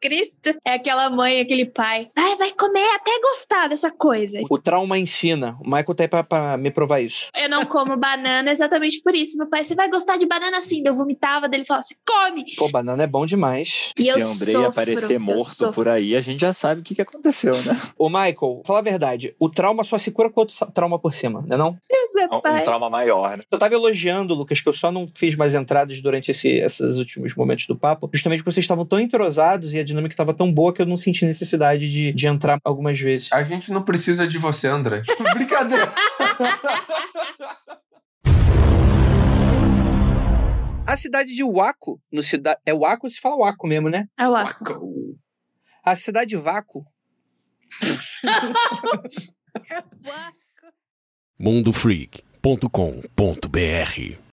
Cristo! 0.00 0.54
É 0.64 0.74
aquela 0.74 1.10
mãe, 1.10 1.40
aquele 1.40 1.66
pai. 1.66 2.08
Vai, 2.14 2.36
vai 2.36 2.52
comer 2.52 2.86
até 2.94 3.10
gostar 3.20 3.68
dessa 3.68 3.90
coisa. 3.90 4.40
O 4.48 4.58
trauma 4.58 4.98
ensina. 4.98 5.56
O 5.60 5.64
Michael 5.64 5.94
tá 5.94 6.04
aí 6.04 6.08
pra, 6.08 6.22
pra 6.22 6.56
me 6.56 6.70
provar 6.70 7.00
isso. 7.00 7.28
Eu 7.36 7.48
não 7.48 7.66
como 7.66 7.96
banana 7.98 8.50
exatamente 8.50 9.00
por 9.02 9.14
isso. 9.14 9.36
Meu 9.38 9.48
pai, 9.48 9.64
você 9.64 9.74
vai 9.74 9.88
gostar 9.88 10.16
de 10.16 10.26
banana 10.26 10.60
sim. 10.60 10.82
Eu 10.84 10.94
vomitava 10.94 11.48
dele 11.48 11.64
falava 11.64 11.80
assim: 11.80 11.96
come! 12.06 12.44
Pô, 12.56 12.68
banana 12.68 13.02
é 13.02 13.06
bom 13.06 13.26
demais. 13.26 13.92
E 13.98 14.08
eu 14.08 14.18
Se 14.18 14.24
o 14.24 14.28
Andrei 14.30 14.52
sofro, 14.54 14.68
aparecer 14.70 15.16
eu 15.16 15.20
morto 15.20 15.72
por 15.72 15.88
aí, 15.88 16.16
a 16.16 16.20
gente 16.20 16.40
já 16.40 16.52
sabe 16.52 16.80
o 16.80 16.84
que, 16.84 16.94
que 16.94 17.02
aconteceu, 17.02 17.52
né? 17.64 17.80
Ô, 17.98 18.08
Michael, 18.08 18.62
fala 18.64 18.78
a 18.78 18.82
verdade. 18.82 19.34
O 19.38 19.48
trauma 19.48 19.84
só 19.84 19.98
se 19.98 20.10
cura 20.10 20.30
com 20.30 20.40
outro 20.40 20.56
trauma 20.72 20.98
por 20.98 21.14
cima, 21.14 21.42
né 21.42 21.56
não? 21.56 21.76
É 21.90 22.34
Um, 22.34 22.40
pai. 22.40 22.60
um 22.60 22.64
trauma 22.64 22.90
maior, 22.90 23.36
né? 23.36 23.44
Eu 23.50 23.58
tava 23.58 23.74
elogiando, 23.74 24.34
Lucas, 24.34 24.60
que 24.60 24.68
eu 24.68 24.72
só 24.72 24.90
não 24.90 25.06
fiz 25.06 25.34
mais 25.34 25.54
entradas 25.54 26.00
durante 26.00 26.30
esse, 26.30 26.48
esses 26.48 26.96
últimos 26.96 27.34
momentos 27.34 27.66
do 27.66 27.76
papo, 27.76 28.08
justamente 28.12 28.40
porque 28.40 28.52
vocês 28.52 28.64
estavam 28.64 28.84
tão 28.86 28.98
entrosados 28.98 29.74
e 29.74 29.78
a 29.78 29.84
dinâmica 29.88 30.12
estava 30.12 30.32
tão 30.32 30.52
boa 30.52 30.72
que 30.72 30.80
eu 30.80 30.86
não 30.86 30.96
senti 30.96 31.24
necessidade 31.24 31.90
de, 31.90 32.12
de 32.12 32.26
entrar 32.26 32.58
algumas 32.64 32.98
vezes. 32.98 33.32
A 33.32 33.42
gente 33.42 33.72
não 33.72 33.82
precisa 33.82 34.26
de 34.26 34.38
você, 34.38 34.68
André. 34.68 35.02
Brincadeira. 35.34 35.92
A 40.86 40.96
cidade 40.96 41.34
de 41.34 41.44
Waco, 41.44 42.00
no 42.10 42.22
cida... 42.22 42.58
é 42.64 42.72
Waco, 42.72 43.10
se 43.10 43.20
fala 43.20 43.36
Waco 43.36 43.66
mesmo, 43.66 43.90
né? 43.90 44.06
É 44.18 44.28
o 44.28 44.34
Aqua. 44.34 44.80
A 45.84 45.96
cidade 45.96 46.30
de 46.30 46.36
Waco 46.36 46.86
mundofreak.com.br 51.38 54.18